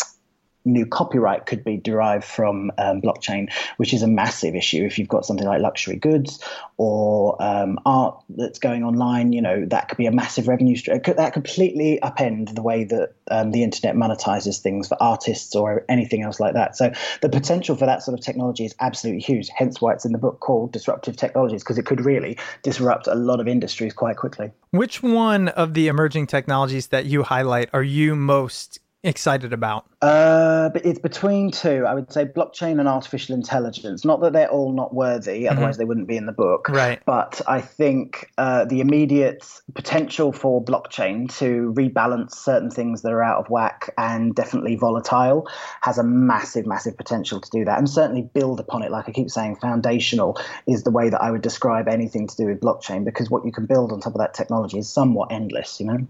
new 0.65 0.85
copyright 0.85 1.45
could 1.45 1.63
be 1.63 1.77
derived 1.77 2.23
from 2.23 2.71
um, 2.77 3.01
blockchain, 3.01 3.51
which 3.77 3.93
is 3.93 4.01
a 4.01 4.07
massive 4.07 4.55
issue. 4.55 4.83
If 4.83 4.97
you've 4.97 5.07
got 5.07 5.25
something 5.25 5.47
like 5.47 5.61
luxury 5.61 5.95
goods 5.95 6.43
or 6.77 7.41
um, 7.41 7.79
art 7.85 8.19
that's 8.29 8.59
going 8.59 8.83
online, 8.83 9.31
you 9.31 9.41
know 9.41 9.65
that 9.67 9.89
could 9.89 9.97
be 9.97 10.07
a 10.07 10.11
massive 10.11 10.47
revenue 10.47 10.75
stream. 10.75 11.01
That 11.05 11.33
completely 11.33 11.99
upend 12.03 12.55
the 12.55 12.61
way 12.61 12.83
that 12.85 13.13
um, 13.31 13.51
the 13.51 13.63
internet 13.63 13.95
monetizes 13.95 14.59
things 14.59 14.87
for 14.87 15.01
artists 15.01 15.55
or 15.55 15.85
anything 15.87 16.23
else 16.23 16.39
like 16.39 16.53
that. 16.53 16.75
So 16.75 16.91
the 17.21 17.29
potential 17.29 17.75
for 17.75 17.85
that 17.85 18.03
sort 18.03 18.17
of 18.17 18.25
technology 18.25 18.65
is 18.65 18.75
absolutely 18.79 19.21
huge. 19.21 19.49
Hence 19.55 19.79
why 19.79 19.93
it's 19.93 20.05
in 20.05 20.11
the 20.11 20.17
book 20.17 20.39
called 20.39 20.71
Disruptive 20.71 21.15
Technologies, 21.15 21.63
because 21.63 21.77
it 21.77 21.85
could 21.85 22.03
really 22.03 22.37
disrupt 22.63 23.07
a 23.07 23.15
lot 23.15 23.39
of 23.39 23.47
industries 23.47 23.93
quite 23.93 24.17
quickly. 24.17 24.51
Which 24.71 25.01
one 25.01 25.49
of 25.49 25.73
the 25.73 25.87
emerging 25.87 26.27
technologies 26.27 26.87
that 26.87 27.05
you 27.05 27.23
highlight 27.23 27.69
are 27.73 27.83
you 27.83 28.15
most 28.15 28.79
excited 29.03 29.53
about? 29.53 29.85
Uh, 30.05 30.69
but 30.69 30.85
it's 30.85 30.99
between 30.99 31.49
two. 31.49 31.83
I 31.87 31.95
would 31.95 32.11
say 32.13 32.25
blockchain 32.25 32.79
and 32.79 32.87
artificial 32.87 33.33
intelligence. 33.33 34.05
Not 34.05 34.21
that 34.21 34.33
they're 34.33 34.49
all 34.49 34.71
not 34.71 34.93
worthy, 34.93 35.47
otherwise 35.47 35.77
they 35.77 35.85
wouldn't 35.85 36.07
be 36.07 36.15
in 36.15 36.27
the 36.27 36.31
book. 36.31 36.69
Right. 36.69 37.01
But 37.05 37.41
I 37.47 37.61
think 37.61 38.31
uh, 38.37 38.65
the 38.65 38.81
immediate 38.81 39.43
potential 39.73 40.31
for 40.31 40.63
blockchain 40.63 41.35
to 41.39 41.73
rebalance 41.75 42.33
certain 42.35 42.69
things 42.69 43.01
that 43.01 43.11
are 43.11 43.23
out 43.23 43.39
of 43.39 43.49
whack 43.49 43.93
and 43.97 44.35
definitely 44.35 44.75
volatile 44.75 45.47
has 45.81 45.97
a 45.97 46.03
massive, 46.03 46.67
massive 46.67 46.97
potential 46.97 47.41
to 47.41 47.49
do 47.49 47.65
that, 47.65 47.79
and 47.79 47.89
certainly 47.89 48.21
build 48.21 48.59
upon 48.59 48.83
it. 48.83 48.91
Like 48.91 49.09
I 49.09 49.11
keep 49.11 49.31
saying, 49.31 49.55
foundational 49.55 50.39
is 50.67 50.83
the 50.83 50.91
way 50.91 51.09
that 51.09 51.21
I 51.21 51.31
would 51.31 51.41
describe 51.41 51.87
anything 51.87 52.27
to 52.27 52.37
do 52.37 52.45
with 52.45 52.59
blockchain 52.59 53.05
because 53.05 53.31
what 53.31 53.43
you 53.43 53.51
can 53.51 53.65
build 53.65 53.91
on 53.91 54.01
top 54.01 54.13
of 54.13 54.19
that 54.19 54.35
technology 54.35 54.77
is 54.77 54.87
somewhat 54.87 55.31
endless. 55.31 55.79
You 55.79 55.87
know, 55.87 56.07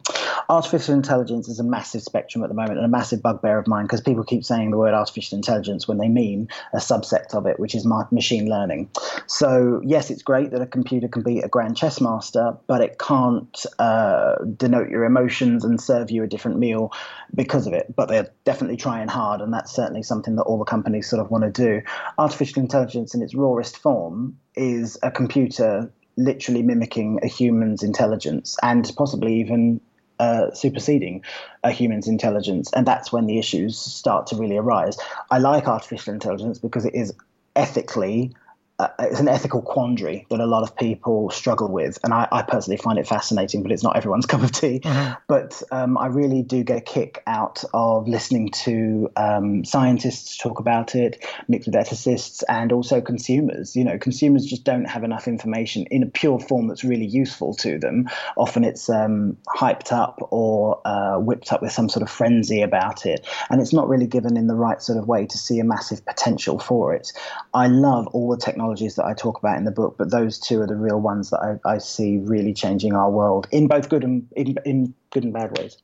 artificial 0.50 0.94
intelligence 0.94 1.48
is 1.48 1.60
a 1.60 1.64
massive 1.64 2.02
spectrum 2.02 2.44
at 2.44 2.50
the 2.50 2.56
moment 2.56 2.78
and 2.78 2.86
a 2.86 2.90
massive 2.90 3.22
bugbear 3.22 3.58
of 3.58 3.68
mine 3.68 3.85
because 3.86 4.02
people 4.02 4.24
keep 4.24 4.44
saying 4.44 4.72
the 4.72 4.78
word 4.78 4.94
artificial 4.94 5.36
intelligence 5.36 5.88
when 5.88 5.98
they 5.98 6.10
mean 6.10 6.48
a 6.74 6.78
subset 6.78 7.34
of 7.34 7.46
it, 7.46 7.60
which 7.60 7.76
is 7.76 7.86
ma- 7.86 8.08
machine 8.12 8.50
learning. 8.50 8.90
So, 9.28 9.82
yes, 9.86 10.10
it's 10.10 10.22
great 10.22 10.52
that 10.52 10.62
a 10.62 10.66
computer 10.66 11.08
can 11.08 11.22
be 11.22 11.40
a 11.40 11.48
grand 11.48 11.78
chess 11.78 12.02
master, 12.02 12.58
but 12.68 12.82
it 12.82 13.00
can't 13.00 13.66
uh, 13.80 14.36
denote 14.58 14.90
your 14.90 15.06
emotions 15.06 15.64
and 15.64 15.80
serve 15.80 16.12
you 16.12 16.24
a 16.24 16.28
different 16.28 16.58
meal 16.58 16.92
because 17.34 17.68
of 17.68 17.74
it. 17.74 17.96
But 17.96 18.10
they're 18.10 18.30
definitely 18.44 18.78
trying 18.78 19.08
hard, 19.08 19.42
and 19.42 19.54
that's 19.54 19.74
certainly 19.74 20.04
something 20.04 20.36
that 20.36 20.44
all 20.44 20.60
the 20.60 20.66
companies 20.66 21.10
sort 21.10 21.22
of 21.22 21.32
want 21.32 21.44
to 21.44 21.52
do. 21.52 21.82
Artificial 22.18 22.62
intelligence 22.62 23.14
in 23.14 23.22
its 23.22 23.36
rawest 23.36 23.78
form 23.78 24.38
is 24.56 24.98
a 25.04 25.12
computer 25.12 25.92
literally 26.18 26.64
mimicking 26.64 27.20
a 27.24 27.28
human's 27.28 27.84
intelligence 27.84 28.58
and 28.64 28.90
possibly 28.96 29.40
even 29.40 29.82
uh, 30.20 30.52
superseding 30.52 31.24
a 31.64 31.72
human's 31.72 32.08
intelligence. 32.08 32.72
And 32.74 32.86
that's 32.86 33.12
when 33.12 33.26
the 33.26 33.38
issues 33.38 33.78
start 33.78 34.28
to 34.28 34.36
really 34.36 34.58
arise. 34.58 34.98
I 35.32 35.40
like 35.40 35.68
artificial 35.68 36.14
intelligence 36.14 36.60
because 36.60 36.86
it 36.86 36.96
is 36.96 37.14
ethically. 37.56 38.34
Uh, 38.78 38.90
it's 39.00 39.22
an 39.22 39.30
ethical 39.30 39.62
quandary 39.62 40.28
that 40.30 40.42
a 40.42 40.46
lot 40.46 40.62
of 40.62 40.76
people 40.76 41.30
struggle 41.30 41.72
with, 41.72 41.98
and 42.04 42.14
I, 42.14 42.28
I 42.30 42.42
personally 42.42 42.76
find 42.76 43.00
it 43.00 43.08
fascinating. 43.08 43.64
But 43.64 43.72
it's 43.72 43.84
not 43.84 43.96
everyone's 43.96 44.26
cup 44.36 44.44
of 44.44 44.52
tea. 44.52 44.82
But 45.28 45.62
um, 45.72 45.98
I 45.98 46.08
really 46.08 46.44
do 46.44 46.64
get 46.64 46.78
a 46.78 46.82
kick 46.82 47.24
out 47.26 47.64
of 47.74 48.08
listening 48.08 48.52
to 48.52 49.10
um, 49.16 49.64
scientists 49.64 50.38
talk 50.38 50.60
about 50.60 50.94
it, 50.94 51.24
mixed 51.48 51.68
with 51.68 51.76
ethicists, 51.76 52.44
and 52.50 52.74
also 52.74 53.00
consumers. 53.00 53.78
You 53.78 53.86
know, 53.86 53.98
consumers 53.98 54.46
just 54.46 54.66
don't 54.66 54.86
have 54.86 55.06
enough 55.06 55.28
information 55.28 55.86
in 55.86 56.04
a 56.04 56.08
pure 56.08 56.40
form 56.40 56.68
that's 56.68 56.84
really 56.84 57.06
useful 57.06 57.54
to 57.56 57.80
them. 57.80 58.10
Often 58.36 58.66
it's 58.66 58.90
um, 58.90 59.38
hyped 59.48 59.94
up 59.94 60.20
or 60.32 60.82
uh, 60.86 61.18
whipped 61.18 61.54
up 61.54 61.62
with 61.62 61.72
some 61.72 61.88
sort 61.88 62.04
of 62.04 62.10
frenzy 62.10 62.62
about 62.62 63.06
it, 63.06 63.26
and 63.50 63.62
it's 63.62 63.72
not 63.72 63.88
really 63.88 64.08
given 64.08 64.36
in 64.36 64.48
the 64.48 64.56
right 64.56 64.82
sort 64.82 64.98
of 64.98 65.08
way 65.08 65.26
to 65.28 65.38
see 65.38 65.60
a 65.60 65.64
massive 65.64 66.06
potential 66.06 66.60
for 66.60 66.94
it. 66.94 67.14
I 67.54 67.68
love 67.68 68.08
all 68.08 68.30
the 68.30 68.38
technologies 68.66 68.96
that 68.96 69.06
I 69.06 69.14
talk 69.14 69.38
about 69.38 69.58
in 69.58 69.66
the 69.66 69.72
book, 69.72 69.96
but 69.98 70.12
those 70.12 70.40
two 70.40 70.62
are 70.62 70.68
the 70.68 70.76
real 70.76 71.00
ones 71.00 71.30
that 71.30 71.60
I, 71.66 71.74
I 71.74 71.78
see 71.78 72.18
really 72.18 72.54
changing 72.54 72.94
our 72.94 73.12
world 73.12 73.48
in 73.52 73.68
both 73.68 73.90
good 73.90 74.04
and 74.04 74.28
in, 74.36 74.58
in 74.66 74.94
good 75.12 75.24
and 75.24 75.34
bad 75.34 75.58
ways. 75.58 75.78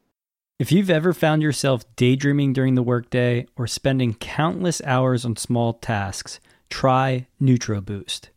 If 0.60 0.72
you've 0.72 0.90
ever 0.90 1.14
found 1.14 1.42
yourself 1.42 1.84
daydreaming 1.96 2.54
during 2.54 2.76
the 2.76 2.84
workday 2.84 3.48
or 3.56 3.68
spending 3.68 4.14
countless 4.16 4.82
hours 4.84 5.26
on 5.26 5.36
small 5.36 5.74
tasks, 5.74 6.40
try 6.70 7.28
NootroBoost. 7.42 8.30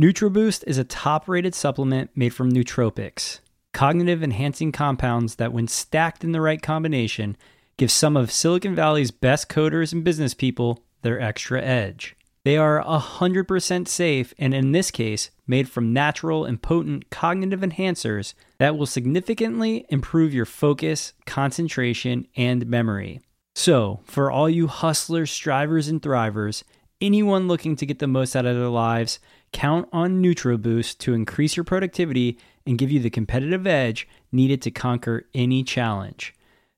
NootroBoost 0.00 0.64
is 0.66 0.78
a 0.78 0.84
top-rated 0.84 1.54
supplement 1.54 2.10
made 2.14 2.34
from 2.34 2.52
nootropics, 2.52 3.40
cognitive 3.72 4.22
enhancing 4.22 4.72
compounds 4.72 5.36
that 5.36 5.52
when 5.52 5.66
stacked 5.66 6.22
in 6.22 6.32
the 6.32 6.40
right 6.40 6.62
combination 6.62 7.36
give 7.76 7.90
some 7.90 8.16
of 8.16 8.30
Silicon 8.30 8.74
Valley's 8.74 9.10
best 9.10 9.48
coders 9.48 9.92
and 9.92 10.04
business 10.04 10.34
people 10.34 10.84
their 11.02 11.20
extra 11.20 11.62
edge. 11.62 12.16
They 12.48 12.56
are 12.56 12.82
100% 12.82 13.88
safe 13.88 14.32
and, 14.38 14.54
in 14.54 14.72
this 14.72 14.90
case, 14.90 15.28
made 15.46 15.68
from 15.68 15.92
natural 15.92 16.46
and 16.46 16.62
potent 16.62 17.10
cognitive 17.10 17.60
enhancers 17.60 18.32
that 18.56 18.74
will 18.74 18.86
significantly 18.86 19.84
improve 19.90 20.32
your 20.32 20.46
focus, 20.46 21.12
concentration, 21.26 22.26
and 22.38 22.66
memory. 22.66 23.20
So, 23.54 24.00
for 24.04 24.30
all 24.30 24.48
you 24.48 24.66
hustlers, 24.66 25.30
strivers, 25.30 25.88
and 25.88 26.00
thrivers, 26.00 26.62
anyone 27.02 27.48
looking 27.48 27.76
to 27.76 27.84
get 27.84 27.98
the 27.98 28.06
most 28.06 28.34
out 28.34 28.46
of 28.46 28.56
their 28.56 28.68
lives, 28.68 29.18
count 29.52 29.86
on 29.92 30.22
NootroBoost 30.22 30.96
to 31.00 31.12
increase 31.12 31.54
your 31.54 31.64
productivity 31.64 32.38
and 32.66 32.78
give 32.78 32.90
you 32.90 33.00
the 33.00 33.10
competitive 33.10 33.66
edge 33.66 34.08
needed 34.32 34.62
to 34.62 34.70
conquer 34.70 35.28
any 35.34 35.62
challenge. 35.62 36.34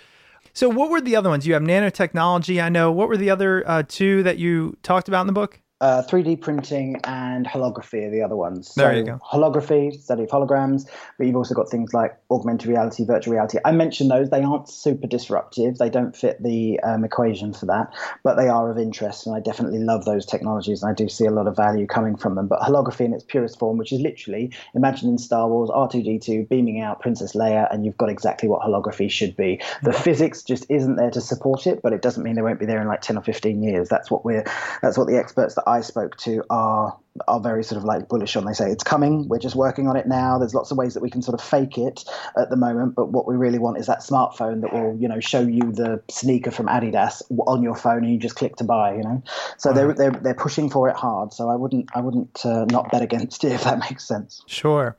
so, 0.53 0.67
what 0.67 0.89
were 0.89 1.01
the 1.01 1.15
other 1.15 1.29
ones? 1.29 1.47
You 1.47 1.53
have 1.53 1.63
nanotechnology. 1.63 2.61
I 2.61 2.69
know. 2.69 2.91
What 2.91 3.07
were 3.07 3.17
the 3.17 3.29
other 3.29 3.63
uh, 3.67 3.83
two 3.87 4.23
that 4.23 4.37
you 4.37 4.77
talked 4.83 5.07
about 5.07 5.21
in 5.21 5.27
the 5.27 5.33
book? 5.33 5.61
Uh, 5.81 6.03
3D 6.03 6.41
printing 6.41 6.99
and 7.05 7.45
holography 7.45 8.05
are 8.05 8.11
the 8.11 8.21
other 8.21 8.35
ones. 8.35 8.75
There 8.75 8.93
you 8.93 9.03
go. 9.03 9.19
Holography, 9.31 9.93
study 10.01 10.23
of 10.23 10.29
holograms, 10.29 10.85
but 11.17 11.25
you've 11.25 11.37
also 11.37 11.55
got 11.55 11.69
things 11.69 11.93
like 11.93 12.17
augmented 12.29 12.67
reality, 12.67 13.05
virtual 13.05 13.33
reality. 13.33 13.59
I 13.63 13.71
mentioned 13.71 14.11
those. 14.11 14.29
They 14.29 14.43
aren't 14.43 14.67
super 14.67 15.07
disruptive. 15.07 15.77
They 15.77 15.89
don't 15.89 16.13
fit 16.13 16.43
the 16.43 16.81
um, 16.81 17.05
equation 17.05 17.53
for 17.53 17.65
that, 17.67 17.93
but 18.23 18.35
they 18.35 18.49
are 18.49 18.69
of 18.69 18.77
interest, 18.77 19.25
and 19.25 19.33
I 19.33 19.39
definitely 19.39 19.79
love 19.79 20.03
those 20.03 20.25
technologies, 20.25 20.83
and 20.83 20.91
I 20.91 20.93
do 20.93 21.07
see 21.07 21.25
a 21.25 21.31
lot 21.31 21.47
of 21.47 21.55
value 21.55 21.87
coming 21.87 22.17
from 22.17 22.35
them. 22.35 22.47
But 22.47 22.59
holography 22.59 23.05
in 23.05 23.13
its 23.13 23.23
purest 23.23 23.57
form, 23.57 23.77
which 23.77 23.93
is 23.93 24.01
literally 24.01 24.51
imagine 24.73 25.07
in 25.07 25.17
Star 25.17 25.47
Wars 25.47 25.69
R2D2 25.69 26.49
beaming 26.49 26.81
out 26.81 26.99
Princess 26.99 27.35
Leia, 27.35 27.73
and 27.73 27.85
you've 27.85 27.97
got 27.97 28.09
exactly 28.09 28.49
what 28.49 28.61
holography 28.61 29.09
should 29.09 29.37
be. 29.37 29.61
The 29.83 29.93
physics 29.93 30.43
just 30.43 30.65
isn't 30.67 30.97
there 30.97 31.11
to 31.11 31.21
support 31.21 31.67
it, 31.67 31.81
but 31.81 31.93
it 31.93 32.01
doesn't 32.01 32.21
mean 32.21 32.35
they 32.35 32.41
won't 32.41 32.59
be 32.59 32.65
there 32.65 32.81
in 32.81 32.87
like 32.89 32.99
10 32.99 33.17
or 33.17 33.23
15 33.23 33.63
years. 33.63 33.87
That's 33.87 34.11
what 34.11 34.25
we're 34.25 34.43
that's 34.81 34.97
what 34.97 35.07
the 35.07 35.17
experts 35.17 35.55
that 35.55 35.68
I 35.69 35.81
spoke 35.81 36.17
to 36.17 36.43
are 36.49 36.97
are 37.27 37.39
very 37.39 37.63
sort 37.63 37.77
of 37.77 37.83
like 37.83 38.07
bullish 38.07 38.35
on. 38.35 38.45
They 38.45 38.53
say 38.53 38.71
it's 38.71 38.83
coming. 38.83 39.27
We're 39.27 39.39
just 39.39 39.55
working 39.55 39.87
on 39.87 39.95
it 39.95 40.07
now. 40.07 40.37
There's 40.37 40.55
lots 40.55 40.71
of 40.71 40.77
ways 40.77 40.93
that 40.93 41.01
we 41.01 41.09
can 41.09 41.21
sort 41.21 41.39
of 41.39 41.45
fake 41.45 41.77
it 41.77 42.03
at 42.37 42.49
the 42.49 42.55
moment, 42.55 42.95
but 42.95 43.11
what 43.11 43.27
we 43.27 43.35
really 43.35 43.59
want 43.59 43.77
is 43.77 43.87
that 43.87 43.99
smartphone 43.99 44.61
that 44.61 44.73
will, 44.73 44.95
you 44.97 45.07
know, 45.07 45.19
show 45.19 45.41
you 45.41 45.71
the 45.71 46.01
sneaker 46.09 46.51
from 46.51 46.67
Adidas 46.67 47.21
on 47.45 47.61
your 47.61 47.75
phone 47.75 48.03
and 48.03 48.11
you 48.11 48.17
just 48.17 48.35
click 48.35 48.55
to 48.57 48.63
buy. 48.63 48.95
You 48.95 49.03
know, 49.03 49.23
so 49.57 49.73
they're 49.73 49.93
they're 49.93 50.11
they're 50.11 50.33
pushing 50.33 50.69
for 50.69 50.89
it 50.89 50.95
hard. 50.95 51.33
So 51.33 51.49
I 51.49 51.55
wouldn't 51.55 51.89
I 51.93 52.01
wouldn't 52.01 52.45
uh, 52.45 52.65
not 52.65 52.91
bet 52.91 53.01
against 53.01 53.43
it 53.43 53.51
if 53.51 53.63
that 53.63 53.79
makes 53.79 54.05
sense. 54.07 54.41
Sure. 54.47 54.95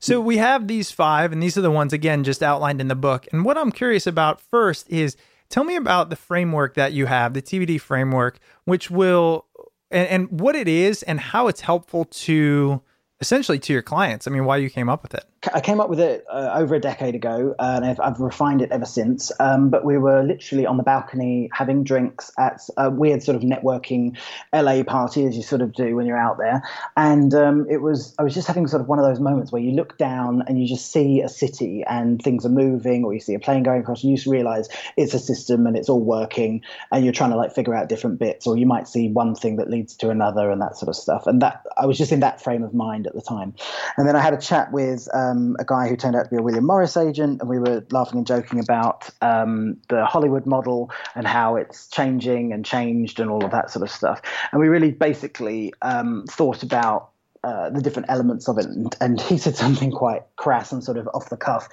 So 0.00 0.20
we 0.20 0.36
have 0.36 0.68
these 0.68 0.92
five, 0.92 1.32
and 1.32 1.42
these 1.42 1.58
are 1.58 1.60
the 1.60 1.72
ones 1.72 1.92
again 1.92 2.22
just 2.22 2.42
outlined 2.42 2.80
in 2.80 2.88
the 2.88 2.94
book. 2.94 3.26
And 3.32 3.44
what 3.44 3.58
I'm 3.58 3.72
curious 3.72 4.06
about 4.06 4.40
first 4.40 4.88
is 4.88 5.16
tell 5.48 5.64
me 5.64 5.74
about 5.74 6.08
the 6.08 6.16
framework 6.16 6.74
that 6.74 6.92
you 6.92 7.06
have, 7.06 7.34
the 7.34 7.42
TBD 7.42 7.80
framework, 7.80 8.38
which 8.64 8.90
will 8.90 9.46
and, 9.90 10.08
and 10.08 10.40
what 10.40 10.54
it 10.54 10.68
is 10.68 11.02
and 11.02 11.20
how 11.20 11.48
it's 11.48 11.60
helpful 11.60 12.04
to 12.04 12.82
essentially 13.20 13.58
to 13.58 13.72
your 13.72 13.82
clients. 13.82 14.26
I 14.26 14.30
mean, 14.30 14.44
why 14.44 14.58
you 14.58 14.70
came 14.70 14.88
up 14.88 15.02
with 15.02 15.14
it. 15.14 15.24
I 15.54 15.60
came 15.60 15.80
up 15.80 15.88
with 15.88 16.00
it 16.00 16.24
uh, 16.30 16.52
over 16.54 16.74
a 16.74 16.80
decade 16.80 17.14
ago, 17.14 17.54
and 17.58 17.84
I've, 17.84 18.00
I've, 18.00 18.20
refined 18.20 18.62
it 18.62 18.70
ever 18.72 18.84
since. 18.84 19.30
Um, 19.38 19.70
but 19.70 19.84
we 19.84 19.96
were 19.96 20.22
literally 20.22 20.66
on 20.66 20.76
the 20.76 20.82
balcony 20.82 21.48
having 21.52 21.84
drinks 21.84 22.30
at 22.38 22.60
a 22.76 22.90
weird 22.90 23.22
sort 23.22 23.36
of 23.36 23.42
networking 23.42 24.16
LA 24.52 24.82
party, 24.82 25.24
as 25.26 25.36
you 25.36 25.42
sort 25.42 25.62
of 25.62 25.72
do 25.72 25.94
when 25.96 26.06
you're 26.06 26.18
out 26.18 26.38
there. 26.38 26.62
And 26.96 27.32
um, 27.34 27.66
it 27.70 27.78
was, 27.78 28.14
I 28.18 28.22
was 28.22 28.34
just 28.34 28.48
having 28.48 28.66
sort 28.66 28.82
of 28.82 28.88
one 28.88 28.98
of 28.98 29.04
those 29.04 29.20
moments 29.20 29.52
where 29.52 29.62
you 29.62 29.72
look 29.72 29.96
down 29.98 30.42
and 30.46 30.60
you 30.60 30.66
just 30.66 30.90
see 30.90 31.20
a 31.20 31.28
city 31.28 31.84
and 31.88 32.20
things 32.20 32.44
are 32.44 32.50
moving, 32.50 33.04
or 33.04 33.14
you 33.14 33.20
see 33.20 33.34
a 33.34 33.40
plane 33.40 33.62
going 33.62 33.80
across, 33.80 34.02
and 34.02 34.10
you 34.10 34.16
just 34.16 34.28
realize 34.28 34.68
it's 34.96 35.14
a 35.14 35.18
system 35.18 35.66
and 35.66 35.76
it's 35.76 35.88
all 35.88 36.02
working, 36.02 36.62
and 36.90 37.04
you're 37.04 37.14
trying 37.14 37.30
to 37.30 37.36
like 37.36 37.54
figure 37.54 37.74
out 37.74 37.88
different 37.88 38.18
bits, 38.18 38.46
or 38.46 38.56
you 38.56 38.66
might 38.66 38.88
see 38.88 39.08
one 39.08 39.34
thing 39.34 39.56
that 39.56 39.70
leads 39.70 39.94
to 39.96 40.10
another 40.10 40.50
and 40.50 40.60
that 40.60 40.76
sort 40.76 40.88
of 40.88 40.96
stuff. 40.96 41.26
And 41.26 41.40
that 41.42 41.64
I 41.76 41.86
was 41.86 41.96
just 41.96 42.12
in 42.12 42.20
that 42.20 42.42
frame 42.42 42.64
of 42.64 42.74
mind 42.74 43.06
at 43.06 43.14
the 43.14 43.22
time. 43.22 43.54
And 43.96 44.08
then 44.08 44.16
I 44.16 44.20
had 44.20 44.34
a 44.34 44.40
chat 44.40 44.72
with. 44.72 45.08
Um, 45.14 45.37
um, 45.38 45.56
a 45.58 45.64
guy 45.64 45.88
who 45.88 45.96
turned 45.96 46.16
out 46.16 46.24
to 46.24 46.30
be 46.30 46.36
a 46.36 46.42
William 46.42 46.66
Morris 46.66 46.96
agent, 46.96 47.40
and 47.40 47.48
we 47.48 47.58
were 47.58 47.84
laughing 47.90 48.18
and 48.18 48.26
joking 48.26 48.58
about 48.58 49.08
um, 49.20 49.78
the 49.88 50.04
Hollywood 50.04 50.46
model 50.46 50.90
and 51.14 51.26
how 51.26 51.56
it's 51.56 51.88
changing 51.88 52.52
and 52.52 52.64
changed 52.64 53.20
and 53.20 53.30
all 53.30 53.44
of 53.44 53.50
that 53.52 53.70
sort 53.70 53.82
of 53.82 53.90
stuff. 53.90 54.20
And 54.52 54.60
we 54.60 54.68
really 54.68 54.90
basically 54.90 55.72
um, 55.82 56.24
thought 56.28 56.62
about 56.62 57.10
uh, 57.44 57.70
the 57.70 57.80
different 57.80 58.10
elements 58.10 58.48
of 58.48 58.58
it. 58.58 58.66
And, 58.66 58.96
and, 59.00 59.20
he 59.20 59.38
said 59.38 59.54
something 59.54 59.92
quite 59.92 60.22
crass 60.34 60.72
and 60.72 60.82
sort 60.82 60.98
of 60.98 61.08
off 61.14 61.30
the 61.30 61.36
cuff. 61.36 61.68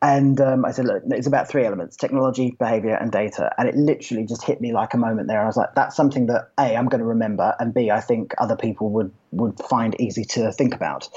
And 0.00 0.40
um, 0.40 0.64
I 0.64 0.70
said, 0.70 0.84
look, 0.84 1.02
it's 1.06 1.26
about 1.26 1.48
three 1.48 1.64
elements 1.64 1.96
technology, 1.96 2.54
behavior, 2.56 2.94
and 2.94 3.10
data. 3.10 3.52
And 3.58 3.68
it 3.68 3.74
literally 3.74 4.26
just 4.26 4.44
hit 4.44 4.60
me 4.60 4.72
like 4.72 4.94
a 4.94 4.96
moment 4.96 5.26
there. 5.26 5.42
I 5.42 5.46
was 5.46 5.56
like, 5.56 5.74
that's 5.74 5.96
something 5.96 6.26
that 6.26 6.50
A, 6.56 6.76
I'm 6.76 6.86
going 6.86 7.00
to 7.00 7.06
remember, 7.06 7.52
and 7.58 7.74
B, 7.74 7.90
I 7.90 8.00
think 8.00 8.32
other 8.38 8.56
people 8.56 8.90
would 8.90 9.12
would 9.32 9.58
find 9.60 9.98
easy 10.00 10.24
to 10.24 10.52
think 10.52 10.74
about. 10.74 11.08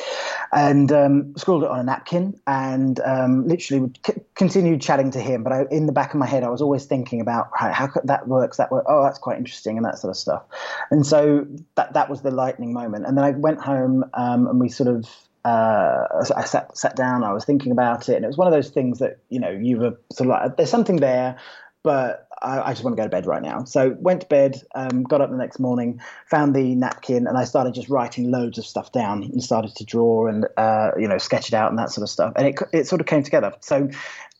And 0.51 0.91
um, 0.91 1.33
scrawled 1.37 1.63
it 1.63 1.69
on 1.69 1.79
a 1.79 1.83
napkin 1.83 2.39
and 2.47 2.99
um, 3.01 3.47
literally 3.47 3.91
c- 4.05 4.21
continued 4.35 4.81
chatting 4.81 5.11
to 5.11 5.19
him. 5.19 5.43
But 5.43 5.53
I, 5.53 5.65
in 5.71 5.85
the 5.85 5.91
back 5.91 6.13
of 6.13 6.19
my 6.19 6.25
head, 6.25 6.43
I 6.43 6.49
was 6.49 6.61
always 6.61 6.85
thinking 6.85 7.21
about 7.21 7.49
right, 7.61 7.73
how 7.73 7.89
that 8.03 8.27
works, 8.27 8.57
that 8.57 8.71
work. 8.71 8.85
Oh, 8.87 9.03
that's 9.03 9.19
quite 9.19 9.37
interesting, 9.37 9.77
and 9.77 9.85
that 9.85 9.97
sort 9.97 10.09
of 10.09 10.17
stuff. 10.17 10.43
And 10.89 11.05
so 11.05 11.47
that 11.75 11.93
that 11.93 12.09
was 12.09 12.21
the 12.21 12.31
lightning 12.31 12.73
moment. 12.73 13.05
And 13.05 13.17
then 13.17 13.23
I 13.23 13.31
went 13.31 13.61
home 13.61 14.05
um, 14.13 14.47
and 14.47 14.59
we 14.59 14.69
sort 14.69 14.89
of 14.89 15.09
uh, 15.45 16.23
I 16.35 16.45
sat 16.45 16.77
sat 16.77 16.95
down. 16.95 17.23
I 17.23 17.33
was 17.33 17.45
thinking 17.45 17.71
about 17.71 18.09
it, 18.09 18.15
and 18.15 18.23
it 18.25 18.27
was 18.27 18.37
one 18.37 18.47
of 18.47 18.53
those 18.53 18.69
things 18.69 18.99
that 18.99 19.19
you 19.29 19.39
know 19.39 19.49
you 19.49 19.77
were 19.77 19.97
sort 20.11 20.29
of 20.29 20.41
like, 20.41 20.57
there's 20.57 20.69
something 20.69 20.97
there, 20.97 21.37
but 21.83 22.27
I, 22.41 22.69
I, 22.69 22.71
just 22.71 22.83
want 22.83 22.95
to 22.95 22.99
go 22.99 23.05
to 23.05 23.09
bed 23.09 23.25
right 23.25 23.41
now. 23.41 23.63
So 23.65 23.95
went 23.99 24.21
to 24.21 24.27
bed, 24.27 24.61
um, 24.75 25.03
got 25.03 25.21
up 25.21 25.29
the 25.29 25.37
next 25.37 25.59
morning, 25.59 26.01
found 26.25 26.55
the 26.55 26.75
napkin, 26.75 27.27
and 27.27 27.37
I 27.37 27.43
started 27.43 27.73
just 27.73 27.89
writing 27.89 28.31
loads 28.31 28.57
of 28.57 28.65
stuff 28.65 28.91
down 28.91 29.23
and 29.23 29.43
started 29.43 29.75
to 29.75 29.85
draw 29.85 30.27
and 30.27 30.47
uh, 30.57 30.91
you 30.97 31.07
know 31.07 31.17
sketch 31.17 31.47
it 31.47 31.53
out 31.53 31.69
and 31.69 31.79
that 31.79 31.91
sort 31.91 32.03
of 32.03 32.09
stuff. 32.09 32.33
And 32.35 32.47
it 32.47 32.55
it 32.73 32.87
sort 32.87 33.01
of 33.01 33.07
came 33.07 33.23
together. 33.23 33.53
So 33.59 33.89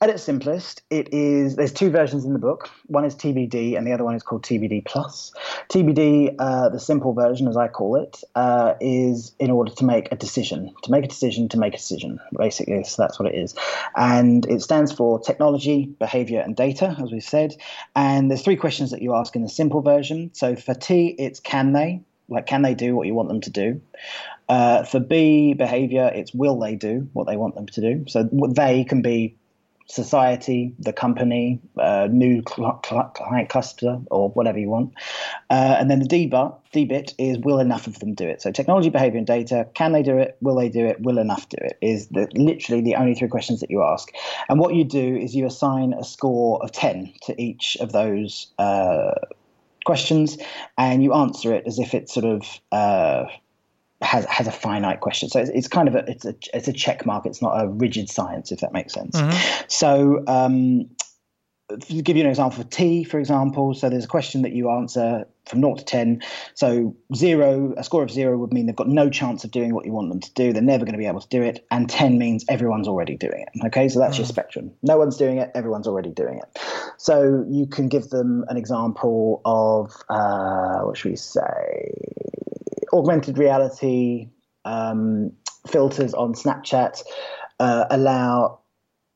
at 0.01 0.09
its 0.09 0.23
simplest, 0.23 0.81
it 0.89 1.13
is 1.13 1.55
there's 1.55 1.71
two 1.71 1.91
versions 1.91 2.25
in 2.25 2.33
the 2.33 2.39
book. 2.39 2.71
One 2.87 3.05
is 3.05 3.15
TBD, 3.15 3.77
and 3.77 3.85
the 3.85 3.93
other 3.93 4.03
one 4.03 4.15
is 4.15 4.23
called 4.23 4.41
TBD 4.41 4.83
Plus. 4.83 5.31
TBD, 5.69 6.35
uh, 6.39 6.69
the 6.69 6.79
simple 6.79 7.13
version, 7.13 7.47
as 7.47 7.55
I 7.55 7.67
call 7.67 7.97
it, 7.97 8.23
uh, 8.33 8.73
is 8.81 9.35
in 9.37 9.51
order 9.51 9.71
to 9.71 9.85
make 9.85 10.11
a 10.11 10.15
decision, 10.15 10.73
to 10.81 10.91
make 10.91 11.05
a 11.05 11.07
decision, 11.07 11.49
to 11.49 11.59
make 11.59 11.75
a 11.75 11.77
decision. 11.77 12.19
Basically, 12.35 12.83
so 12.83 13.03
that's 13.03 13.19
what 13.19 13.31
it 13.31 13.35
is, 13.35 13.53
and 13.95 14.43
it 14.47 14.63
stands 14.63 14.91
for 14.91 15.19
technology, 15.19 15.85
behavior, 15.85 16.41
and 16.41 16.55
data, 16.55 16.95
as 16.99 17.11
we've 17.11 17.23
said. 17.23 17.55
And 17.95 18.31
there's 18.31 18.41
three 18.41 18.55
questions 18.55 18.89
that 18.91 19.03
you 19.03 19.13
ask 19.13 19.35
in 19.35 19.43
the 19.43 19.49
simple 19.49 19.81
version. 19.81 20.31
So 20.33 20.55
for 20.55 20.73
T, 20.73 21.15
it's 21.19 21.39
can 21.39 21.73
they, 21.73 22.01
like 22.27 22.47
can 22.47 22.63
they 22.63 22.73
do 22.73 22.95
what 22.95 23.05
you 23.05 23.13
want 23.13 23.27
them 23.27 23.41
to 23.41 23.51
do? 23.51 23.81
Uh, 24.49 24.83
for 24.83 24.99
B, 24.99 25.53
behavior, 25.53 26.11
it's 26.13 26.33
will 26.33 26.59
they 26.59 26.75
do 26.75 27.07
what 27.13 27.27
they 27.27 27.37
want 27.37 27.53
them 27.53 27.67
to 27.67 27.81
do? 27.81 28.05
So 28.07 28.27
they 28.49 28.83
can 28.83 29.03
be 29.03 29.37
society, 29.91 30.73
the 30.79 30.93
company, 30.93 31.59
uh, 31.77 32.07
new 32.11 32.41
client 32.41 33.49
cluster, 33.49 33.99
or 34.09 34.29
whatever 34.29 34.57
you 34.57 34.69
want. 34.69 34.93
Uh, 35.49 35.75
and 35.79 35.91
then 35.91 35.99
the 35.99 36.05
D 36.05 36.85
bit 36.85 37.13
is 37.17 37.37
will 37.39 37.59
enough 37.59 37.87
of 37.87 37.99
them 37.99 38.13
do 38.13 38.27
it? 38.27 38.41
So 38.41 38.51
technology, 38.51 38.89
behavior, 38.89 39.17
and 39.17 39.27
data. 39.27 39.67
Can 39.73 39.91
they 39.91 40.03
do 40.03 40.17
it? 40.17 40.37
Will 40.41 40.55
they 40.55 40.69
do 40.69 40.85
it? 40.85 41.01
Will 41.01 41.17
enough 41.17 41.49
do 41.49 41.57
it? 41.59 41.77
Is 41.81 42.07
the, 42.07 42.27
literally 42.33 42.81
the 42.81 42.95
only 42.95 43.15
three 43.15 43.27
questions 43.27 43.59
that 43.59 43.69
you 43.69 43.83
ask. 43.83 44.09
And 44.49 44.59
what 44.59 44.73
you 44.73 44.83
do 44.83 45.15
is 45.15 45.35
you 45.35 45.45
assign 45.45 45.93
a 45.93 46.03
score 46.03 46.63
of 46.63 46.71
10 46.71 47.13
to 47.23 47.41
each 47.41 47.77
of 47.79 47.91
those. 47.91 48.47
Uh, 48.57 49.11
questions 49.83 50.37
and 50.77 51.01
you 51.01 51.11
answer 51.13 51.53
it 51.55 51.63
as 51.65 51.79
if 51.79 51.95
it's 51.95 52.13
sort 52.13 52.23
of 52.23 52.45
uh, 52.71 53.25
has 54.01 54.25
has 54.25 54.47
a 54.47 54.51
finite 54.51 54.99
question. 54.99 55.29
So 55.29 55.39
it's, 55.39 55.51
it's, 55.51 55.67
kind 55.67 55.87
of 55.87 55.95
a 55.95 56.09
it's 56.09 56.25
a 56.25 56.35
it's 56.53 56.67
a 56.67 56.73
check 56.73 57.05
mark. 57.05 57.25
It's 57.25 57.41
not 57.41 57.53
a 57.63 57.67
rigid 57.67 58.09
science, 58.09 58.51
if 58.51 58.59
that 58.59 58.73
makes 58.73 58.93
sense. 58.93 59.15
Mm-hmm. 59.15 59.65
So 59.67 60.23
um, 60.27 60.89
to 61.79 62.01
give 62.01 62.17
you 62.17 62.23
an 62.23 62.29
example 62.29 62.63
for 62.63 62.69
T, 62.69 63.03
for 63.03 63.19
example, 63.19 63.73
so 63.73 63.89
there's 63.89 64.05
a 64.05 64.07
question 64.07 64.41
that 64.41 64.51
you 64.51 64.69
answer 64.69 65.25
from 65.45 65.61
0 65.61 65.75
to 65.75 65.85
10. 65.85 66.21
So 66.53 66.95
zero, 67.15 67.73
a 67.77 67.83
score 67.83 68.03
of 68.03 68.11
zero 68.11 68.37
would 68.37 68.53
mean 68.53 68.65
they've 68.65 68.75
got 68.75 68.87
no 68.87 69.09
chance 69.09 69.43
of 69.43 69.51
doing 69.51 69.73
what 69.73 69.85
you 69.85 69.91
want 69.91 70.09
them 70.09 70.19
to 70.19 70.33
do. 70.33 70.53
They're 70.53 70.61
never 70.61 70.85
going 70.85 70.93
to 70.93 70.99
be 70.99 71.07
able 71.07 71.21
to 71.21 71.27
do 71.29 71.41
it. 71.41 71.65
And 71.71 71.89
10 71.89 72.17
means 72.17 72.45
everyone's 72.47 72.87
already 72.87 73.15
doing 73.15 73.45
it. 73.47 73.65
Okay, 73.67 73.89
so 73.89 73.99
that's 73.99 74.15
mm. 74.15 74.19
your 74.19 74.27
spectrum. 74.27 74.71
No 74.83 74.97
one's 74.97 75.17
doing 75.17 75.37
it, 75.37 75.51
everyone's 75.55 75.87
already 75.87 76.11
doing 76.11 76.39
it. 76.39 76.61
So 76.97 77.45
you 77.49 77.67
can 77.67 77.87
give 77.87 78.09
them 78.09 78.45
an 78.49 78.57
example 78.57 79.41
of, 79.45 79.91
uh, 80.09 80.81
what 80.81 80.97
should 80.97 81.11
we 81.11 81.17
say? 81.17 81.93
Augmented 82.93 83.37
reality 83.37 84.29
um, 84.65 85.31
filters 85.67 86.13
on 86.13 86.33
Snapchat 86.33 87.01
uh, 87.59 87.85
allow. 87.89 88.59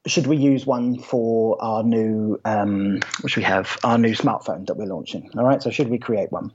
Should 0.08 0.28
we 0.28 0.38
use 0.38 0.68
one 0.68 1.00
for 1.00 1.60
our 1.60 1.82
new, 1.82 2.40
um, 2.46 3.00
which 3.22 3.36
we 3.36 3.42
have, 3.42 3.76
our 3.84 3.98
new 3.98 4.14
smartphone 4.14 4.68
that 4.68 4.78
we're 4.78 4.86
launching? 4.86 5.32
All 5.36 5.44
right, 5.44 5.64
so 5.64 5.72
should 5.72 5.90
we 5.90 5.98
create 5.98 6.32
one? 6.32 6.52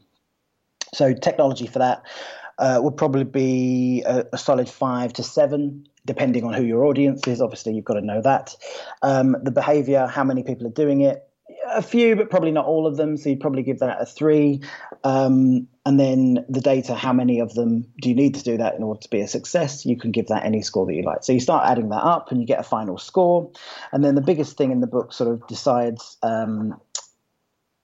So 0.95 1.13
technology 1.15 1.67
for 1.67 1.81
that 1.81 2.05
uh, 2.61 2.79
would 2.81 2.97
probably 2.97 3.25
be 3.25 4.05
a, 4.07 4.25
a, 4.33 4.39
solid 4.39 4.69
five 4.69 5.13
to 5.15 5.23
seven, 5.23 5.89
depending 6.05 6.45
on 6.45 6.53
who 6.53 6.63
your 6.63 6.85
audience 6.85 7.27
is. 7.27 7.41
Obviously, 7.41 7.75
you've 7.75 7.85
got 7.85 7.95
to 7.95 8.03
know 8.03 8.21
that. 8.23 8.55
Um, 9.03 9.37
the 9.43 9.51
behavior, 9.51 10.07
how 10.07 10.23
many 10.23 10.43
people 10.43 10.67
are 10.67 10.71
doing 10.71 11.01
it, 11.01 11.29
a 11.71 11.83
few, 11.83 12.17
but 12.17 12.31
probably 12.31 12.51
not 12.51 12.67
all 12.67 12.87
of 12.87 12.97
them. 12.97 13.17
So 13.17 13.29
you'd 13.29 13.41
probably 13.41 13.63
give 13.63 13.79
that 13.81 14.01
a 14.01 14.07
three. 14.07 14.61
Um, 15.05 15.69
and 15.87 15.99
then 15.99 16.45
the 16.49 16.61
data, 16.61 16.95
how 16.95 17.13
many 17.13 17.41
of 17.41 17.55
them 17.55 17.87
do 18.01 18.11
you 18.11 18.15
need 18.15 18.35
to 18.35 18.43
do 18.43 18.59
that 18.59 18.75
in 18.75 18.83
order 18.83 19.01
to 19.01 19.09
be 19.09 19.21
a 19.21 19.29
success? 19.29 19.87
You 19.87 19.97
can 19.97 20.11
give 20.11 20.29
that 20.29 20.45
any 20.45 20.63
score 20.63 20.87
that 20.87 20.95
you 20.95 21.03
like. 21.03 21.25
So 21.25 21.33
you 21.33 21.41
start 21.41 21.69
adding 21.69 21.89
that 21.89 22.05
up 22.05 22.31
and 22.31 22.41
you 22.41 22.47
get 22.47 22.61
a 22.61 22.65
final 22.65 22.99
score. 22.99 23.51
And 23.93 24.05
then 24.05 24.15
the 24.15 24.21
biggest 24.21 24.57
thing 24.57 24.73
in 24.73 24.81
the 24.81 24.87
book 24.87 25.13
sort 25.13 25.31
of 25.31 25.47
decides 25.47 26.19
um, 26.23 26.79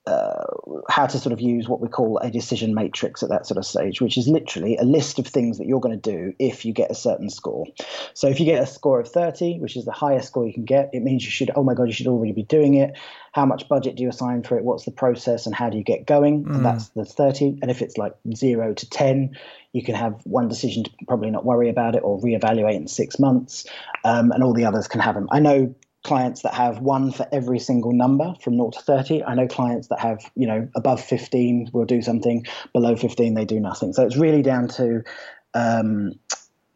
uh, 0.07 0.45
how 0.89 1.05
to 1.05 1.19
sort 1.19 1.33
of 1.33 1.41
use 1.41 1.67
what 1.67 1.81
we 1.81 1.89
call 1.89 2.17
a 2.19 2.31
decision 2.31 2.73
matrix 2.73 3.21
at 3.21 3.29
that 3.29 3.45
sort 3.45 3.57
of 3.57 3.65
stage, 3.65 3.99
which 3.99 4.17
is 4.17 4.29
literally 4.29 4.77
a 4.77 4.83
list 4.83 5.19
of 5.19 5.27
things 5.27 5.57
that 5.57 5.67
you're 5.67 5.81
going 5.81 5.99
to 5.99 6.11
do 6.11 6.33
if 6.39 6.63
you 6.63 6.71
get 6.71 6.89
a 6.89 6.95
certain 6.95 7.29
score. 7.29 7.65
So 8.13 8.29
if 8.29 8.39
you 8.39 8.45
get 8.45 8.63
a 8.63 8.65
score 8.65 9.01
of 9.01 9.09
30, 9.09 9.59
which 9.59 9.75
is 9.75 9.83
the 9.83 9.91
highest 9.91 10.29
score 10.29 10.47
you 10.47 10.53
can 10.53 10.63
get, 10.63 10.91
it 10.93 11.03
means 11.03 11.25
you 11.25 11.31
should, 11.31 11.51
oh 11.57 11.63
my 11.63 11.73
God, 11.73 11.87
you 11.87 11.93
should 11.93 12.07
already 12.07 12.31
be 12.31 12.43
doing 12.43 12.75
it. 12.75 12.97
How 13.33 13.45
much 13.45 13.67
budget 13.67 13.97
do 13.97 14.03
you 14.03 14.09
assign 14.09 14.43
for 14.43 14.57
it? 14.57 14.63
What's 14.63 14.85
the 14.85 14.91
process 14.91 15.45
and 15.45 15.53
how 15.53 15.69
do 15.69 15.77
you 15.77 15.83
get 15.83 16.05
going? 16.05 16.45
Mm. 16.45 16.55
And 16.55 16.65
that's 16.65 16.87
the 16.89 17.03
30. 17.03 17.59
And 17.61 17.69
if 17.69 17.81
it's 17.81 17.97
like 17.97 18.13
zero 18.33 18.73
to 18.73 18.89
10, 18.89 19.37
you 19.73 19.83
can 19.83 19.95
have 19.95 20.21
one 20.23 20.47
decision 20.47 20.85
to 20.85 20.91
probably 21.05 21.31
not 21.31 21.43
worry 21.43 21.69
about 21.69 21.95
it 21.95 22.03
or 22.03 22.17
reevaluate 22.21 22.75
in 22.75 22.87
six 22.87 23.19
months, 23.19 23.65
um, 24.05 24.31
and 24.31 24.41
all 24.41 24.53
the 24.53 24.65
others 24.65 24.87
can 24.87 25.01
have 25.01 25.15
them. 25.15 25.27
I 25.31 25.39
know 25.39 25.75
clients 26.03 26.43
that 26.43 26.53
have 26.53 26.79
one 26.79 27.11
for 27.11 27.27
every 27.31 27.59
single 27.59 27.91
number 27.91 28.33
from 28.41 28.55
0 28.55 28.71
to 28.71 28.79
30. 28.79 29.23
I 29.23 29.35
know 29.35 29.47
clients 29.47 29.87
that 29.87 29.99
have, 29.99 30.19
you 30.35 30.47
know, 30.47 30.69
above 30.75 31.03
15 31.03 31.71
will 31.73 31.85
do 31.85 32.01
something, 32.01 32.45
below 32.73 32.95
15 32.95 33.33
they 33.33 33.45
do 33.45 33.59
nothing. 33.59 33.93
So 33.93 34.05
it's 34.05 34.15
really 34.15 34.41
down 34.41 34.69
to 34.69 35.03
um, 35.53 36.13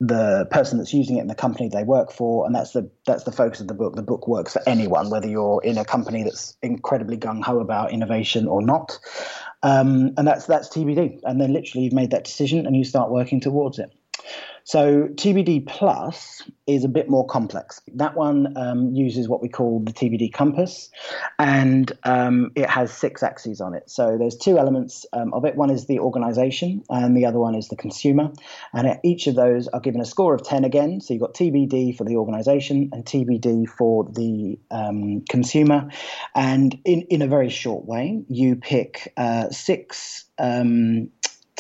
the 0.01 0.47
person 0.49 0.79
that's 0.79 0.93
using 0.93 1.17
it 1.17 1.21
in 1.21 1.27
the 1.27 1.35
company 1.35 1.69
they 1.69 1.83
work 1.83 2.11
for, 2.11 2.47
and 2.47 2.55
that's 2.55 2.71
the 2.71 2.89
that's 3.05 3.23
the 3.23 3.31
focus 3.31 3.61
of 3.61 3.67
the 3.67 3.75
book. 3.75 3.95
The 3.95 4.01
book 4.01 4.27
works 4.27 4.53
for 4.53 4.61
anyone, 4.67 5.11
whether 5.11 5.27
you're 5.27 5.61
in 5.63 5.77
a 5.77 5.85
company 5.85 6.23
that's 6.23 6.57
incredibly 6.63 7.17
gung 7.17 7.43
ho 7.43 7.59
about 7.59 7.91
innovation 7.91 8.47
or 8.47 8.63
not, 8.63 8.97
um, 9.61 10.13
and 10.17 10.27
that's 10.27 10.47
that's 10.47 10.69
TBD. 10.69 11.19
And 11.23 11.39
then 11.39 11.53
literally 11.53 11.85
you've 11.85 11.93
made 11.93 12.11
that 12.11 12.23
decision 12.23 12.65
and 12.65 12.75
you 12.75 12.83
start 12.83 13.11
working 13.11 13.41
towards 13.41 13.77
it. 13.77 13.91
So 14.63 15.07
TBD 15.15 15.67
Plus 15.67 16.43
is 16.67 16.83
a 16.83 16.87
bit 16.87 17.09
more 17.09 17.25
complex. 17.25 17.81
That 17.95 18.15
one 18.15 18.55
um, 18.57 18.93
uses 18.93 19.27
what 19.27 19.41
we 19.41 19.49
call 19.49 19.79
the 19.79 19.91
TBD 19.91 20.31
compass, 20.31 20.89
and 21.39 21.91
um, 22.03 22.51
it 22.55 22.69
has 22.69 22.91
six 22.91 23.23
axes 23.23 23.59
on 23.59 23.73
it. 23.73 23.89
So 23.89 24.17
there's 24.17 24.37
two 24.37 24.57
elements 24.57 25.05
um, 25.13 25.33
of 25.33 25.45
it. 25.45 25.55
One 25.55 25.69
is 25.69 25.87
the 25.87 25.99
organization, 25.99 26.83
and 26.89 27.17
the 27.17 27.25
other 27.25 27.39
one 27.39 27.55
is 27.55 27.67
the 27.67 27.75
consumer. 27.75 28.31
And 28.73 28.99
each 29.03 29.27
of 29.27 29.35
those 29.35 29.67
are 29.69 29.79
given 29.79 30.01
a 30.01 30.05
score 30.05 30.33
of 30.33 30.43
10 30.43 30.63
again. 30.63 31.01
So 31.01 31.13
you've 31.13 31.21
got 31.21 31.33
TBD 31.33 31.97
for 31.97 32.03
the 32.03 32.15
organization 32.15 32.89
and 32.93 33.05
TBD 33.05 33.67
for 33.67 34.05
the 34.05 34.59
um, 34.69 35.23
consumer. 35.29 35.89
And 36.35 36.79
in, 36.85 37.01
in 37.09 37.21
a 37.21 37.27
very 37.27 37.49
short 37.49 37.85
way, 37.85 38.23
you 38.27 38.55
pick 38.55 39.13
uh, 39.17 39.49
six 39.49 40.25
um, 40.37 41.09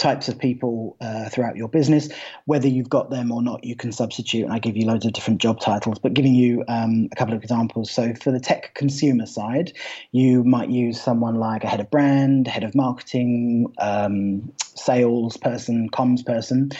types 0.01 0.27
of 0.27 0.39
people 0.39 0.97
uh, 0.99 1.29
throughout 1.29 1.55
your 1.55 1.69
business. 1.69 2.09
Whether 2.45 2.67
you've 2.67 2.89
got 2.89 3.11
them 3.11 3.31
or 3.31 3.41
not, 3.41 3.63
you 3.63 3.75
can 3.75 3.91
substitute. 3.91 4.43
And 4.43 4.51
I 4.51 4.57
give 4.57 4.75
you 4.75 4.85
loads 4.85 5.05
of 5.05 5.13
different 5.13 5.39
job 5.39 5.59
titles, 5.59 5.99
but 5.99 6.15
giving 6.15 6.33
you 6.33 6.63
um, 6.67 7.07
a 7.11 7.15
couple 7.15 7.35
of 7.35 7.43
examples. 7.43 7.91
So 7.91 8.13
for 8.15 8.31
the 8.31 8.39
tech 8.39 8.73
consumer 8.73 9.27
side, 9.27 9.73
you 10.11 10.43
might 10.43 10.69
use 10.69 10.99
someone 10.99 11.35
like 11.35 11.63
a 11.63 11.67
head 11.67 11.79
of 11.79 11.91
brand, 11.91 12.47
head 12.47 12.63
of 12.63 12.73
marketing, 12.73 13.73
um, 13.77 14.51
sales 14.75 15.37
person, 15.37 15.89
comms 15.89 16.25
person. 16.25 16.71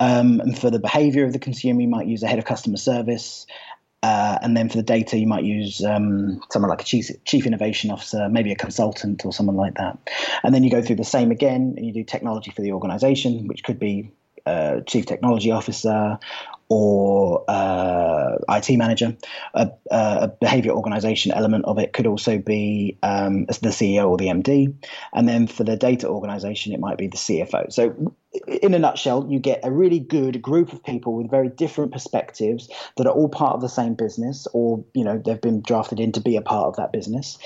Um, 0.00 0.40
and 0.40 0.58
for 0.58 0.70
the 0.70 0.80
behavior 0.80 1.24
of 1.24 1.32
the 1.32 1.38
consumer, 1.38 1.80
you 1.80 1.88
might 1.88 2.08
use 2.08 2.24
a 2.24 2.26
head 2.26 2.40
of 2.40 2.44
customer 2.44 2.76
service, 2.76 3.46
uh, 4.04 4.38
and 4.42 4.54
then 4.54 4.68
for 4.68 4.76
the 4.76 4.82
data, 4.82 5.16
you 5.16 5.26
might 5.26 5.44
use 5.44 5.82
um, 5.82 6.38
someone 6.52 6.68
like 6.68 6.82
a 6.82 6.84
chief, 6.84 7.10
chief 7.24 7.46
innovation 7.46 7.90
officer, 7.90 8.28
maybe 8.28 8.52
a 8.52 8.54
consultant 8.54 9.24
or 9.24 9.32
someone 9.32 9.56
like 9.56 9.76
that. 9.76 9.96
And 10.42 10.54
then 10.54 10.62
you 10.62 10.70
go 10.70 10.82
through 10.82 10.96
the 10.96 11.04
same 11.04 11.30
again, 11.30 11.72
and 11.74 11.86
you 11.86 11.90
do 11.90 12.04
technology 12.04 12.50
for 12.50 12.60
the 12.60 12.72
organization, 12.72 13.48
which 13.48 13.64
could 13.64 13.78
be 13.78 14.12
uh, 14.44 14.80
chief 14.80 15.06
technology 15.06 15.52
officer 15.52 16.18
or 16.68 17.44
uh, 17.48 18.36
IT 18.50 18.76
manager. 18.76 19.16
A, 19.54 19.70
a, 19.90 20.28
behavior 20.28 20.72
organization 20.72 21.32
element 21.32 21.64
of 21.64 21.78
it 21.78 21.94
could 21.94 22.06
also 22.06 22.36
be 22.36 22.98
um, 23.02 23.46
the 23.46 23.70
CEO 23.70 24.06
or 24.10 24.18
the 24.18 24.26
MD. 24.26 24.74
And 25.14 25.26
then 25.26 25.46
for 25.46 25.64
the 25.64 25.76
data 25.76 26.08
organization, 26.08 26.74
it 26.74 26.80
might 26.80 26.98
be 26.98 27.06
the 27.06 27.16
CFO. 27.16 27.72
So 27.72 28.14
in 28.46 28.74
a 28.74 28.78
nutshell, 28.78 29.26
you 29.28 29.38
get 29.38 29.60
a 29.62 29.70
really 29.70 29.98
good 29.98 30.42
group 30.42 30.72
of 30.72 30.82
people 30.82 31.14
with 31.14 31.30
very 31.30 31.48
different 31.48 31.92
perspectives 31.92 32.68
that 32.96 33.06
are 33.06 33.12
all 33.12 33.28
part 33.28 33.54
of 33.54 33.60
the 33.60 33.68
same 33.68 33.94
business, 33.94 34.46
or 34.52 34.84
you 34.94 35.04
know 35.04 35.18
they've 35.24 35.40
been 35.40 35.60
drafted 35.60 36.00
in 36.00 36.12
to 36.12 36.20
be 36.20 36.36
a 36.36 36.42
part 36.42 36.66
of 36.66 36.76
that 36.76 36.92
business, 36.92 37.38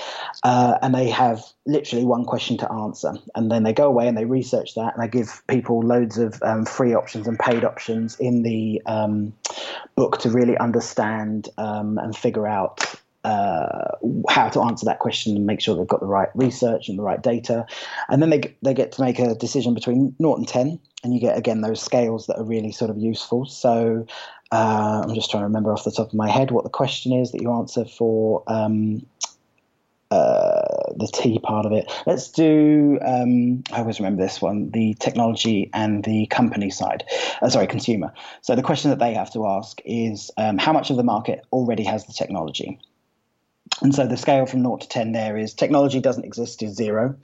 uh, 0.43 0.77
and 0.81 0.95
they 0.95 1.09
have 1.09 1.43
literally 1.65 2.05
one 2.05 2.25
question 2.25 2.57
to 2.57 2.71
answer, 2.71 3.13
and 3.35 3.51
then 3.51 3.63
they 3.63 3.73
go 3.73 3.87
away 3.87 4.07
and 4.07 4.17
they 4.17 4.25
research 4.25 4.75
that, 4.75 4.95
and 4.95 5.03
they 5.03 5.07
give 5.07 5.41
people 5.47 5.81
loads 5.81 6.17
of 6.17 6.41
um, 6.43 6.65
free 6.65 6.93
options 6.93 7.27
and 7.27 7.37
paid 7.37 7.63
options 7.63 8.19
in 8.19 8.41
the 8.43 8.81
um, 8.85 9.33
book 9.95 10.19
to 10.19 10.29
really 10.29 10.57
understand 10.57 11.49
um, 11.57 11.97
and 11.97 12.15
figure 12.15 12.47
out 12.47 12.95
uh, 13.23 13.95
how 14.29 14.49
to 14.49 14.61
answer 14.61 14.85
that 14.85 14.99
question 14.99 15.35
and 15.35 15.45
make 15.45 15.59
sure 15.59 15.75
they've 15.75 15.87
got 15.87 15.99
the 15.99 16.07
right 16.07 16.29
research 16.35 16.87
and 16.87 16.97
the 16.97 17.03
right 17.03 17.21
data. 17.21 17.65
And 18.07 18.21
then 18.21 18.29
they, 18.29 18.55
they 18.61 18.73
get 18.73 18.91
to 18.93 19.01
make 19.01 19.19
a 19.19 19.35
decision 19.35 19.73
between 19.73 20.15
0 20.21 20.35
and 20.35 20.47
10. 20.47 20.79
And 21.03 21.13
you 21.13 21.19
get, 21.19 21.37
again, 21.37 21.61
those 21.61 21.81
scales 21.81 22.27
that 22.27 22.37
are 22.37 22.43
really 22.43 22.71
sort 22.71 22.91
of 22.91 22.97
useful. 22.97 23.45
So 23.45 24.05
uh, 24.51 25.03
I'm 25.03 25.13
just 25.15 25.29
trying 25.29 25.41
to 25.41 25.47
remember 25.47 25.73
off 25.73 25.83
the 25.83 25.91
top 25.91 26.07
of 26.07 26.13
my 26.13 26.29
head 26.29 26.51
what 26.51 26.63
the 26.63 26.69
question 26.69 27.13
is 27.13 27.31
that 27.31 27.41
you 27.41 27.51
answer 27.51 27.85
for 27.85 28.43
um, 28.47 29.05
uh, 30.11 30.91
the 30.95 31.07
T 31.13 31.39
part 31.39 31.65
of 31.65 31.71
it. 31.71 31.91
Let's 32.07 32.29
do, 32.31 32.99
um, 33.05 33.63
I 33.71 33.79
always 33.79 33.99
remember 33.99 34.23
this 34.23 34.41
one, 34.41 34.71
the 34.71 34.95
technology 34.99 35.69
and 35.73 36.03
the 36.03 36.25
company 36.27 36.69
side, 36.69 37.03
uh, 37.41 37.49
sorry, 37.49 37.67
consumer. 37.67 38.11
So 38.41 38.55
the 38.55 38.63
question 38.63 38.89
that 38.89 38.99
they 38.99 39.13
have 39.13 39.31
to 39.33 39.45
ask 39.45 39.79
is 39.85 40.31
um, 40.37 40.57
how 40.57 40.73
much 40.73 40.89
of 40.89 40.97
the 40.97 41.03
market 41.03 41.45
already 41.51 41.83
has 41.83 42.05
the 42.05 42.13
technology? 42.13 42.79
And 43.81 43.95
so 43.95 44.05
the 44.05 44.17
scale 44.17 44.45
from 44.45 44.61
0 44.61 44.77
to 44.77 44.87
10 44.87 45.11
there 45.13 45.37
is 45.37 45.53
technology 45.53 45.99
doesn't 45.99 46.25
exist 46.25 46.61
is 46.63 46.75
zero. 46.75 47.15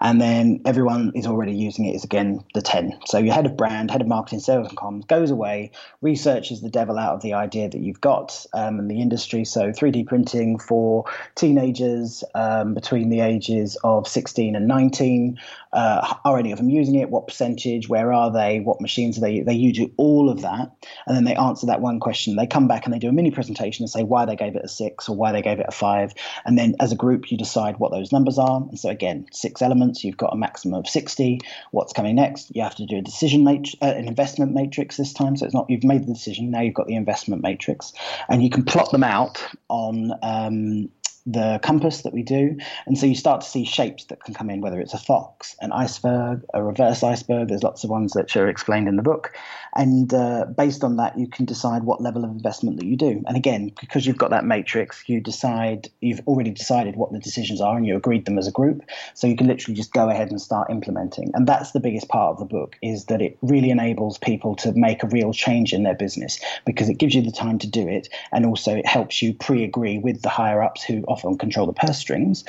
And 0.00 0.20
then 0.20 0.60
everyone 0.64 1.12
is 1.14 1.26
already 1.26 1.52
using 1.52 1.84
it 1.84 1.94
is 1.94 2.04
again 2.04 2.44
the 2.54 2.62
10. 2.62 2.98
So 3.06 3.18
your 3.18 3.34
head 3.34 3.46
of 3.46 3.56
brand, 3.56 3.90
head 3.90 4.00
of 4.00 4.08
marketing, 4.08 4.40
sales 4.40 4.68
and 4.68 4.76
comms 4.76 5.06
goes 5.06 5.30
away, 5.30 5.70
researches 6.00 6.60
the 6.60 6.70
devil 6.70 6.98
out 6.98 7.14
of 7.14 7.22
the 7.22 7.34
idea 7.34 7.68
that 7.68 7.80
you've 7.80 8.00
got 8.00 8.44
um, 8.52 8.78
in 8.78 8.88
the 8.88 9.00
industry. 9.00 9.44
So 9.44 9.70
3D 9.70 10.06
printing 10.06 10.58
for 10.58 11.04
teenagers 11.34 12.24
um, 12.34 12.74
between 12.74 13.08
the 13.10 13.20
ages 13.20 13.76
of 13.84 14.08
16 14.08 14.56
and 14.56 14.66
19. 14.66 15.38
Uh, 15.72 16.14
are 16.24 16.38
any 16.38 16.50
of 16.50 16.58
them 16.58 16.68
using 16.68 16.96
it? 16.96 17.10
What 17.10 17.28
percentage? 17.28 17.88
Where 17.88 18.12
are 18.12 18.32
they? 18.32 18.58
What 18.58 18.80
machines 18.80 19.16
are 19.18 19.20
they? 19.20 19.40
They 19.40 19.54
you 19.54 19.72
do 19.72 19.92
all 19.96 20.28
of 20.28 20.42
that. 20.42 20.72
And 21.06 21.16
then 21.16 21.24
they 21.24 21.36
answer 21.36 21.66
that 21.66 21.80
one 21.80 22.00
question. 22.00 22.34
They 22.34 22.46
come 22.46 22.66
back 22.66 22.84
and 22.84 22.92
they 22.92 22.98
do 22.98 23.08
a 23.08 23.12
mini 23.12 23.30
presentation 23.30 23.84
and 23.84 23.90
say 23.90 24.02
why 24.02 24.24
they 24.24 24.34
gave 24.34 24.56
it 24.56 24.64
a 24.64 24.68
six 24.68 25.08
or 25.08 25.14
why 25.14 25.30
they 25.30 25.42
gave 25.42 25.60
it 25.60 25.66
a 25.68 25.72
five 25.72 25.99
five. 26.00 26.14
And 26.44 26.58
then 26.58 26.74
as 26.80 26.92
a 26.92 26.96
group, 26.96 27.30
you 27.30 27.38
decide 27.38 27.78
what 27.78 27.92
those 27.92 28.12
numbers 28.12 28.38
are. 28.38 28.62
And 28.68 28.78
so 28.78 28.88
again, 28.88 29.26
six 29.32 29.62
elements, 29.62 30.04
you've 30.04 30.16
got 30.16 30.32
a 30.32 30.36
maximum 30.36 30.80
of 30.80 30.88
60. 30.88 31.40
What's 31.70 31.92
coming 31.92 32.16
next? 32.16 32.54
You 32.54 32.62
have 32.62 32.74
to 32.76 32.86
do 32.86 32.98
a 32.98 33.02
decision 33.02 33.44
matrix, 33.44 33.76
uh, 33.82 33.86
an 33.86 34.08
investment 34.08 34.52
matrix 34.52 34.96
this 34.96 35.12
time. 35.12 35.36
So 35.36 35.44
it's 35.44 35.54
not, 35.54 35.66
you've 35.68 35.84
made 35.84 36.06
the 36.06 36.12
decision, 36.12 36.50
now 36.50 36.60
you've 36.60 36.74
got 36.74 36.86
the 36.86 36.96
investment 36.96 37.42
matrix. 37.42 37.92
And 38.28 38.42
you 38.42 38.50
can 38.50 38.64
plot 38.64 38.90
them 38.90 39.04
out 39.04 39.44
on, 39.68 40.12
um, 40.22 40.88
the 41.26 41.60
compass 41.62 42.02
that 42.02 42.14
we 42.14 42.22
do. 42.22 42.56
And 42.86 42.96
so 42.96 43.06
you 43.06 43.14
start 43.14 43.42
to 43.42 43.46
see 43.46 43.64
shapes 43.64 44.04
that 44.06 44.24
can 44.24 44.32
come 44.32 44.48
in, 44.48 44.62
whether 44.62 44.80
it's 44.80 44.94
a 44.94 44.98
fox, 44.98 45.54
an 45.60 45.70
iceberg, 45.70 46.44
a 46.54 46.62
reverse 46.62 47.02
iceberg. 47.02 47.48
There's 47.48 47.62
lots 47.62 47.84
of 47.84 47.90
ones 47.90 48.14
that 48.14 48.34
are 48.36 48.48
explained 48.48 48.88
in 48.88 48.96
the 48.96 49.02
book. 49.02 49.36
And 49.74 50.12
uh, 50.12 50.46
based 50.56 50.82
on 50.84 50.96
that, 50.96 51.18
you 51.18 51.26
can 51.26 51.44
decide 51.44 51.84
what 51.84 52.00
level 52.00 52.24
of 52.24 52.30
investment 52.30 52.78
that 52.78 52.86
you 52.86 52.96
do. 52.96 53.22
And 53.26 53.36
again, 53.36 53.72
because 53.80 54.06
you've 54.06 54.18
got 54.18 54.30
that 54.30 54.44
matrix, 54.44 55.04
you 55.08 55.20
decide, 55.20 55.88
you've 56.00 56.20
already 56.26 56.50
decided 56.50 56.96
what 56.96 57.12
the 57.12 57.18
decisions 57.18 57.60
are 57.60 57.76
and 57.76 57.86
you 57.86 57.96
agreed 57.96 58.24
them 58.24 58.38
as 58.38 58.48
a 58.48 58.52
group. 58.52 58.82
So 59.14 59.26
you 59.26 59.36
can 59.36 59.46
literally 59.46 59.76
just 59.76 59.92
go 59.92 60.08
ahead 60.08 60.30
and 60.30 60.40
start 60.40 60.70
implementing. 60.70 61.30
And 61.34 61.46
that's 61.46 61.72
the 61.72 61.80
biggest 61.80 62.08
part 62.08 62.32
of 62.32 62.38
the 62.38 62.44
book 62.44 62.76
is 62.82 63.06
that 63.06 63.22
it 63.22 63.38
really 63.42 63.70
enables 63.70 64.18
people 64.18 64.56
to 64.56 64.72
make 64.72 65.02
a 65.02 65.08
real 65.08 65.32
change 65.32 65.72
in 65.72 65.82
their 65.82 65.94
business 65.94 66.40
because 66.66 66.88
it 66.88 66.98
gives 66.98 67.14
you 67.14 67.22
the 67.22 67.32
time 67.32 67.58
to 67.58 67.66
do 67.66 67.86
it. 67.86 68.08
And 68.32 68.46
also 68.46 68.76
it 68.76 68.86
helps 68.86 69.22
you 69.22 69.34
pre 69.34 69.64
agree 69.64 69.98
with 69.98 70.22
the 70.22 70.28
higher 70.28 70.62
ups 70.62 70.82
who 70.82 71.02
often 71.08 71.38
control 71.38 71.66
the 71.66 71.72
purse 71.72 71.98
strings 71.98 72.44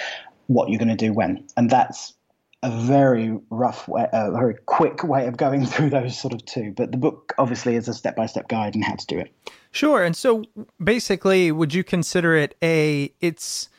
what 0.47 0.69
you're 0.69 0.80
going 0.80 0.89
to 0.89 0.95
do 0.95 1.13
when. 1.13 1.45
And 1.55 1.69
that's 1.69 2.13
a 2.64 2.70
very 2.70 3.38
rough 3.49 3.88
way, 3.88 4.07
a 4.14 4.32
very 4.32 4.55
quick 4.66 5.03
way 5.03 5.28
of 5.28 5.38
going 5.38 5.66
through 5.68 5.89
those 5.89 6.18
sort 6.18 6.34
of 6.34 6.45
two. 6.45 6.74
But 6.76 6.91
the 6.91 6.97
book 6.97 7.34
obviously 7.38 7.76
is 7.76 7.88
a 7.88 7.93
step 7.93 8.16
by 8.16 8.26
step 8.26 8.47
guide 8.47 8.76
on 8.76 8.82
how 8.82 8.95
to 8.95 9.05
do 9.07 9.20
it. 9.20 9.32
Sure. 9.72 10.03
And 10.03 10.16
so 10.16 10.43
basically, 10.84 11.51
would 11.51 11.74
you 11.74 11.84
consider 11.84 12.36
it 12.36 12.55
a 12.62 13.14
it's 13.20 13.70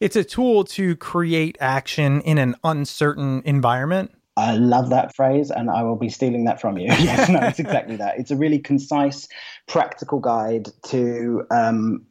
it's 0.00 0.16
a 0.16 0.24
tool 0.24 0.64
to 0.64 0.96
create 0.96 1.56
action 1.60 2.20
in 2.22 2.38
an 2.38 2.56
uncertain 2.64 3.42
environment? 3.44 4.15
I 4.38 4.54
love 4.56 4.90
that 4.90 5.16
phrase, 5.16 5.50
and 5.50 5.70
I 5.70 5.82
will 5.82 5.96
be 5.96 6.10
stealing 6.10 6.44
that 6.44 6.60
from 6.60 6.76
you. 6.76 6.86
yes, 6.98 7.28
no, 7.28 7.40
it's 7.40 7.58
exactly 7.58 7.96
that. 7.96 8.18
It's 8.18 8.30
a 8.30 8.36
really 8.36 8.58
concise, 8.58 9.28
practical 9.66 10.20
guide 10.20 10.68
to 10.88 11.46
um, 11.50 12.04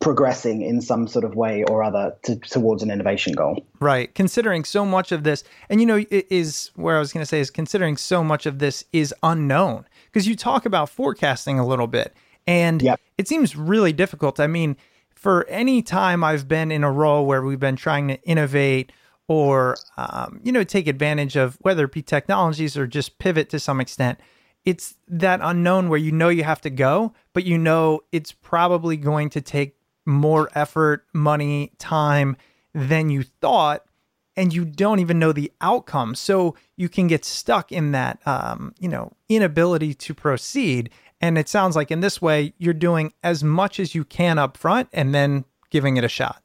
progressing 0.00 0.62
in 0.62 0.80
some 0.80 1.06
sort 1.06 1.24
of 1.24 1.36
way 1.36 1.62
or 1.64 1.84
other 1.84 2.16
to, 2.24 2.36
towards 2.36 2.82
an 2.82 2.90
innovation 2.90 3.32
goal. 3.32 3.64
Right. 3.78 4.12
Considering 4.14 4.64
so 4.64 4.84
much 4.84 5.12
of 5.12 5.22
this, 5.22 5.44
and 5.68 5.80
you 5.80 5.86
know, 5.86 6.04
it 6.10 6.26
is 6.30 6.72
where 6.74 6.96
I 6.96 6.98
was 6.98 7.12
going 7.12 7.22
to 7.22 7.26
say 7.26 7.38
is 7.38 7.50
considering 7.50 7.96
so 7.96 8.24
much 8.24 8.44
of 8.44 8.58
this 8.58 8.84
is 8.92 9.14
unknown 9.22 9.86
because 10.06 10.26
you 10.26 10.34
talk 10.34 10.66
about 10.66 10.88
forecasting 10.88 11.60
a 11.60 11.66
little 11.66 11.86
bit, 11.86 12.12
and 12.46 12.82
yep. 12.82 13.00
it 13.18 13.28
seems 13.28 13.54
really 13.54 13.92
difficult. 13.92 14.40
I 14.40 14.48
mean, 14.48 14.76
for 15.14 15.46
any 15.48 15.82
time 15.82 16.24
I've 16.24 16.48
been 16.48 16.72
in 16.72 16.82
a 16.82 16.90
role 16.90 17.24
where 17.24 17.42
we've 17.42 17.60
been 17.60 17.76
trying 17.76 18.08
to 18.08 18.20
innovate 18.22 18.90
or 19.28 19.76
um, 19.96 20.40
you 20.42 20.50
know 20.50 20.64
take 20.64 20.86
advantage 20.88 21.36
of 21.36 21.56
whether 21.60 21.84
it 21.84 21.92
be 21.92 22.02
technologies 22.02 22.76
or 22.76 22.86
just 22.86 23.18
pivot 23.18 23.48
to 23.50 23.60
some 23.60 23.80
extent 23.80 24.18
it's 24.64 24.96
that 25.06 25.40
unknown 25.42 25.88
where 25.88 25.98
you 25.98 26.10
know 26.10 26.28
you 26.28 26.42
have 26.42 26.60
to 26.60 26.70
go 26.70 27.12
but 27.32 27.44
you 27.44 27.56
know 27.56 28.00
it's 28.10 28.32
probably 28.32 28.96
going 28.96 29.30
to 29.30 29.40
take 29.40 29.76
more 30.04 30.48
effort 30.54 31.06
money 31.12 31.72
time 31.78 32.36
than 32.74 33.10
you 33.10 33.22
thought 33.22 33.84
and 34.38 34.54
you 34.54 34.64
don't 34.64 35.00
even 35.00 35.18
know 35.18 35.32
the 35.32 35.50
outcome. 35.60 36.14
So 36.14 36.54
you 36.76 36.88
can 36.88 37.08
get 37.08 37.24
stuck 37.24 37.72
in 37.72 37.90
that 37.90 38.24
um, 38.26 38.72
you 38.78 38.88
know 38.88 39.12
inability 39.28 39.94
to 39.94 40.14
proceed. 40.14 40.90
And 41.20 41.36
it 41.36 41.48
sounds 41.48 41.74
like 41.74 41.90
in 41.90 42.00
this 42.00 42.22
way 42.22 42.54
you're 42.56 42.72
doing 42.72 43.12
as 43.22 43.42
much 43.42 43.80
as 43.80 43.94
you 43.94 44.04
can 44.04 44.38
up 44.38 44.56
front 44.56 44.88
and 44.92 45.12
then 45.12 45.44
giving 45.70 45.96
it 45.96 46.04
a 46.04 46.08
shot 46.08 46.40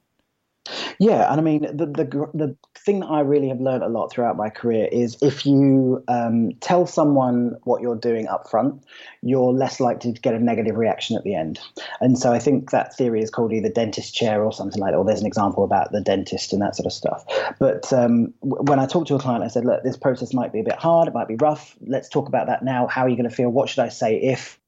yeah, 0.98 1.30
and 1.30 1.40
I 1.40 1.44
mean 1.44 1.62
the 1.62 1.86
the 1.86 2.30
the 2.32 2.56
thing 2.74 3.00
that 3.00 3.06
I 3.06 3.20
really 3.20 3.48
have 3.48 3.60
learned 3.60 3.82
a 3.82 3.88
lot 3.88 4.10
throughout 4.12 4.36
my 4.36 4.48
career 4.48 4.88
is 4.90 5.16
if 5.22 5.44
you 5.44 6.02
um, 6.08 6.52
tell 6.60 6.86
someone 6.86 7.56
what 7.64 7.82
you're 7.82 7.96
doing 7.96 8.28
up 8.28 8.48
front, 8.48 8.82
you're 9.22 9.52
less 9.52 9.80
likely 9.80 10.12
to 10.12 10.20
get 10.20 10.34
a 10.34 10.38
negative 10.38 10.76
reaction 10.76 11.16
at 11.16 11.22
the 11.22 11.34
end. 11.34 11.60
And 12.00 12.18
so 12.18 12.32
I 12.32 12.38
think 12.38 12.70
that 12.70 12.96
theory 12.96 13.22
is 13.22 13.30
called 13.30 13.52
either 13.52 13.68
dentist 13.68 14.14
chair 14.14 14.44
or 14.44 14.52
something 14.52 14.80
like 14.80 14.92
that. 14.92 14.98
Or 14.98 15.04
there's 15.04 15.20
an 15.20 15.26
example 15.26 15.64
about 15.64 15.92
the 15.92 16.00
dentist 16.00 16.52
and 16.52 16.62
that 16.62 16.76
sort 16.76 16.86
of 16.86 16.92
stuff. 16.92 17.24
But 17.58 17.92
um, 17.92 18.32
when 18.40 18.78
I 18.78 18.86
talked 18.86 19.08
to 19.08 19.14
a 19.14 19.18
client, 19.18 19.44
I 19.44 19.48
said, 19.48 19.64
look, 19.64 19.82
this 19.82 19.96
process 19.96 20.32
might 20.32 20.52
be 20.52 20.60
a 20.60 20.64
bit 20.64 20.76
hard. 20.76 21.08
It 21.08 21.14
might 21.14 21.28
be 21.28 21.36
rough. 21.36 21.76
Let's 21.86 22.08
talk 22.08 22.28
about 22.28 22.46
that 22.46 22.64
now. 22.64 22.86
How 22.86 23.02
are 23.02 23.08
you 23.08 23.16
going 23.16 23.28
to 23.28 23.34
feel? 23.34 23.50
What 23.50 23.68
should 23.68 23.80
I 23.80 23.88
say 23.88 24.16
if? 24.16 24.58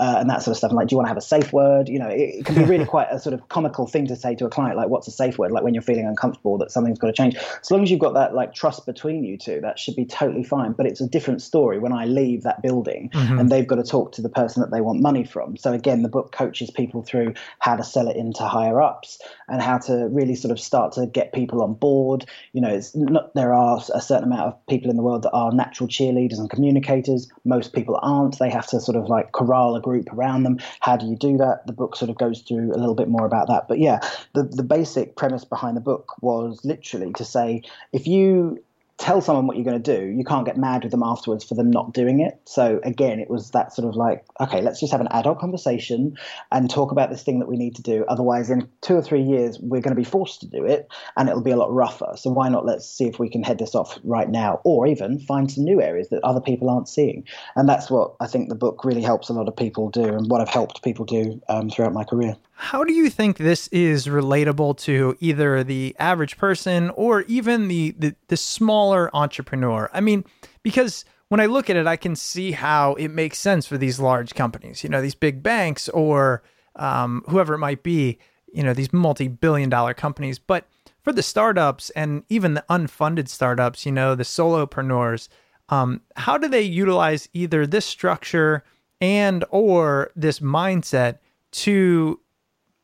Uh, 0.00 0.16
and 0.20 0.30
that 0.30 0.42
sort 0.42 0.52
of 0.52 0.58
stuff. 0.58 0.70
And 0.70 0.76
like, 0.76 0.88
do 0.88 0.94
you 0.94 0.98
want 0.98 1.06
to 1.06 1.10
have 1.10 1.16
a 1.16 1.22
safe 1.22 1.52
word? 1.52 1.88
You 1.88 1.98
know, 1.98 2.08
it, 2.08 2.36
it 2.36 2.44
can 2.44 2.54
be 2.54 2.64
really 2.64 2.84
quite 2.96 3.08
a 3.10 3.18
sort 3.18 3.34
of 3.34 3.48
comical 3.48 3.86
thing 3.86 4.06
to 4.06 4.16
say 4.16 4.34
to 4.36 4.46
a 4.46 4.48
client, 4.48 4.76
like, 4.76 4.88
what's 4.88 5.08
a 5.08 5.12
safe 5.12 5.38
word? 5.38 5.50
Like 5.50 5.64
when 5.64 5.74
you're 5.74 5.82
feeling 5.82 6.06
uncomfortable 6.06 6.58
that 6.58 6.70
something's 6.70 6.98
got 6.98 7.08
to 7.08 7.12
change. 7.12 7.36
As 7.36 7.70
long 7.70 7.82
as 7.82 7.90
you've 7.90 8.00
got 8.00 8.14
that 8.14 8.34
like 8.34 8.54
trust 8.54 8.86
between 8.86 9.24
you 9.24 9.36
two, 9.36 9.60
that 9.60 9.78
should 9.78 9.96
be 9.96 10.04
totally 10.04 10.44
fine. 10.44 10.72
But 10.72 10.86
it's 10.86 11.00
a 11.00 11.08
different 11.08 11.42
story 11.42 11.78
when 11.78 11.92
I 11.92 12.04
leave 12.04 12.42
that 12.42 12.62
building 12.62 13.10
mm-hmm. 13.12 13.38
and 13.38 13.50
they've 13.50 13.66
got 13.66 13.76
to 13.76 13.82
talk 13.82 14.12
to 14.12 14.22
the 14.22 14.28
person 14.28 14.60
that 14.62 14.70
they 14.70 14.80
want 14.80 15.00
money 15.00 15.24
from. 15.24 15.56
So 15.56 15.72
again, 15.72 16.02
the 16.02 16.08
book 16.08 16.32
coaches 16.32 16.70
people 16.70 17.02
through 17.02 17.34
how 17.58 17.76
to 17.76 17.82
sell 17.84 18.08
it 18.08 18.16
into 18.16 18.44
higher 18.44 18.80
ups 18.80 19.20
and 19.48 19.60
how 19.60 19.78
to 19.78 20.08
really 20.10 20.34
sort 20.34 20.52
of 20.52 20.60
start 20.60 20.92
to 20.92 21.06
get 21.06 21.32
people 21.32 21.62
on 21.62 21.74
board. 21.74 22.24
You 22.52 22.60
know, 22.60 22.68
it's 22.68 22.94
not, 22.94 23.34
there 23.34 23.52
are 23.52 23.80
a 23.94 24.00
certain 24.00 24.24
amount 24.24 24.42
of 24.42 24.66
people 24.66 24.90
in 24.90 24.96
the 24.96 25.02
world 25.02 25.22
that 25.22 25.32
are 25.32 25.52
natural 25.52 25.88
cheerleaders 25.88 26.38
and 26.38 26.48
communicators. 26.50 27.28
Most 27.44 27.72
people 27.72 27.98
aren't. 28.02 28.38
They 28.38 28.50
have 28.50 28.66
to 28.68 28.80
sort 28.80 28.96
of 28.96 29.08
like 29.08 29.32
corral 29.38 29.76
a 29.76 29.80
group 29.80 30.12
around 30.12 30.42
them. 30.42 30.58
How 30.80 30.96
do 30.96 31.06
you 31.06 31.16
do 31.16 31.36
that? 31.38 31.66
The 31.66 31.72
book 31.72 31.96
sort 31.96 32.10
of 32.10 32.18
goes 32.18 32.40
through 32.42 32.74
a 32.74 32.78
little 32.78 32.94
bit 32.94 33.08
more 33.08 33.24
about 33.24 33.46
that. 33.48 33.68
But 33.68 33.78
yeah, 33.78 34.00
the, 34.34 34.42
the 34.42 34.64
basic 34.64 35.16
premise 35.16 35.44
behind 35.44 35.76
the 35.76 35.80
book 35.80 36.20
was 36.20 36.60
literally 36.64 37.12
to 37.14 37.24
say 37.24 37.62
if 37.92 38.06
you 38.06 38.62
tell 38.98 39.20
someone 39.20 39.46
what 39.46 39.56
you're 39.56 39.64
going 39.64 39.80
to 39.80 39.96
do, 39.98 40.06
you 40.06 40.24
can't 40.24 40.44
get 40.44 40.56
mad 40.56 40.82
with 40.82 40.90
them 40.90 41.04
afterwards 41.04 41.44
for 41.44 41.54
them 41.54 41.70
not 41.70 41.92
doing 41.92 42.20
it. 42.20 42.40
So 42.44 42.80
again, 42.82 43.20
it 43.20 43.30
was 43.30 43.52
that 43.52 43.72
sort 43.72 43.88
of 43.88 43.94
like, 43.94 44.24
okay, 44.40 44.60
let's 44.60 44.80
just 44.80 44.90
have 44.90 45.00
an 45.00 45.08
adult 45.12 45.38
conversation 45.38 46.18
and 46.50 46.68
talk 46.68 46.90
about 46.90 47.08
this 47.08 47.22
thing 47.22 47.38
that 47.38 47.48
we 47.48 47.56
need 47.56 47.76
to 47.76 47.82
do. 47.82 48.04
Otherwise, 48.08 48.50
in 48.50 48.68
two 48.80 48.96
or 48.96 49.02
three 49.02 49.22
years, 49.22 49.58
we're 49.60 49.80
going 49.80 49.94
to 49.94 50.00
be 50.00 50.04
forced 50.04 50.40
to 50.40 50.48
do 50.48 50.64
it, 50.64 50.88
and 51.16 51.28
it'll 51.28 51.40
be 51.40 51.52
a 51.52 51.56
lot 51.56 51.72
rougher. 51.72 52.12
So 52.16 52.30
why 52.30 52.48
not 52.48 52.66
let's 52.66 52.90
see 52.90 53.06
if 53.06 53.20
we 53.20 53.30
can 53.30 53.44
head 53.44 53.58
this 53.58 53.74
off 53.74 53.98
right 54.02 54.28
now, 54.28 54.60
or 54.64 54.86
even 54.86 55.20
find 55.20 55.50
some 55.50 55.64
new 55.64 55.80
areas 55.80 56.08
that 56.08 56.24
other 56.24 56.40
people 56.40 56.68
aren't 56.68 56.88
seeing. 56.88 57.24
And 57.54 57.68
that's 57.68 57.90
what 57.90 58.16
I 58.20 58.26
think 58.26 58.48
the 58.48 58.56
book 58.56 58.84
really 58.84 59.02
helps 59.02 59.28
a 59.28 59.32
lot 59.32 59.46
of 59.46 59.56
people 59.56 59.90
do, 59.90 60.04
and 60.04 60.28
what 60.28 60.40
I've 60.40 60.48
helped 60.48 60.82
people 60.82 61.04
do 61.04 61.40
um, 61.48 61.70
throughout 61.70 61.92
my 61.92 62.04
career. 62.04 62.36
How 62.60 62.82
do 62.82 62.92
you 62.92 63.08
think 63.08 63.36
this 63.36 63.68
is 63.68 64.08
relatable 64.08 64.78
to 64.78 65.16
either 65.20 65.62
the 65.62 65.94
average 66.00 66.36
person 66.36 66.90
or 66.90 67.22
even 67.22 67.68
the, 67.68 67.92
the, 67.96 68.16
the 68.26 68.36
smaller 68.36 69.14
entrepreneur? 69.14 69.88
I 69.94 70.00
mean, 70.00 70.24
because 70.64 71.04
when 71.28 71.38
I 71.38 71.46
look 71.46 71.70
at 71.70 71.76
it, 71.76 71.86
I 71.86 71.94
can 71.94 72.16
see 72.16 72.50
how 72.50 72.94
it 72.94 73.08
makes 73.08 73.38
sense 73.38 73.64
for 73.64 73.78
these 73.78 74.00
large 74.00 74.34
companies, 74.34 74.82
you 74.82 74.90
know, 74.90 75.00
these 75.00 75.14
big 75.14 75.40
banks 75.40 75.88
or 75.90 76.42
um, 76.74 77.22
whoever 77.28 77.54
it 77.54 77.58
might 77.58 77.84
be, 77.84 78.18
you 78.52 78.64
know, 78.64 78.74
these 78.74 78.92
multi 78.92 79.28
billion 79.28 79.70
dollar 79.70 79.94
companies. 79.94 80.40
But 80.40 80.66
for 81.02 81.12
the 81.12 81.22
startups 81.22 81.90
and 81.90 82.24
even 82.28 82.54
the 82.54 82.64
unfunded 82.68 83.28
startups, 83.28 83.86
you 83.86 83.92
know, 83.92 84.16
the 84.16 84.24
solopreneurs, 84.24 85.28
um, 85.68 86.00
how 86.16 86.36
do 86.36 86.48
they 86.48 86.62
utilize 86.62 87.28
either 87.32 87.68
this 87.68 87.86
structure 87.86 88.64
and 89.00 89.44
or 89.50 90.10
this 90.16 90.40
mindset 90.40 91.18
to 91.52 92.18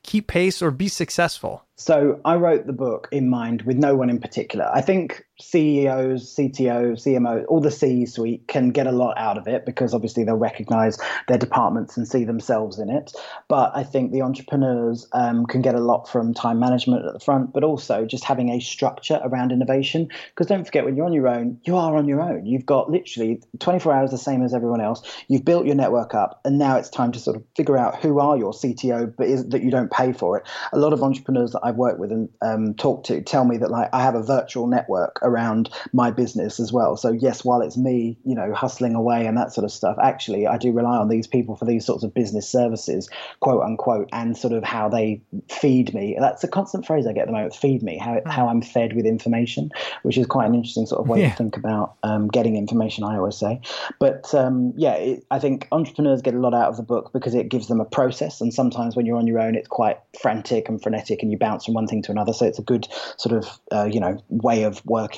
keep 0.04 0.28
pace 0.28 0.62
or 0.62 0.70
be 0.70 0.88
successful? 0.88 1.64
So 1.76 2.20
I 2.24 2.36
wrote 2.36 2.66
the 2.66 2.72
book 2.72 3.08
in 3.10 3.28
mind 3.28 3.62
with 3.62 3.76
no 3.76 3.96
one 3.96 4.08
in 4.08 4.20
particular. 4.20 4.70
I 4.72 4.80
think 4.80 5.24
CEOs, 5.40 6.34
CTO, 6.36 6.92
CMO, 6.92 7.44
all 7.48 7.60
the 7.60 7.70
C 7.70 8.06
suite 8.06 8.46
can 8.46 8.70
get 8.70 8.86
a 8.86 8.92
lot 8.92 9.18
out 9.18 9.36
of 9.36 9.48
it 9.48 9.66
because 9.66 9.92
obviously 9.92 10.22
they'll 10.22 10.36
recognize 10.36 10.96
their 11.26 11.38
departments 11.38 11.96
and 11.96 12.06
see 12.06 12.24
themselves 12.24 12.78
in 12.78 12.88
it. 12.88 13.12
But 13.48 13.72
I 13.74 13.82
think 13.82 14.12
the 14.12 14.22
entrepreneurs 14.22 15.08
um, 15.12 15.46
can 15.46 15.60
get 15.60 15.74
a 15.74 15.80
lot 15.80 16.08
from 16.08 16.34
time 16.34 16.60
management 16.60 17.04
at 17.04 17.12
the 17.12 17.18
front, 17.18 17.52
but 17.52 17.64
also 17.64 18.06
just 18.06 18.22
having 18.22 18.50
a 18.50 18.60
structure 18.60 19.20
around 19.24 19.50
innovation. 19.50 20.08
Because 20.28 20.46
don't 20.46 20.64
forget, 20.64 20.84
when 20.84 20.96
you're 20.96 21.06
on 21.06 21.12
your 21.12 21.28
own, 21.28 21.58
you 21.64 21.76
are 21.76 21.96
on 21.96 22.06
your 22.06 22.20
own. 22.20 22.46
You've 22.46 22.66
got 22.66 22.90
literally 22.90 23.42
24 23.58 23.92
hours 23.92 24.10
the 24.12 24.18
same 24.18 24.42
as 24.42 24.54
everyone 24.54 24.80
else. 24.80 25.02
You've 25.26 25.44
built 25.44 25.66
your 25.66 25.74
network 25.74 26.14
up, 26.14 26.40
and 26.44 26.58
now 26.58 26.76
it's 26.76 26.90
time 26.90 27.10
to 27.10 27.18
sort 27.18 27.36
of 27.36 27.42
figure 27.56 27.76
out 27.76 28.00
who 28.00 28.20
are 28.20 28.36
your 28.36 28.52
CTO, 28.52 29.12
but 29.16 29.26
is 29.26 29.48
that 29.48 29.62
you 29.64 29.72
don't 29.72 29.90
pay 29.90 30.12
for 30.12 30.38
it. 30.38 30.46
A 30.72 30.78
lot 30.78 30.92
of 30.92 31.02
entrepreneurs 31.02 31.52
that 31.52 31.60
I've 31.64 31.76
worked 31.76 31.98
with 31.98 32.12
and 32.12 32.28
um, 32.40 32.74
talked 32.74 33.06
to 33.06 33.20
tell 33.20 33.44
me 33.44 33.56
that 33.58 33.70
like 33.70 33.88
I 33.92 34.02
have 34.02 34.14
a 34.14 34.22
virtual 34.22 34.68
network 34.68 35.18
around 35.24 35.70
my 35.92 36.10
business 36.10 36.60
as 36.60 36.72
well. 36.72 36.96
So 36.96 37.10
yes, 37.10 37.44
while 37.44 37.62
it's 37.62 37.76
me, 37.76 38.18
you 38.24 38.34
know, 38.34 38.52
hustling 38.52 38.94
away 38.94 39.26
and 39.26 39.36
that 39.36 39.52
sort 39.52 39.64
of 39.64 39.72
stuff, 39.72 39.96
actually 40.02 40.46
I 40.46 40.58
do 40.58 40.72
rely 40.72 40.96
on 40.96 41.08
these 41.08 41.26
people 41.26 41.56
for 41.56 41.64
these 41.64 41.86
sorts 41.86 42.04
of 42.04 42.12
business 42.12 42.48
services, 42.48 43.08
quote 43.40 43.62
unquote, 43.62 44.08
and 44.12 44.36
sort 44.36 44.52
of 44.52 44.62
how 44.62 44.88
they 44.88 45.22
feed 45.48 45.94
me. 45.94 46.16
That's 46.18 46.44
a 46.44 46.48
constant 46.48 46.86
phrase 46.86 47.06
I 47.06 47.12
get 47.12 47.22
at 47.22 47.26
the 47.26 47.32
moment: 47.32 47.54
feed 47.54 47.82
me. 47.82 47.96
How 47.98 48.20
hmm. 48.20 48.28
how 48.28 48.48
I'm 48.48 48.62
fed 48.62 48.94
with 48.94 49.06
information, 49.06 49.70
which 50.02 50.18
is 50.18 50.26
quite 50.26 50.46
an 50.46 50.54
interesting 50.54 50.86
sort 50.86 51.00
of 51.00 51.08
way 51.08 51.22
yeah. 51.22 51.30
to 51.30 51.36
think 51.36 51.56
about 51.56 51.96
um, 52.02 52.28
getting 52.28 52.56
information. 52.56 53.04
I 53.04 53.16
always 53.16 53.36
say, 53.36 53.60
but 53.98 54.34
um, 54.34 54.74
yeah, 54.76 54.94
it, 54.94 55.24
I 55.30 55.38
think 55.38 55.68
entrepreneurs 55.72 56.20
get 56.20 56.34
a 56.34 56.38
lot 56.38 56.54
out 56.54 56.68
of 56.68 56.76
the 56.76 56.82
book 56.82 57.12
because 57.14 57.34
it 57.34 57.48
gives 57.48 57.68
them 57.68 57.80
a 57.80 57.84
process, 57.84 58.40
and 58.42 58.52
sometimes 58.52 58.94
when 58.94 59.06
you're 59.06 59.16
on 59.16 59.26
your 59.26 59.40
own, 59.40 59.54
it's 59.54 59.68
quite 59.68 59.98
frantic 60.20 60.68
and 60.68 60.82
frenetic, 60.82 61.22
and 61.22 61.32
you 61.32 61.38
bounce 61.38 61.64
from 61.64 61.74
one 61.74 61.86
thing 61.86 61.94
thing 61.94 62.02
to 62.02 62.12
another. 62.12 62.32
So 62.32 62.46
it's 62.46 62.58
a 62.58 62.62
good 62.62 62.88
sort 63.16 63.36
of 63.36 63.60
uh, 63.72 63.84
you 63.84 64.00
know 64.00 64.22
way 64.28 64.64
of 64.64 64.84
working. 64.84 65.13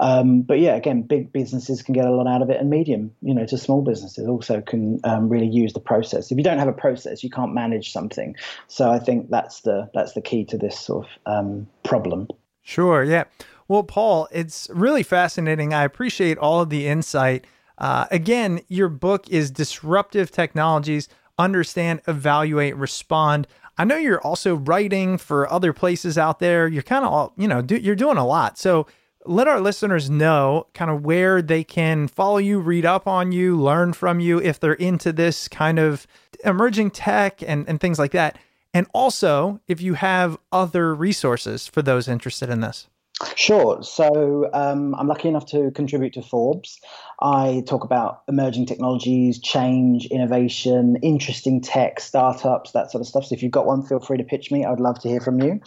Um, 0.00 0.42
but 0.42 0.60
yeah, 0.60 0.74
again, 0.74 1.02
big 1.02 1.32
businesses 1.32 1.82
can 1.82 1.94
get 1.94 2.06
a 2.06 2.10
lot 2.10 2.26
out 2.26 2.42
of 2.42 2.50
it, 2.50 2.60
and 2.60 2.70
medium, 2.70 3.12
you 3.22 3.34
know, 3.34 3.46
to 3.46 3.58
small 3.58 3.82
businesses 3.82 4.26
also 4.26 4.60
can 4.60 5.00
um, 5.04 5.28
really 5.28 5.48
use 5.48 5.72
the 5.72 5.80
process. 5.80 6.30
If 6.30 6.38
you 6.38 6.44
don't 6.44 6.58
have 6.58 6.68
a 6.68 6.72
process, 6.72 7.22
you 7.22 7.30
can't 7.30 7.52
manage 7.52 7.92
something. 7.92 8.36
So 8.66 8.90
I 8.90 8.98
think 8.98 9.30
that's 9.30 9.62
the 9.62 9.90
that's 9.94 10.12
the 10.12 10.22
key 10.22 10.44
to 10.46 10.58
this 10.58 10.78
sort 10.78 11.06
of 11.06 11.10
um, 11.26 11.66
problem. 11.84 12.28
Sure. 12.62 13.02
Yeah. 13.02 13.24
Well, 13.68 13.82
Paul, 13.82 14.28
it's 14.32 14.68
really 14.72 15.02
fascinating. 15.02 15.74
I 15.74 15.84
appreciate 15.84 16.38
all 16.38 16.60
of 16.60 16.70
the 16.70 16.86
insight. 16.86 17.46
Uh, 17.76 18.06
again, 18.10 18.60
your 18.68 18.88
book 18.88 19.28
is 19.30 19.50
Disruptive 19.50 20.30
Technologies 20.30 21.08
Understand, 21.38 22.00
Evaluate, 22.08 22.76
Respond. 22.76 23.46
I 23.76 23.84
know 23.84 23.96
you're 23.96 24.20
also 24.20 24.56
writing 24.56 25.18
for 25.18 25.50
other 25.52 25.72
places 25.72 26.18
out 26.18 26.40
there. 26.40 26.66
You're 26.66 26.82
kind 26.82 27.04
of 27.04 27.12
all, 27.12 27.32
you 27.36 27.46
know, 27.46 27.62
do, 27.62 27.76
you're 27.76 27.94
doing 27.94 28.16
a 28.16 28.26
lot. 28.26 28.58
So 28.58 28.88
let 29.28 29.46
our 29.46 29.60
listeners 29.60 30.08
know 30.08 30.66
kind 30.74 30.90
of 30.90 31.04
where 31.04 31.42
they 31.42 31.62
can 31.62 32.08
follow 32.08 32.38
you, 32.38 32.58
read 32.58 32.86
up 32.86 33.06
on 33.06 33.30
you, 33.30 33.60
learn 33.60 33.92
from 33.92 34.20
you 34.20 34.40
if 34.40 34.58
they're 34.58 34.72
into 34.72 35.12
this 35.12 35.48
kind 35.48 35.78
of 35.78 36.06
emerging 36.44 36.90
tech 36.90 37.42
and, 37.42 37.68
and 37.68 37.80
things 37.80 37.98
like 37.98 38.12
that. 38.12 38.38
And 38.72 38.86
also, 38.92 39.60
if 39.68 39.80
you 39.80 39.94
have 39.94 40.38
other 40.52 40.94
resources 40.94 41.66
for 41.66 41.82
those 41.82 42.08
interested 42.08 42.48
in 42.50 42.60
this. 42.60 42.88
Sure. 43.34 43.82
So 43.82 44.48
um, 44.52 44.94
I'm 44.94 45.08
lucky 45.08 45.28
enough 45.28 45.46
to 45.46 45.70
contribute 45.72 46.12
to 46.14 46.22
Forbes. 46.22 46.78
I 47.20 47.62
talk 47.66 47.84
about 47.84 48.22
emerging 48.28 48.66
technologies, 48.66 49.38
change, 49.38 50.06
innovation, 50.06 50.96
interesting 51.02 51.60
tech, 51.60 52.00
startups, 52.00 52.72
that 52.72 52.90
sort 52.90 53.00
of 53.00 53.08
stuff. 53.08 53.26
So 53.26 53.34
if 53.34 53.42
you've 53.42 53.52
got 53.52 53.66
one, 53.66 53.82
feel 53.82 54.00
free 54.00 54.18
to 54.18 54.24
pitch 54.24 54.50
me. 54.50 54.64
I 54.64 54.70
would 54.70 54.80
love 54.80 55.00
to 55.00 55.08
hear 55.08 55.20
from 55.20 55.40
you. 55.40 55.60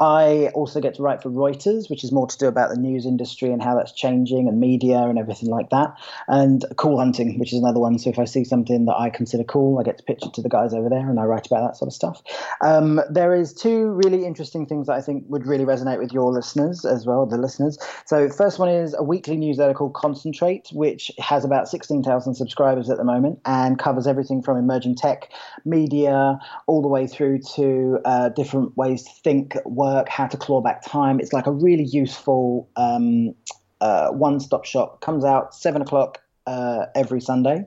I 0.00 0.50
also 0.54 0.80
get 0.80 0.94
to 0.96 1.02
write 1.02 1.22
for 1.22 1.30
Reuters, 1.30 1.90
which 1.90 2.04
is 2.04 2.12
more 2.12 2.26
to 2.26 2.38
do 2.38 2.46
about 2.46 2.70
the 2.70 2.76
news 2.76 3.06
industry 3.06 3.50
and 3.50 3.62
how 3.62 3.74
that's 3.74 3.92
changing 3.92 4.48
and 4.48 4.60
media 4.60 4.98
and 4.98 5.18
everything 5.18 5.48
like 5.48 5.70
that. 5.70 5.94
And 6.28 6.64
Cool 6.76 6.98
Hunting, 6.98 7.38
which 7.38 7.52
is 7.52 7.58
another 7.58 7.80
one. 7.80 7.98
So 7.98 8.10
if 8.10 8.18
I 8.18 8.24
see 8.24 8.44
something 8.44 8.84
that 8.84 8.96
I 8.96 9.10
consider 9.10 9.44
cool, 9.44 9.78
I 9.78 9.82
get 9.82 9.98
to 9.98 10.04
pitch 10.04 10.24
it 10.24 10.34
to 10.34 10.42
the 10.42 10.48
guys 10.48 10.72
over 10.72 10.88
there 10.88 11.08
and 11.08 11.18
I 11.18 11.24
write 11.24 11.46
about 11.46 11.66
that 11.66 11.76
sort 11.76 11.88
of 11.88 11.94
stuff. 11.94 12.22
Um, 12.64 13.00
there 13.10 13.34
is 13.34 13.52
two 13.52 13.86
really 13.90 14.24
interesting 14.24 14.66
things 14.66 14.86
that 14.86 14.94
I 14.94 15.00
think 15.00 15.24
would 15.28 15.46
really 15.46 15.64
resonate 15.64 15.98
with 15.98 16.12
your 16.12 16.30
listeners. 16.32 16.84
as 16.84 17.06
well, 17.06 17.26
the 17.26 17.38
listeners. 17.38 17.78
So, 18.06 18.28
first 18.28 18.58
one 18.58 18.68
is 18.68 18.94
a 18.94 19.02
weekly 19.02 19.36
newsletter 19.36 19.74
called 19.74 19.94
Concentrate, 19.94 20.68
which 20.72 20.91
has 21.18 21.44
about 21.44 21.68
16,000 21.68 22.34
subscribers 22.34 22.90
at 22.90 22.96
the 22.96 23.04
moment 23.04 23.40
and 23.44 23.78
covers 23.78 24.06
everything 24.06 24.42
from 24.42 24.56
emerging 24.56 24.96
tech, 24.96 25.30
media, 25.64 26.38
all 26.66 26.82
the 26.82 26.88
way 26.88 27.06
through 27.06 27.40
to 27.54 27.98
uh, 28.04 28.28
different 28.30 28.76
ways 28.76 29.04
to 29.04 29.10
think, 29.22 29.56
work, 29.64 30.08
how 30.08 30.26
to 30.26 30.36
claw 30.36 30.60
back 30.60 30.84
time. 30.84 31.20
It's 31.20 31.32
like 31.32 31.46
a 31.46 31.52
really 31.52 31.84
useful 31.84 32.68
um, 32.76 33.34
uh, 33.80 34.10
one 34.10 34.40
stop 34.40 34.64
shop. 34.64 35.00
Comes 35.00 35.24
out 35.24 35.54
seven 35.54 35.82
o'clock 35.82 36.20
uh, 36.46 36.86
every 36.94 37.20
Sunday, 37.20 37.66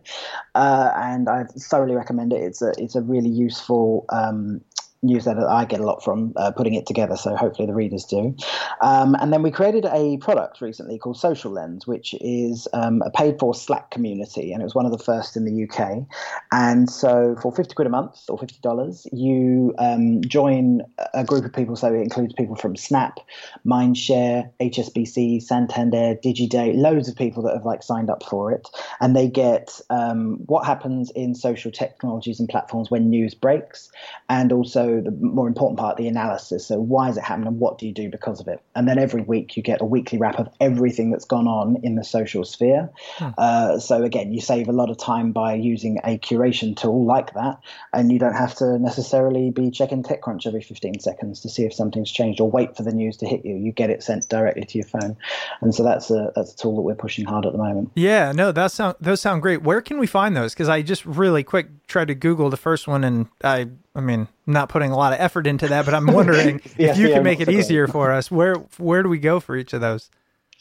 uh, 0.53 0.91
and 0.95 1.30
I 1.30 1.43
thoroughly 1.43 1.95
recommend 1.95 2.34
it. 2.34 2.41
It's 2.41 2.61
a 2.61 2.73
it's 2.78 2.95
a 2.95 3.01
really 3.01 3.30
useful 3.30 4.05
um, 4.09 4.61
newsletter 5.06 5.41
that 5.41 5.49
I 5.49 5.66
get 5.66 5.80
a 5.80 5.84
lot 5.84 6.03
from 6.03 6.34
uh, 6.36 6.51
putting 6.51 6.74
it 6.74 6.86
together. 6.86 7.16
So 7.16 7.36
hopefully 7.36 7.68
the 7.68 7.74
readers 7.74 8.06
do. 8.06 8.36
Um, 8.82 9.16
and 9.16 9.32
then 9.32 9.43
we 9.43 9.51
created 9.51 9.86
a 9.86 10.18
product 10.18 10.62
recently 10.62 10.97
called 10.97 11.18
Social 11.18 11.51
Lens, 11.51 11.88
which 11.88 12.14
is 12.22 12.68
um, 12.74 13.01
a 13.06 13.12
paid 13.12 13.39
for 13.39 13.53
Slack 13.53 13.91
community, 13.91 14.51
and 14.51 14.62
it 14.62 14.66
was 14.66 14.76
one 14.76 14.86
of 14.86 14.91
the 14.91 15.03
first 15.03 15.38
in 15.38 15.45
the 15.45 15.64
UK. 15.64 16.06
And 16.51 16.89
so 16.89 17.36
for 17.41 17.51
fifty 17.51 17.74
quid 17.74 17.88
a 17.88 17.89
month 17.89 18.20
or 18.30 18.38
fifty 18.38 18.60
dollars, 18.62 19.08
you 19.12 19.74
um, 19.78 20.22
join 20.22 20.82
a 21.14 21.24
group 21.24 21.45
of 21.45 21.53
people. 21.53 21.76
So 21.76 21.93
it 21.93 22.01
includes 22.01 22.34
people 22.34 22.56
from 22.56 22.76
Snap, 22.76 23.20
Mindshare, 23.66 24.49
HSBC, 24.60 25.41
Santander, 25.41 26.16
DigiDay, 26.16 26.76
loads 26.76 27.08
of 27.08 27.16
people 27.16 27.43
that 27.43 27.53
have 27.53 27.66
like 27.66 27.84
signed 27.84 28.10
up 28.10 28.24
for 28.24 28.51
it, 28.51 28.68
and 28.99 29.16
they 29.16 29.28
get 29.28 29.80
um, 29.89 30.38
what 30.45 30.66
happens 30.66 31.12
in 31.12 31.36
social 31.36 31.72
technologies 31.72 32.39
and 32.39 32.49
platforms 32.49 32.91
when 32.91 33.10
news 33.10 33.34
breaks, 33.34 33.91
and 34.30 34.51
also 34.51 34.95
the 35.02 35.12
more 35.12 35.48
important 35.48 35.80
part, 35.80 35.98
the 35.98 36.08
analysis. 36.08 36.68
So 36.68 36.80
why 36.80 37.08
has 37.08 37.18
it 37.18 37.24
happened 37.24 37.48
and 37.48 37.60
what 37.60 37.78
do 37.78 37.88
you 37.88 37.93
do 37.93 38.10
because 38.10 38.39
of 38.39 38.48
it? 38.48 38.62
And 38.76 38.88
then 38.88 38.98
every 38.98 39.22
week 39.22 39.58
you 39.58 39.64
get 39.64 39.82
a 39.82 39.86
weekly 39.86 40.18
wrap 40.18 40.39
of 40.39 40.50
everything 40.60 41.12
that's 41.12 41.26
gone 41.26 41.48
on 41.48 41.78
in 41.84 41.96
the 41.96 42.04
social 42.04 42.43
sphere. 42.46 42.89
Hmm. 43.18 43.30
Uh, 43.38 43.80
so 43.80 44.04
again, 44.04 44.32
you 44.32 44.41
save 44.41 44.68
a 44.68 44.72
lot 44.72 44.89
of 44.89 44.98
time 44.98 45.32
by 45.32 45.54
using 45.54 46.00
a 46.04 46.18
curation 46.18 46.76
tool 46.76 47.06
like 47.06 47.34
that, 47.34 47.60
and 47.93 48.12
you 48.12 48.20
don't 48.20 48.36
have 48.36 48.56
to 48.56 48.78
necessarily 48.80 49.52
be 49.52 49.72
checking 49.72 50.04
TechCrunch 50.04 50.46
every 50.46 50.62
15 50.62 51.00
seconds 51.00 51.41
to 51.41 51.50
see 51.50 51.64
if 51.64 51.74
something's 51.74 52.12
changed 52.12 52.39
or 52.39 52.50
wait 52.50 52.76
for 52.76 52.84
the 52.84 52.91
news 52.91 53.18
to 53.18 53.26
hit 53.26 53.46
you. 53.46 53.56
You 53.56 53.72
get 53.72 53.89
it 53.89 54.04
sent 54.04 54.28
directly 54.30 54.64
to 54.64 54.78
your 54.78 54.88
phone, 54.88 55.18
and 55.62 55.74
so 55.74 55.84
that's 55.84 56.10
a 56.12 56.32
that's 56.36 56.54
a 56.54 56.58
tool 56.58 56.76
that 56.76 56.82
we're 56.82 56.96
pushing 56.96 57.26
hard 57.26 57.46
at 57.46 57.52
the 57.52 57.58
moment. 57.58 57.91
Yeah, 57.96 58.32
no, 58.32 58.52
that 58.52 58.72
sound 58.72 58.96
those 59.00 59.22
sound 59.22 59.41
great. 59.41 59.62
Where 59.62 59.82
can 59.82 59.98
we 59.98 60.08
find 60.08 60.36
those? 60.36 60.54
Because 60.54 60.70
I 60.70 60.82
just 60.82 61.06
really 61.06 61.43
quick 61.43 61.88
tried 61.88 62.08
to 62.10 62.16
Google 62.16 62.50
the 62.50 62.58
first 62.58 62.88
one, 62.88 63.04
and 63.04 63.28
I 63.43 63.70
I 63.96 64.02
mean, 64.02 64.28
I'm 64.48 64.54
not 64.54 64.70
putting 64.70 64.91
a 64.91 64.98
lot 64.98 65.14
of 65.14 65.20
effort 65.20 65.48
into 65.48 65.68
that, 65.70 65.86
but 65.86 65.93
I'm 65.93 66.08
wondering 66.08 66.62
yeah, 66.78 66.91
if 66.91 66.98
you 66.98 67.08
yeah, 67.08 67.16
can 67.16 67.24
make 67.24 67.39
it 67.39 67.50
easier 67.50 67.88
for 67.88 68.12
us. 68.12 68.30
Where 68.30 68.56
where 68.78 69.02
do 69.02 69.10
we 69.10 69.20
go 69.20 69.39
for 69.39 69.56
each 69.56 69.74
of 69.74 69.82
those? 69.82 70.10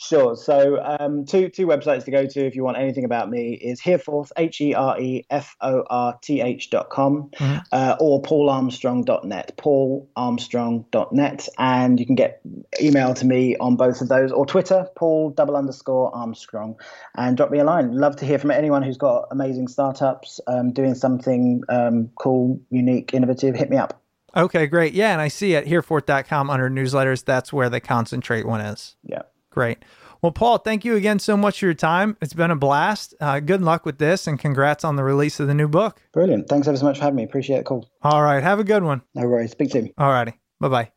Sure. 0.06 0.36
So 0.36 0.82
um, 0.82 1.24
two 1.24 1.48
two 1.48 1.66
websites 1.66 2.04
to 2.04 2.10
go 2.10 2.26
to 2.26 2.46
if 2.46 2.54
you 2.54 2.62
want 2.62 2.76
anything 2.76 3.04
about 3.04 3.30
me 3.30 3.54
is 3.54 3.80
hereforth 3.80 4.32
h 4.36 4.60
e 4.60 4.74
r 4.74 5.00
e 5.00 5.24
f 5.30 5.56
o 5.62 5.82
r 5.88 6.18
t 6.20 6.42
h 6.42 6.68
dot 6.68 6.90
com 6.90 7.30
mm-hmm. 7.34 7.58
uh, 7.72 7.96
or 7.98 8.20
paularmstrong.net 8.20 9.56
paularmstrong.net 9.56 11.48
and 11.58 11.98
you 12.00 12.04
can 12.04 12.14
get 12.16 12.40
email 12.82 13.14
to 13.14 13.24
me 13.24 13.56
on 13.56 13.76
both 13.76 14.02
of 14.02 14.08
those 14.08 14.30
or 14.30 14.44
Twitter 14.44 14.86
Paul 14.94 15.30
double 15.30 15.56
underscore 15.56 16.14
Armstrong 16.14 16.76
and 17.16 17.36
drop 17.36 17.50
me 17.50 17.58
a 17.60 17.64
line. 17.64 17.92
Love 17.92 18.16
to 18.16 18.26
hear 18.26 18.38
from 18.38 18.50
anyone 18.50 18.82
who's 18.82 18.98
got 18.98 19.28
amazing 19.30 19.68
startups 19.68 20.38
um, 20.46 20.72
doing 20.72 20.94
something 20.94 21.62
um, 21.70 22.10
cool, 22.16 22.60
unique, 22.70 23.14
innovative. 23.14 23.54
Hit 23.54 23.70
me 23.70 23.78
up. 23.78 24.02
Okay, 24.36 24.66
great. 24.66 24.94
Yeah, 24.94 25.12
and 25.12 25.20
I 25.20 25.28
see 25.28 25.54
at 25.54 25.66
hereforth.com 25.66 26.50
under 26.50 26.68
newsletters, 26.68 27.24
that's 27.24 27.52
where 27.52 27.70
the 27.70 27.80
concentrate 27.80 28.44
one 28.46 28.60
is. 28.60 28.96
Yeah. 29.04 29.22
Great. 29.54 29.78
Well, 30.20 30.32
Paul, 30.32 30.58
thank 30.58 30.84
you 30.84 30.96
again 30.96 31.20
so 31.20 31.36
much 31.36 31.60
for 31.60 31.66
your 31.66 31.74
time. 31.74 32.16
It's 32.20 32.34
been 32.34 32.50
a 32.50 32.56
blast. 32.56 33.14
Uh, 33.20 33.38
good 33.38 33.62
luck 33.62 33.86
with 33.86 33.98
this 33.98 34.26
and 34.26 34.36
congrats 34.36 34.82
on 34.82 34.96
the 34.96 35.04
release 35.04 35.38
of 35.38 35.46
the 35.46 35.54
new 35.54 35.68
book. 35.68 36.02
Brilliant. 36.12 36.48
Thanks 36.48 36.66
ever 36.66 36.76
so 36.76 36.86
much 36.86 36.98
for 36.98 37.04
having 37.04 37.16
me. 37.16 37.22
Appreciate 37.22 37.58
it. 37.58 37.64
Cool. 37.64 37.88
All 38.02 38.20
right. 38.22 38.42
Have 38.42 38.58
a 38.58 38.64
good 38.64 38.82
one. 38.82 39.02
No 39.14 39.28
worries. 39.28 39.52
Speak 39.52 39.70
soon. 39.70 39.92
All 39.96 40.08
righty. 40.08 40.32
Bye 40.58 40.68
bye. 40.68 40.90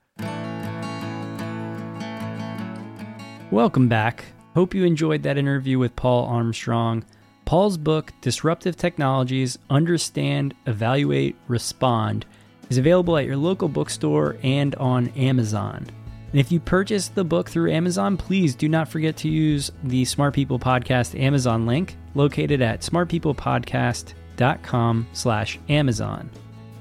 Welcome 3.51 3.87
back. 3.87 4.25
Hope 4.55 4.73
you 4.73 4.85
enjoyed 4.85 5.21
that 5.21 5.37
interview 5.37 5.77
with 5.77 5.95
Paul 5.95 6.25
Armstrong. 6.25 7.05
Paul's 7.45 7.77
book, 7.77 8.11
Disruptive 8.21 8.75
Technologies 8.75 9.59
Understand, 9.69 10.55
Evaluate, 10.65 11.35
Respond, 11.47 12.25
is 12.71 12.79
available 12.79 13.17
at 13.17 13.25
your 13.25 13.37
local 13.37 13.67
bookstore 13.67 14.37
and 14.41 14.73
on 14.75 15.09
Amazon. 15.09 15.85
And 16.31 16.39
if 16.39 16.51
you 16.51 16.59
purchase 16.59 17.07
the 17.07 17.23
book 17.23 17.49
through 17.49 17.71
Amazon, 17.71 18.17
please 18.17 18.53
do 18.53 18.67
not 18.67 18.89
forget 18.89 19.15
to 19.17 19.29
use 19.29 19.71
the 19.83 20.03
Smart 20.05 20.33
People 20.33 20.57
Podcast 20.59 21.19
Amazon 21.19 21.65
link 21.65 21.97
located 22.15 22.61
at 22.61 22.81
smartpeoplepodcast.com 22.81 25.07
slash 25.13 25.59
Amazon. 25.69 26.29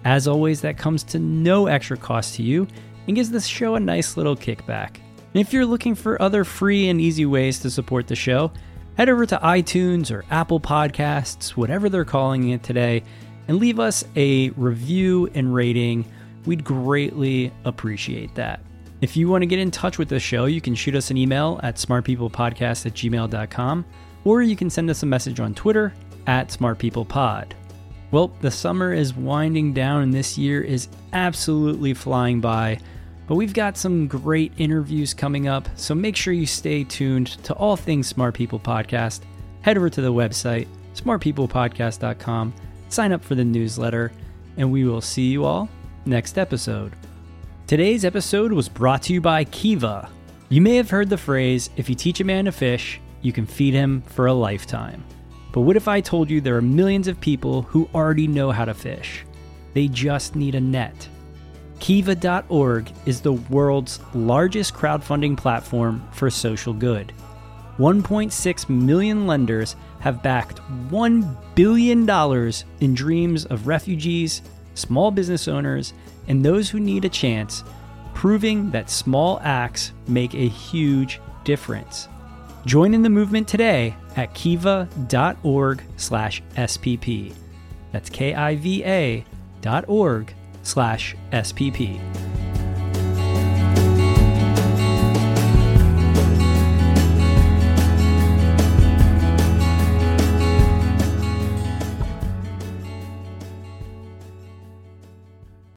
As 0.05 0.29
always, 0.29 0.61
that 0.63 0.79
comes 0.79 1.03
to 1.05 1.19
no 1.19 1.67
extra 1.67 1.97
cost 1.97 2.35
to 2.37 2.43
you 2.43 2.67
and 3.07 3.17
gives 3.17 3.31
this 3.31 3.47
show 3.47 3.77
a 3.77 3.81
nice 3.81 4.17
little 4.17 4.37
kickback. 4.37 4.97
And 5.35 5.41
if 5.41 5.53
you're 5.53 5.67
looking 5.67 5.95
for 5.95 6.21
other 6.21 6.45
free 6.45 6.89
and 6.89 7.01
easy 7.01 7.27
ways 7.27 7.61
to 7.61 7.71
support 7.71 8.09
the 8.09 8.17
show, 8.17 8.51
head 8.97 9.09
over 9.09 9.27
to 9.27 9.39
iTunes 9.39 10.11
or 10.11 10.25
Apple 10.31 10.59
Podcasts, 10.59 11.51
whatever 11.51 11.89
they're 11.89 12.05
calling 12.05 12.49
it 12.51 12.63
today, 12.63 13.03
and 13.47 13.59
leave 13.59 13.79
us 13.79 14.05
a 14.17 14.51
review 14.51 15.31
and 15.35 15.55
rating. 15.55 16.05
We'd 16.47 16.65
greatly 16.65 17.53
appreciate 17.65 18.35
that. 18.37 18.61
If 19.03 19.17
you 19.17 19.29
want 19.29 19.43
to 19.43 19.47
get 19.47 19.59
in 19.59 19.71
touch 19.71 19.99
with 19.99 20.09
the 20.09 20.19
show, 20.19 20.47
you 20.47 20.63
can 20.63 20.75
shoot 20.75 20.95
us 20.95 21.11
an 21.11 21.19
email 21.19 21.61
at 21.63 21.77
smartpeoplepodcast 21.77 22.87
at 22.87 22.95
gmail.com, 22.95 23.85
or 24.25 24.43
you 24.43 24.57
can 24.57 24.71
send 24.71 24.89
us 24.89 25.03
a 25.03 25.07
message 25.07 25.39
on 25.39 25.55
Twitter 25.55 25.93
at 26.27 26.49
smartpeoplepod. 26.49 27.53
Well, 28.11 28.29
the 28.41 28.51
summer 28.51 28.95
is 28.95 29.15
winding 29.15 29.75
down 29.75 30.03
and 30.03 30.15
this 30.15 30.39
year 30.39 30.63
is 30.63 30.89
absolutely 31.13 31.93
flying 31.93 32.41
by, 32.41 32.79
but 33.27 33.35
we've 33.35 33.53
got 33.53 33.77
some 33.77 34.07
great 34.07 34.53
interviews 34.57 35.13
coming 35.13 35.47
up, 35.47 35.69
so 35.75 35.95
make 35.95 36.17
sure 36.17 36.33
you 36.33 36.47
stay 36.47 36.85
tuned 36.85 37.27
to 37.45 37.53
all 37.55 37.77
things 37.77 38.07
Smart 38.07 38.35
People 38.35 38.61
Podcast. 38.61 39.21
Head 39.61 39.77
over 39.77 39.91
to 39.91 40.01
the 40.01 40.13
website, 40.13 40.69
smartpeoplepodcast.com, 40.95 42.55
sign 42.89 43.13
up 43.13 43.23
for 43.23 43.35
the 43.35 43.45
newsletter, 43.45 44.13
and 44.57 44.73
we 44.73 44.85
will 44.85 45.03
see 45.03 45.27
you 45.27 45.45
all 45.45 45.69
next 46.07 46.39
episode. 46.39 46.93
Today's 47.67 48.05
episode 48.05 48.53
was 48.53 48.69
brought 48.69 49.03
to 49.03 49.13
you 49.13 49.21
by 49.21 49.43
Kiva. 49.43 50.09
You 50.51 50.61
may 50.61 50.77
have 50.77 50.89
heard 50.89 51.11
the 51.11 51.19
phrase 51.19 51.69
if 51.77 51.89
you 51.89 51.97
teach 51.97 52.21
a 52.21 52.25
man 52.25 52.45
to 52.45 52.53
fish, 52.53 53.01
you 53.23 53.33
can 53.33 53.45
feed 53.45 53.75
him 53.75 54.03
for 54.03 54.29
a 54.29 54.33
lifetime. 54.33 55.03
But 55.51 55.63
what 55.63 55.75
if 55.75 55.89
I 55.89 56.01
told 56.01 56.31
you 56.31 56.41
there 56.41 56.57
are 56.57 56.63
millions 56.63 57.09
of 57.09 57.21
people 57.21 57.63
who 57.63 57.89
already 57.93 58.29
know 58.29 58.53
how 58.53 58.67
to 58.67 58.73
fish? 58.73 59.25
They 59.75 59.89
just 59.89 60.37
need 60.37 60.55
a 60.55 60.61
net. 60.61 61.09
Kiva.org 61.81 62.89
is 63.05 63.21
the 63.21 63.33
world's 63.33 63.99
largest 64.15 64.73
crowdfunding 64.73 65.37
platform 65.37 66.07
for 66.13 66.31
social 66.31 66.73
good. 66.73 67.13
1.6 67.79 68.69
million 68.69 69.27
lenders 69.27 69.75
have 69.99 70.23
backed 70.23 70.61
$1 70.89 71.37
billion 71.57 72.09
in 72.79 72.95
dreams 72.95 73.45
of 73.47 73.67
refugees, 73.67 74.43
small 74.75 75.11
business 75.11 75.49
owners, 75.49 75.95
and 76.29 76.45
those 76.45 76.69
who 76.69 76.81
need 76.81 77.05
a 77.05 77.09
chance, 77.09 77.65
proving 78.15 78.71
that 78.71 78.91
small 78.91 79.41
acts 79.43 79.93
make 80.09 80.35
a 80.35 80.49
huge 80.49 81.21
difference. 81.45 82.09
Join 82.65 82.95
in 82.95 83.03
the 83.03 83.11
movement 83.11 83.47
today 83.47 83.95
at 84.17 84.35
kiva.org 84.35 85.83
slash 85.97 86.43
SPP. 86.57 87.33
That's 87.93 88.11
K-I-V-A 88.11 89.25
dot 89.61 89.85
org 89.89 90.35
slash 90.63 91.17
SPP. 91.33 92.26